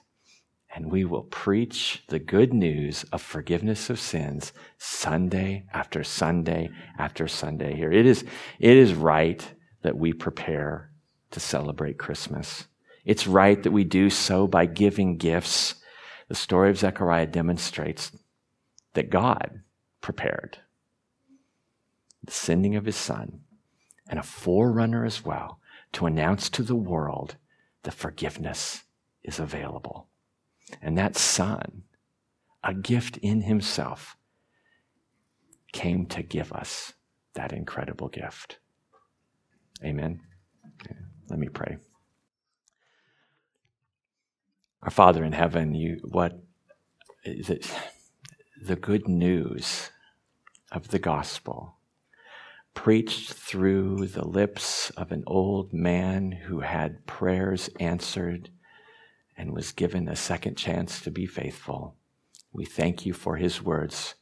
and 0.76 0.92
we 0.92 1.06
will 1.06 1.24
preach 1.24 2.04
the 2.10 2.20
good 2.20 2.54
news 2.54 3.06
of 3.14 3.22
forgiveness 3.22 3.90
of 3.90 3.98
sins 3.98 4.52
Sunday 4.78 5.66
after 5.74 6.04
Sunday 6.04 6.70
after 7.00 7.30
Sunday 7.30 7.74
here. 7.76 7.92
It 7.92 8.06
is, 8.06 8.26
it 8.60 8.76
is 8.76 8.94
right 8.94 9.42
that 9.84 9.98
we 9.98 10.12
prepare 10.12 10.92
to 11.32 11.40
celebrate 11.40 11.98
Christmas. 11.98 12.66
It's 13.06 13.26
right 13.26 13.62
that 13.64 13.72
we 13.72 13.86
do 13.86 14.10
so 14.10 14.48
by 14.48 14.66
giving 14.66 15.16
gifts. 15.18 15.76
The 16.28 16.36
story 16.36 16.70
of 16.70 16.78
Zechariah 16.78 17.28
demonstrates 17.28 18.12
that 18.96 19.10
God 19.10 19.62
prepared 20.02 20.58
the 22.22 22.32
sending 22.32 22.76
of 22.76 22.86
his 22.86 22.98
son 22.98 23.42
and 24.08 24.20
a 24.20 24.24
forerunner 24.24 25.06
as 25.06 25.26
well 25.26 25.60
to 25.94 26.06
announce 26.06 26.50
to 26.50 26.64
the 26.64 26.76
world 26.76 27.36
the 27.84 27.92
forgiveness 27.92 28.84
is 29.24 29.40
available. 29.40 30.08
And 30.82 30.98
that 30.98 31.16
son, 31.16 31.84
a 32.64 32.74
gift 32.74 33.18
in 33.18 33.42
himself, 33.42 34.18
came 35.72 36.06
to 36.08 36.24
give 36.24 36.52
us 36.54 36.94
that 37.34 37.52
incredible 37.52 38.08
gift. 38.08 38.60
Amen. 39.84 40.22
Let 41.30 41.40
me 41.40 41.50
pray. 41.50 41.78
Our 44.82 44.92
Father 44.92 45.24
in 45.24 45.34
heaven, 45.34 45.74
you 45.74 46.00
what 46.04 46.40
the, 47.24 47.68
the 48.62 48.76
good 48.76 49.08
news 49.08 49.90
of 50.72 50.90
the 50.90 51.00
gospel 51.00 51.75
preached 52.76 53.34
through 53.34 54.06
the 54.06 54.28
lips 54.28 54.92
of 54.92 55.12
an 55.12 55.24
old 55.26 55.74
man 55.74 56.32
who 56.32 56.60
had 56.60 57.08
prayers 57.08 57.70
answered 57.80 58.50
and 59.36 59.52
was 59.52 59.72
given 59.72 60.08
a 60.08 60.16
second 60.16 60.56
chance 60.56 61.02
to 61.02 61.10
be 61.10 61.26
faithful. 61.26 61.96
We 62.54 62.66
thank 62.66 63.06
you 63.06 63.14
for 63.14 63.38
his 63.38 63.64
words 63.64 64.14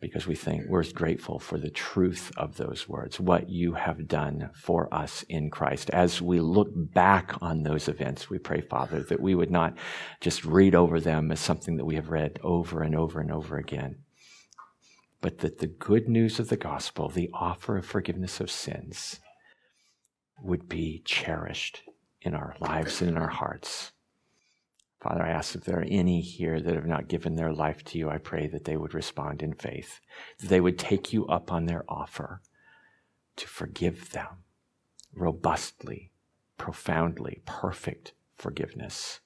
because 0.00 0.26
we 0.26 0.34
think 0.34 0.64
we're 0.66 0.84
grateful 0.92 1.38
for 1.38 1.58
the 1.58 1.70
truth 1.70 2.32
of 2.36 2.56
those 2.56 2.88
words, 2.88 3.20
what 3.20 3.48
you 3.48 3.74
have 3.74 4.08
done 4.08 4.50
for 4.52 4.92
us 4.92 5.22
in 5.28 5.48
Christ. 5.48 5.90
As 5.90 6.20
we 6.20 6.40
look 6.40 6.70
back 6.74 7.40
on 7.40 7.62
those 7.62 7.88
events, 7.88 8.28
we 8.28 8.38
pray, 8.38 8.60
Father, 8.60 9.04
that 9.04 9.20
we 9.20 9.36
would 9.36 9.50
not 9.50 9.74
just 10.20 10.44
read 10.44 10.74
over 10.74 11.00
them 11.00 11.30
as 11.30 11.38
something 11.38 11.76
that 11.76 11.84
we 11.84 11.94
have 11.94 12.10
read 12.10 12.40
over 12.42 12.82
and 12.82 12.96
over 12.96 13.20
and 13.20 13.30
over 13.30 13.56
again, 13.56 13.96
but 15.22 15.38
that 15.38 15.58
the 15.58 15.68
good 15.68 16.08
news 16.08 16.38
of 16.38 16.48
the 16.48 16.56
gospel, 16.56 17.08
the 17.08 17.30
offer 17.32 17.78
of 17.78 17.86
forgiveness 17.86 18.40
of 18.40 18.50
sins, 18.50 19.20
would 20.42 20.68
be 20.68 21.00
cherished 21.04 21.82
in 22.20 22.34
our 22.34 22.56
lives 22.60 23.00
and 23.00 23.10
in 23.10 23.16
our 23.16 23.28
hearts. 23.28 23.92
Father, 25.00 25.22
I 25.22 25.30
ask 25.30 25.54
if 25.54 25.64
there 25.64 25.78
are 25.78 25.86
any 25.88 26.20
here 26.20 26.60
that 26.60 26.74
have 26.74 26.86
not 26.86 27.08
given 27.08 27.36
their 27.36 27.52
life 27.52 27.84
to 27.84 27.98
you, 27.98 28.10
I 28.10 28.18
pray 28.18 28.48
that 28.48 28.64
they 28.64 28.76
would 28.76 28.94
respond 28.94 29.42
in 29.42 29.54
faith, 29.54 30.00
that 30.40 30.48
they 30.48 30.60
would 30.60 30.78
take 30.78 31.12
you 31.12 31.26
up 31.28 31.52
on 31.52 31.66
their 31.66 31.84
offer 31.88 32.40
to 33.36 33.48
forgive 33.48 34.10
them 34.10 34.44
robustly, 35.14 36.10
profoundly, 36.58 37.42
perfect 37.46 38.12
forgiveness. 38.36 39.20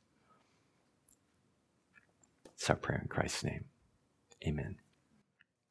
It's 2.55 2.69
our 2.69 2.77
prayer 2.77 3.01
in 3.03 3.09
Christ's 3.09 3.45
name. 3.45 3.65
Amen. 4.47 4.77